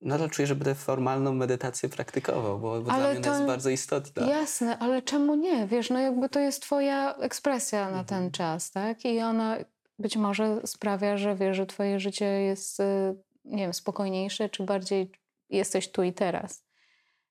Nadal 0.00 0.30
czuję, 0.30 0.46
że 0.46 0.54
będę 0.54 0.74
formalną 0.74 1.32
medytację 1.34 1.88
praktykował, 1.88 2.60
bo, 2.60 2.82
bo 2.82 2.90
dla 2.92 3.12
mnie 3.12 3.20
to- 3.20 3.30
jest 3.32 3.44
bardzo 3.44 3.70
istotna. 3.70 4.26
Jasne, 4.26 4.78
ale 4.78 5.02
czemu 5.02 5.34
nie? 5.34 5.66
Wiesz, 5.66 5.90
no 5.90 5.98
jakby 5.98 6.28
to 6.28 6.40
jest 6.40 6.62
twoja 6.62 7.14
ekspresja 7.14 7.90
na 7.90 8.04
ten 8.04 8.16
Mhm. 8.16 8.32
czas, 8.32 8.70
tak? 8.70 9.04
I 9.04 9.20
ona 9.20 9.56
być 9.98 10.16
może 10.16 10.60
sprawia, 10.66 11.16
że 11.16 11.36
wiesz, 11.36 11.56
że 11.56 11.66
twoje 11.66 12.00
życie 12.00 12.26
jest, 12.26 12.80
y, 12.80 13.16
nie 13.44 13.58
wiem, 13.62 13.74
spokojniejsze, 13.74 14.48
czy 14.48 14.62
bardziej 14.62 15.10
jesteś 15.50 15.90
tu 15.90 16.02
i 16.02 16.12
teraz. 16.12 16.64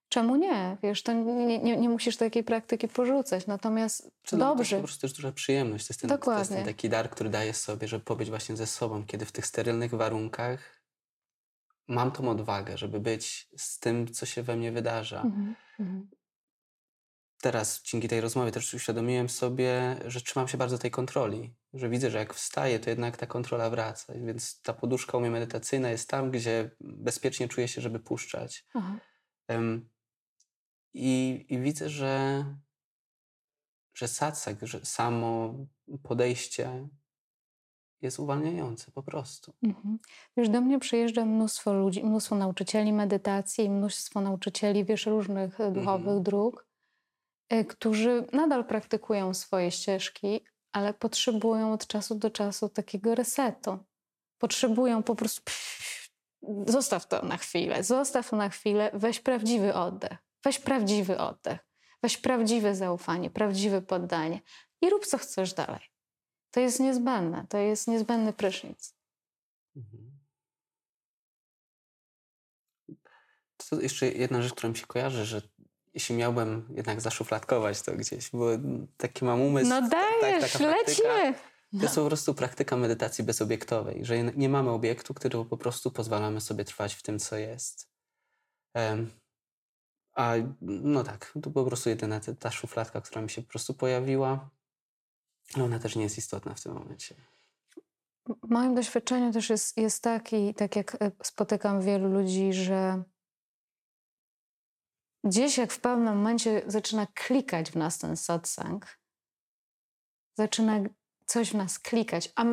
Czemu 0.08 0.36
nie? 0.36 0.76
Wiesz, 0.82 1.02
to 1.02 1.12
nie, 1.12 1.58
nie, 1.58 1.76
nie 1.76 1.88
musisz 1.88 2.16
takiej 2.16 2.44
praktyki 2.44 2.88
porzucać. 2.88 3.46
Natomiast 3.46 4.10
Czy 4.22 4.36
mnie 4.36 4.44
To 4.44 4.48
dobrze, 4.48 4.76
jest 4.76 4.82
po 4.82 4.88
prostu 4.88 5.00
też 5.00 5.12
duża 5.12 5.32
przyjemność. 5.32 5.86
To 5.86 5.92
jest, 5.92 6.00
ten, 6.00 6.08
to 6.08 6.14
jest 6.14 6.24
ten 6.24 6.34
Dokładnie. 6.34 6.64
taki 6.72 6.88
dar, 6.88 7.10
który 7.10 7.30
daję 7.30 7.54
sobie, 7.54 7.88
żeby 7.88 8.04
pobyć 8.04 8.30
właśnie 8.30 8.56
ze 8.56 8.66
sobą, 8.66 9.06
kiedy 9.06 9.24
w 9.26 9.32
tych 9.32 9.46
sterylnych 9.46 9.94
warunkach 9.94 10.82
mam 11.88 12.12
tą 12.12 12.28
odwagę, 12.28 12.78
żeby 12.78 13.00
być 13.00 13.48
z 13.56 13.78
tym, 13.78 14.12
co 14.12 14.26
się 14.26 14.42
we 14.42 14.56
mnie 14.56 14.72
wydarza. 14.72 15.22
Mhm, 15.22 15.54
mhm. 15.80 16.10
Teraz 17.40 17.82
dzięki 17.82 18.08
tej 18.08 18.20
rozmowie 18.20 18.52
też 18.52 18.74
uświadomiłem 18.74 19.28
sobie, 19.28 19.96
że 20.06 20.20
trzymam 20.20 20.48
się 20.48 20.58
bardzo 20.58 20.78
tej 20.78 20.90
kontroli. 20.90 21.54
Że 21.74 21.88
widzę, 21.88 22.10
że 22.10 22.18
jak 22.18 22.34
wstaję, 22.34 22.78
to 22.78 22.90
jednak 22.90 23.16
ta 23.16 23.26
kontrola 23.26 23.70
wraca. 23.70 24.12
Więc 24.16 24.62
ta 24.62 24.72
poduszka 24.72 25.18
u 25.18 25.20
mnie 25.20 25.30
medytacyjna 25.30 25.90
jest 25.90 26.08
tam, 26.08 26.30
gdzie 26.30 26.70
bezpiecznie 26.80 27.48
czuję 27.48 27.68
się, 27.68 27.80
żeby 27.80 28.00
puszczać. 28.00 28.66
Em, 29.48 29.88
I, 30.94 31.46
I 31.48 31.58
widzę, 31.58 31.88
że, 31.90 32.44
że 33.94 34.08
satsang, 34.08 34.58
że 34.62 34.84
samo 34.84 35.54
podejście 36.02 36.88
jest 38.02 38.18
uwalniające 38.18 38.92
po 38.92 39.02
prostu. 39.02 39.52
Mhm. 39.62 39.98
Wiesz, 40.36 40.48
do 40.48 40.60
mnie 40.60 40.78
przyjeżdża 40.78 41.24
mnóstwo 41.24 41.74
ludzi, 41.74 42.04
mnóstwo 42.04 42.34
nauczycieli 42.36 42.92
medytacji, 42.92 43.70
mnóstwo 43.70 44.20
nauczycieli, 44.20 44.84
wiesz, 44.84 45.06
różnych 45.06 45.60
e, 45.60 45.72
duchowych 45.72 46.06
Mhm. 46.06 46.22
dróg, 46.22 46.66
którzy 47.68 48.26
nadal 48.32 48.64
praktykują 48.64 49.34
swoje 49.34 49.70
ścieżki, 49.70 50.40
ale 50.72 50.94
potrzebują 50.94 51.72
od 51.72 51.86
czasu 51.86 52.14
do 52.14 52.30
czasu 52.30 52.68
takiego 52.68 53.14
resetu. 53.14 53.78
Potrzebują 54.38 55.02
po 55.02 55.14
prostu 55.14 55.42
pff, 55.42 56.10
zostaw 56.66 57.08
to 57.08 57.22
na 57.22 57.36
chwilę, 57.36 57.84
zostaw 57.84 58.30
to 58.30 58.36
na 58.36 58.48
chwilę, 58.48 58.90
weź 58.94 59.20
prawdziwy 59.20 59.74
oddech, 59.74 60.18
weź 60.44 60.58
prawdziwy 60.58 61.18
oddech, 61.18 61.58
weź 62.02 62.18
prawdziwe 62.18 62.74
zaufanie, 62.74 63.30
prawdziwe 63.30 63.82
poddanie 63.82 64.40
i 64.82 64.90
rób 64.90 65.06
co 65.06 65.18
chcesz 65.18 65.54
dalej. 65.54 65.80
To 66.50 66.60
jest 66.60 66.80
niezbędne, 66.80 67.46
to 67.48 67.58
jest 67.58 67.88
niezbędny 67.88 68.32
prysznic. 68.32 68.94
Mhm. 69.76 70.18
To 73.56 73.80
jeszcze 73.80 74.06
jedna 74.06 74.42
rzecz, 74.42 74.52
która 74.52 74.70
mi 74.70 74.76
się 74.76 74.86
kojarzy, 74.86 75.24
że 75.24 75.42
jeśli 75.94 76.14
miałbym 76.16 76.68
jednak 76.76 77.00
zaszufladkować 77.00 77.82
to 77.82 77.92
gdzieś, 77.92 78.30
bo 78.30 78.46
taki 78.96 79.24
mam 79.24 79.40
umysł. 79.40 79.68
No 79.70 79.88
ta- 79.88 80.20
dajesz, 80.20 80.60
lecimy. 80.60 81.34
To 81.78 81.82
jest 81.82 81.94
po 81.94 82.06
prostu 82.06 82.34
praktyka 82.34 82.76
medytacji 82.76 83.24
bezobiektowej, 83.24 84.04
że 84.04 84.22
nie 84.22 84.48
mamy 84.48 84.70
obiektu, 84.70 85.14
który 85.14 85.44
po 85.44 85.56
prostu 85.56 85.90
pozwalamy 85.90 86.40
sobie 86.40 86.64
trwać 86.64 86.94
w 86.94 87.02
tym, 87.02 87.18
co 87.18 87.36
jest. 87.36 87.88
Em, 88.74 89.10
a 90.14 90.34
no 90.60 91.04
tak, 91.04 91.32
to 91.42 91.50
po 91.50 91.64
prostu 91.64 91.88
jedyna 91.88 92.20
ta, 92.38 92.50
szufladka, 92.50 93.00
która 93.00 93.22
mi 93.22 93.30
się 93.30 93.42
po 93.42 93.48
prostu 93.48 93.74
pojawiła, 93.74 94.50
ale 95.54 95.64
ona 95.64 95.78
też 95.78 95.96
nie 95.96 96.02
jest 96.02 96.18
istotna 96.18 96.54
w 96.54 96.60
tym 96.60 96.72
momencie. 96.72 97.14
W 98.42 98.50
moim 98.50 98.74
doświadczeniu 98.74 99.32
też 99.32 99.50
jest, 99.50 99.76
jest 99.76 100.02
taki, 100.02 100.54
tak 100.54 100.76
jak 100.76 101.02
e, 101.02 101.10
spotykam 101.22 101.82
wielu 101.82 102.08
ludzi, 102.08 102.52
że 102.52 103.02
gdzieś 105.24 105.58
jak 105.58 105.72
w 105.72 105.80
pewnym 105.80 106.16
momencie 106.16 106.62
zaczyna 106.66 107.06
klikać 107.14 107.70
w 107.70 107.76
nas 107.76 107.98
ten 107.98 108.16
satsang, 108.16 108.98
zaczyna 110.38 110.80
coś 111.26 111.50
w 111.50 111.54
nas 111.54 111.78
klikać, 111.78 112.32
a 112.36 112.44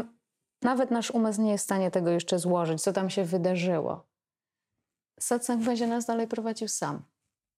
nawet 0.62 0.92
nasz 0.92 1.12
umysł 1.12 1.42
nie 1.42 1.52
jest 1.52 1.64
w 1.64 1.66
stanie 1.66 1.92
tego 1.92 2.10
jeszcze 2.10 2.40
złożyć, 2.40 2.82
co 2.82 2.94
tam 2.94 3.10
się 3.10 3.24
wydarzyło. 3.24 4.08
Satsang 5.20 5.64
będzie 5.64 5.88
nas 5.88 6.06
dalej 6.06 6.28
prowadził 6.28 6.68
sam. 6.68 7.04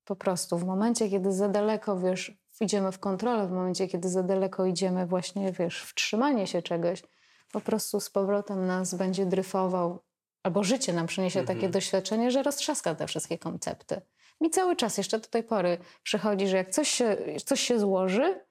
Po 0.06 0.16
prostu 0.16 0.58
w 0.58 0.66
momencie, 0.66 1.10
kiedy 1.10 1.32
za 1.32 1.50
daleko, 1.50 2.00
wiesz, 2.00 2.38
idziemy 2.62 2.92
w 2.92 3.00
kontrolę, 3.00 3.48
w 3.48 3.52
momencie, 3.52 3.88
kiedy 3.88 4.10
za 4.10 4.24
daleko 4.24 4.66
idziemy 4.66 5.06
właśnie, 5.06 5.52
wiesz, 5.52 5.84
w 5.84 5.96
trzymanie 5.96 6.48
się 6.48 6.62
czegoś, 6.62 7.04
po 7.52 7.62
prostu 7.62 8.00
z 8.00 8.10
powrotem 8.10 8.68
nas 8.68 8.96
będzie 8.96 9.26
dryfował, 9.26 10.00
albo 10.44 10.64
życie 10.64 10.94
nam 10.94 11.08
przyniesie 11.08 11.40
takie 11.40 11.54
Mhm. 11.54 11.72
doświadczenie, 11.72 12.32
że 12.32 12.44
roztrzaska 12.44 12.96
te 12.96 13.08
wszystkie 13.08 13.38
koncepty. 13.38 14.02
Mi 14.42 14.50
cały 14.50 14.76
czas 14.76 14.98
jeszcze 14.98 15.20
do 15.20 15.28
tej 15.28 15.44
pory 15.44 15.78
przychodzi, 16.04 16.48
że 16.48 16.58
jak 16.58 16.70
coś 16.70 16.90
się, 16.90 17.18
coś 17.46 17.60
się 17.60 17.80
złoży, 17.80 18.46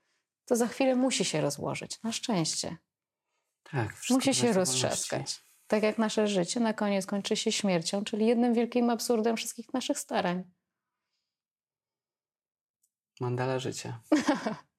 to 0.44 0.56
za 0.56 0.66
chwilę 0.66 0.94
musi 0.94 1.24
się 1.24 1.40
rozłożyć. 1.40 2.02
Na 2.02 2.12
szczęście. 2.12 2.76
Tak, 3.62 3.96
Musi 4.10 4.34
się 4.34 4.52
roztrzaskać. 4.52 5.44
Tak 5.66 5.82
jak 5.82 5.98
nasze 5.98 6.28
życie 6.28 6.60
na 6.60 6.72
koniec 6.72 7.06
kończy 7.06 7.36
się 7.36 7.52
śmiercią, 7.52 8.04
czyli 8.04 8.26
jednym 8.26 8.54
wielkim 8.54 8.90
absurdem 8.90 9.36
wszystkich 9.36 9.72
naszych 9.72 9.98
starań. 9.98 10.44
Mandala 13.20 13.58
życia. 13.58 14.00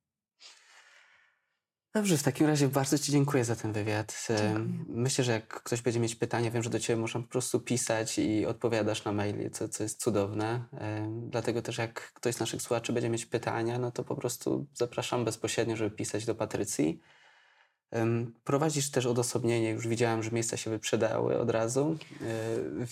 Dobrze, 1.93 2.17
w 2.17 2.23
takim 2.23 2.47
razie 2.47 2.67
bardzo 2.67 2.97
Ci 2.99 3.11
dziękuję 3.11 3.45
za 3.45 3.55
ten 3.55 3.73
wywiad. 3.73 4.27
Em, 4.29 4.37
Dziękuję. 4.37 4.85
Myślę, 4.87 5.23
że 5.23 5.31
jak 5.31 5.47
ktoś 5.47 5.81
będzie 5.81 5.99
mieć 5.99 6.15
pytania, 6.15 6.51
wiem, 6.51 6.63
że 6.63 6.69
do 6.69 6.79
Ciebie 6.79 7.01
można 7.01 7.21
po 7.21 7.27
prostu 7.27 7.59
pisać 7.59 8.19
i 8.19 8.45
odpowiadasz 8.45 9.05
na 9.05 9.11
maili, 9.11 9.51
co, 9.51 9.69
co 9.69 9.83
jest 9.83 10.01
cudowne. 10.01 10.65
Em, 10.73 11.29
Dlatego 11.29 11.61
też 11.61 11.77
jak 11.77 12.13
ktoś 12.13 12.35
z 12.35 12.39
naszych 12.39 12.61
słuchaczy 12.61 12.93
będzie 12.93 13.09
mieć 13.09 13.25
pytania, 13.25 13.79
no 13.79 13.91
to 13.91 14.03
po 14.03 14.15
prostu 14.15 14.65
zapraszam 14.73 15.25
bezpośrednio, 15.25 15.75
żeby 15.75 15.95
pisać 15.95 16.25
do 16.25 16.35
Patrycji. 16.35 17.01
Prowadzisz 18.43 18.91
też 18.91 19.05
odosobnienie, 19.05 19.69
już 19.69 19.87
widziałem, 19.87 20.23
że 20.23 20.31
miejsca 20.31 20.57
się 20.57 20.69
wyprzedały 20.71 21.39
od 21.39 21.49
razu, 21.49 21.97
e, 22.21 22.25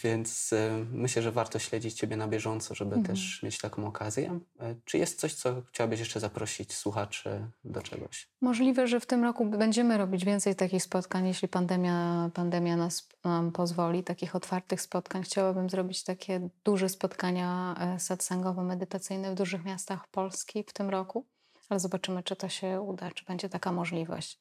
więc 0.04 0.54
e, 0.54 0.86
myślę, 0.91 1.22
że 1.22 1.32
warto 1.32 1.60
śledzić 1.60 1.93
Ciebie 1.93 2.18
na 2.18 2.28
bieżąco, 2.28 2.76
żeby 2.76 2.95
Mhm. 2.95 3.16
też 3.16 3.43
mieć 3.43 3.58
taką 3.58 3.88
okazję. 3.88 4.39
E, 4.60 4.76
Czy 4.86 4.97
jest 4.97 5.20
coś, 5.20 5.34
co 5.34 5.62
chciałabyś 5.70 5.99
jeszcze 5.99 6.20
zaprosić 6.20 6.74
słuchaczy 6.74 7.47
do 7.64 7.82
czegoś? 7.82 8.28
Możliwe, 8.41 8.88
że 8.88 8.99
w 8.99 9.06
tym 9.06 9.24
roku 9.24 9.45
będziemy 9.45 9.97
robić 9.97 10.26
więcej 10.26 10.56
takich 10.56 10.84
spotkań, 10.84 11.28
jeśli 11.28 11.47
pandemia, 11.47 12.30
pandemia 12.34 12.76
nas 12.78 13.08
nam 13.24 13.52
pozwoli, 13.52 14.04
takich 14.04 14.36
otwartych 14.36 14.82
spotkań. 14.82 15.24
Chciałabym 15.24 15.70
zrobić 15.70 16.04
takie 16.04 16.49
duże 16.64 16.89
spotkania 16.89 17.76
satsangowo-medytacyjne 17.99 19.32
w 19.32 19.36
dużych 19.36 19.66
miastach 19.66 20.08
Polski 20.08 20.64
w 20.68 20.74
tym 20.74 20.89
roku, 20.89 21.26
ale 21.70 21.80
zobaczymy, 21.80 22.24
czy 22.24 22.36
to 22.36 22.49
się 22.49 22.82
uda, 22.82 23.12
czy 23.12 23.26
będzie 23.26 23.49
taka 23.49 23.72
możliwość. 23.72 24.39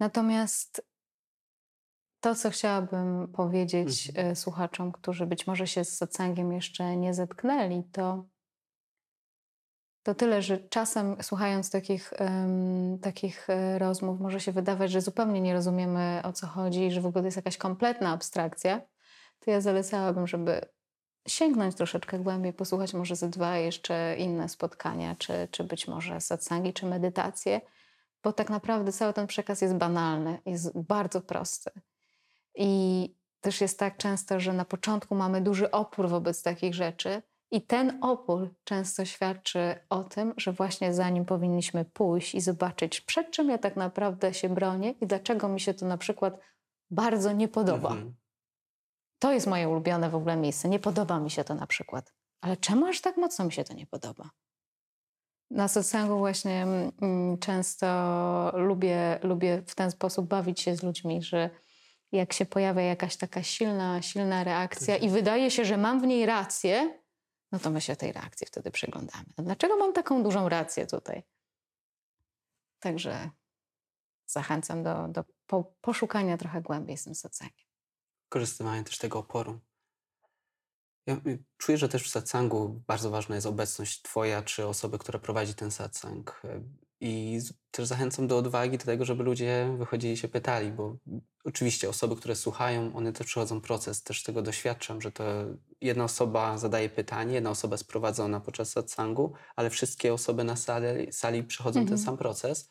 Natomiast 0.00 0.86
to, 2.20 2.34
co 2.34 2.50
chciałabym 2.50 3.28
powiedzieć 3.28 4.08
Mhm. 4.08 4.26
e, 4.26 4.36
słuchaczom, 4.36 4.92
którzy 4.92 5.26
być 5.26 5.46
może 5.46 5.66
się 5.66 5.84
z 5.84 5.96
satsangiem 5.96 6.52
jeszcze 6.52 6.96
nie 6.96 7.14
zetknęli, 7.14 7.84
to 7.92 8.24
to 10.06 10.14
tyle, 10.14 10.42
że 10.42 10.58
czasem 10.58 11.16
słuchając 11.22 11.70
takich, 11.70 12.12
em, 12.16 12.98
takich 13.02 13.50
e, 13.50 13.78
rozmów 13.78 14.20
może 14.20 14.40
się 14.40 14.52
wydawać, 14.52 14.90
że 14.90 15.00
zupełnie 15.00 15.40
nie 15.40 15.54
rozumiemy 15.54 16.20
o 16.24 16.32
co 16.32 16.46
chodzi 16.46 16.86
i 16.86 16.90
że 16.92 17.00
w 17.00 17.06
ogóle 17.06 17.22
to 17.22 17.26
jest 17.26 17.36
jakaś 17.36 17.56
kompletna 17.56 18.10
abstrakcja. 18.10 18.80
To 19.40 19.50
ja 19.50 19.60
zalecałabym, 19.60 20.26
żeby 20.26 20.60
sięgnąć 21.28 21.74
troszeczkę 21.74 22.18
głębiej, 22.18 22.52
posłuchać 22.52 22.94
może 22.94 23.16
ze 23.16 23.28
dwa 23.28 23.56
jeszcze 23.56 24.16
inne 24.18 24.48
spotkania, 24.48 25.16
czy, 25.18 25.48
czy 25.50 25.64
być 25.64 25.88
może 25.88 26.20
satsangi, 26.20 26.72
czy 26.72 26.86
medytacje, 26.86 27.60
bo 28.22 28.32
tak 28.32 28.50
naprawdę 28.50 28.92
cały 28.92 29.12
ten 29.12 29.26
przekaz 29.26 29.60
jest 29.60 29.74
banalny, 29.74 30.38
jest 30.46 30.78
bardzo 30.78 31.20
prosty. 31.20 31.70
I 32.54 33.14
też 33.40 33.60
jest 33.60 33.78
tak 33.78 33.96
często, 33.96 34.40
że 34.40 34.52
na 34.52 34.64
początku 34.64 35.14
mamy 35.14 35.40
duży 35.40 35.70
opór 35.70 36.08
wobec 36.08 36.42
takich 36.42 36.74
rzeczy, 36.74 37.22
i 37.50 37.62
ten 37.62 37.98
opór 38.04 38.54
często 38.64 39.04
świadczy 39.04 39.74
o 39.88 40.04
tym, 40.04 40.34
że 40.36 40.52
właśnie 40.52 40.94
za 40.94 41.10
nim 41.10 41.24
powinniśmy 41.24 41.84
pójść 41.84 42.34
i 42.34 42.40
zobaczyć, 42.40 43.00
przed 43.00 43.30
czym 43.30 43.48
ja 43.48 43.58
tak 43.58 43.76
naprawdę 43.76 44.34
się 44.34 44.48
bronię 44.48 44.90
i 44.90 45.06
dlaczego 45.06 45.48
mi 45.48 45.60
się 45.60 45.74
to 45.74 45.86
na 45.86 45.98
przykład 45.98 46.40
bardzo 46.90 47.32
nie 47.32 47.48
podoba. 47.48 47.90
Mhm. 47.90 48.14
To 49.18 49.32
jest 49.32 49.46
moje 49.46 49.68
ulubione 49.68 50.10
w 50.10 50.14
ogóle 50.14 50.36
miejsce. 50.36 50.68
Nie 50.68 50.78
podoba 50.78 51.20
mi 51.20 51.30
się 51.30 51.44
to 51.44 51.54
na 51.54 51.66
przykład. 51.66 52.12
Ale 52.40 52.56
czemu 52.56 52.86
aż 52.86 53.00
tak 53.00 53.16
mocno 53.16 53.44
mi 53.44 53.52
się 53.52 53.64
to 53.64 53.74
nie 53.74 53.86
podoba? 53.86 54.30
Na 55.50 55.68
satsangu 55.68 56.18
właśnie 56.18 56.62
mm, 56.62 57.38
często 57.38 57.86
lubię, 58.54 59.18
lubię 59.22 59.62
w 59.66 59.74
ten 59.74 59.90
sposób 59.90 60.26
bawić 60.28 60.60
się 60.60 60.76
z 60.76 60.82
ludźmi, 60.82 61.22
że 61.22 61.50
jak 62.12 62.32
się 62.32 62.46
pojawia 62.46 62.82
jakaś 62.82 63.16
taka 63.16 63.42
silna, 63.42 64.02
silna 64.02 64.44
reakcja 64.44 64.96
i 64.96 65.08
wydaje 65.08 65.50
się, 65.50 65.64
że 65.64 65.76
mam 65.76 66.00
w 66.00 66.06
niej 66.06 66.26
rację, 66.26 67.00
no 67.52 67.58
to 67.58 67.70
my 67.70 67.80
się 67.80 67.96
tej 67.96 68.12
reakcji 68.12 68.46
wtedy 68.46 68.70
przyglądamy. 68.70 69.24
Dlaczego 69.38 69.76
mam 69.76 69.92
taką 69.92 70.22
dużą 70.22 70.48
rację 70.48 70.86
tutaj? 70.86 71.22
Także 72.78 73.30
zachęcam 74.26 74.82
do, 74.82 75.08
do 75.08 75.24
po, 75.46 75.64
poszukania 75.80 76.36
trochę 76.38 76.62
głębiej 76.62 76.96
z 76.96 77.04
tym 77.04 77.14
satsangiem. 77.14 77.66
Korzystywanie 78.28 78.84
też 78.84 78.98
tego 78.98 79.18
oporu. 79.18 79.60
Ja 81.06 81.14
y, 81.26 81.44
czuję, 81.56 81.78
że 81.78 81.88
też 81.88 82.02
w 82.02 82.08
satsangu 82.10 82.82
bardzo 82.86 83.10
ważna 83.10 83.34
jest 83.34 83.46
obecność 83.46 84.02
Twoja 84.02 84.42
czy 84.42 84.66
osoby, 84.66 84.98
która 84.98 85.18
prowadzi 85.18 85.54
ten 85.54 85.70
satsang. 85.70 86.40
Y, 86.44 86.62
I 87.00 87.40
też 87.70 87.86
zachęcam 87.86 88.26
do 88.26 88.38
odwagi, 88.38 88.78
do 88.78 88.84
tego, 88.84 89.04
żeby 89.04 89.22
ludzie 89.24 89.74
wychodzili 89.78 90.12
i 90.12 90.16
się 90.16 90.28
pytali, 90.28 90.72
bo 90.72 90.96
oczywiście 91.44 91.88
osoby, 91.88 92.16
które 92.16 92.36
słuchają, 92.36 92.96
one 92.96 93.12
też 93.12 93.26
przechodzą 93.26 93.60
proces. 93.60 94.02
Też 94.02 94.22
tego 94.22 94.42
doświadczam, 94.42 95.00
że 95.02 95.12
to 95.12 95.24
jedna 95.80 96.04
osoba 96.04 96.58
zadaje 96.58 96.88
pytanie, 96.88 97.34
jedna 97.34 97.50
osoba 97.50 97.74
jest 97.74 97.88
prowadzona 97.88 98.40
podczas 98.40 98.70
satsangu, 98.70 99.32
ale 99.56 99.70
wszystkie 99.70 100.14
osoby 100.14 100.44
na 100.44 100.56
sali, 100.56 101.12
sali 101.12 101.44
przechodzą 101.44 101.80
Mhm. 101.80 101.88
ten 101.98 102.04
sam 102.04 102.16
proces. 102.16 102.68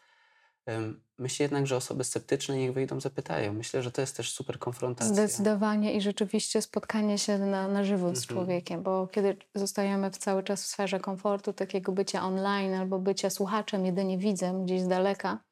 Myślę 1.17 1.43
jednak, 1.43 1.67
że 1.67 1.75
osoby 1.77 2.03
sceptyczne 2.03 2.57
niech 2.57 2.73
wyjdą, 2.73 2.99
zapytają. 2.99 3.53
Myślę, 3.53 3.83
że 3.83 3.91
to 3.91 4.01
jest 4.01 4.17
też 4.17 4.31
super 4.33 4.59
konfrontacja. 4.59 5.13
Zdecydowanie 5.13 5.93
i 5.93 6.01
rzeczywiście 6.01 6.61
spotkanie 6.61 7.17
się 7.17 7.37
na, 7.37 7.67
na 7.67 7.83
żywo 7.83 8.07
z 8.07 8.09
Mhm. 8.09 8.27
człowiekiem, 8.27 8.83
bo 8.83 9.07
kiedy 9.07 9.37
zostajemy 9.55 10.11
w 10.11 10.17
cały 10.17 10.43
czas 10.43 10.63
w 10.63 10.67
sferze 10.67 10.99
komfortu, 10.99 11.53
takiego 11.53 11.91
bycia 11.91 12.23
online 12.23 12.73
albo 12.73 12.99
bycia 12.99 13.29
słuchaczem, 13.29 13.85
jedynie 13.85 14.17
widzem 14.17 14.65
gdzieś 14.65 14.81
z 14.81 14.87
daleka, 14.87 15.43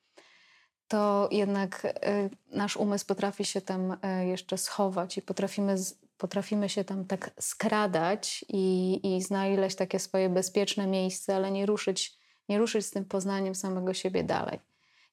to 0.87 1.29
jednak 1.31 1.85
y, 1.85 2.29
nasz 2.51 2.77
umysł 2.77 3.05
potrafi 3.05 3.45
się 3.45 3.61
tam 3.61 3.91
y, 3.91 4.25
jeszcze 4.25 4.57
schować 4.57 5.17
i 5.17 5.21
potrafimy, 5.21 5.77
z, 5.77 5.99
potrafimy 6.17 6.69
się 6.69 6.83
tam 6.83 7.05
tak 7.05 7.31
skradać 7.39 8.45
i, 8.49 8.99
i 9.15 9.21
znaleźć 9.21 9.75
takie 9.75 9.99
swoje 9.99 10.29
bezpieczne 10.29 10.87
miejsce, 10.87 11.35
ale 11.35 11.51
nie 11.51 11.65
ruszyć, 11.65 12.17
nie 12.49 12.57
ruszyć 12.57 12.85
z 12.85 12.91
tym 12.91 13.05
poznaniem 13.05 13.55
samego 13.55 13.93
siebie 13.93 14.23
dalej. 14.23 14.59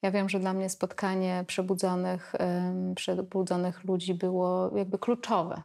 Ja 0.03 0.11
wiem, 0.11 0.29
że 0.29 0.41
dla 0.41 0.53
mnie 0.53 0.71
spotkanie 0.71 1.45
przebudzonych, 1.47 2.33
przebudzonych 2.97 3.85
ludzi 3.85 4.15
było 4.15 4.77
jakby 4.77 4.99
kluczowe, 4.99 5.63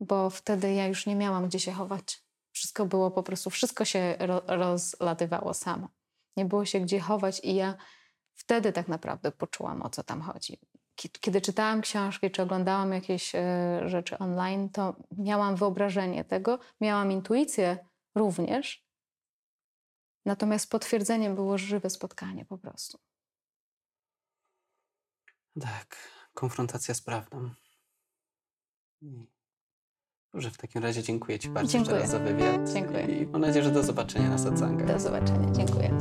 bo 0.00 0.30
wtedy 0.30 0.74
ja 0.74 0.86
już 0.86 1.06
nie 1.06 1.16
miałam 1.16 1.46
gdzie 1.48 1.60
się 1.60 1.72
chować. 1.72 2.22
Wszystko 2.52 2.86
było 2.86 3.10
po 3.10 3.22
prostu, 3.22 3.50
wszystko 3.50 3.84
się 3.84 4.16
ro, 4.18 4.42
rozlatywało 4.46 5.54
samo. 5.54 5.88
Nie 6.36 6.44
było 6.44 6.64
się 6.64 6.80
gdzie 6.80 7.00
chować 7.00 7.40
i 7.44 7.54
ja 7.54 7.74
wtedy 8.34 8.72
tak 8.72 8.88
naprawdę 8.88 9.32
poczułam, 9.32 9.82
o 9.82 9.90
co 9.90 10.02
tam 10.02 10.22
chodzi. 10.22 10.58
Ki- 10.94 11.10
Kiedy 11.20 11.40
czytałam 11.40 11.80
książki 11.80 12.30
czy 12.30 12.42
oglądałam 12.42 12.92
jakieś 12.92 13.34
e, 13.34 13.80
rzeczy 13.86 14.18
online, 14.18 14.68
to 14.70 14.96
miałam 15.18 15.56
wyobrażenie 15.56 16.24
tego, 16.24 16.58
miałam 16.80 17.12
intuicję 17.12 17.78
również, 18.14 18.84
natomiast 20.24 20.70
potwierdzeniem 20.70 21.34
było 21.34 21.58
żywe 21.58 21.90
spotkanie 21.90 22.44
po 22.44 22.58
prostu. 22.58 22.98
Tak, 25.60 25.96
konfrontacja 26.34 26.94
z 26.94 27.02
prawdą. 27.02 27.50
Dobrze, 30.32 30.50
w 30.50 30.56
takim 30.56 30.82
razie 30.82 31.02
dziękuję 31.02 31.38
Ci 31.38 31.48
bardzo 31.48 31.72
Dziękuję. 31.72 31.96
jeszcze 32.00 32.18
raz 32.18 32.24
za 32.24 32.32
wywiad. 32.32 32.72
Dziękuję. 32.72 33.20
I 33.22 33.26
mam 33.26 33.40
nadzieję, 33.40 33.64
że 33.64 33.70
do 33.70 33.82
zobaczenia 33.82 34.28
na 34.30 34.38
satsangach. 34.38 34.86
Do 34.86 35.00
zobaczenia. 35.00 35.50
Dziękuję. 35.50 35.98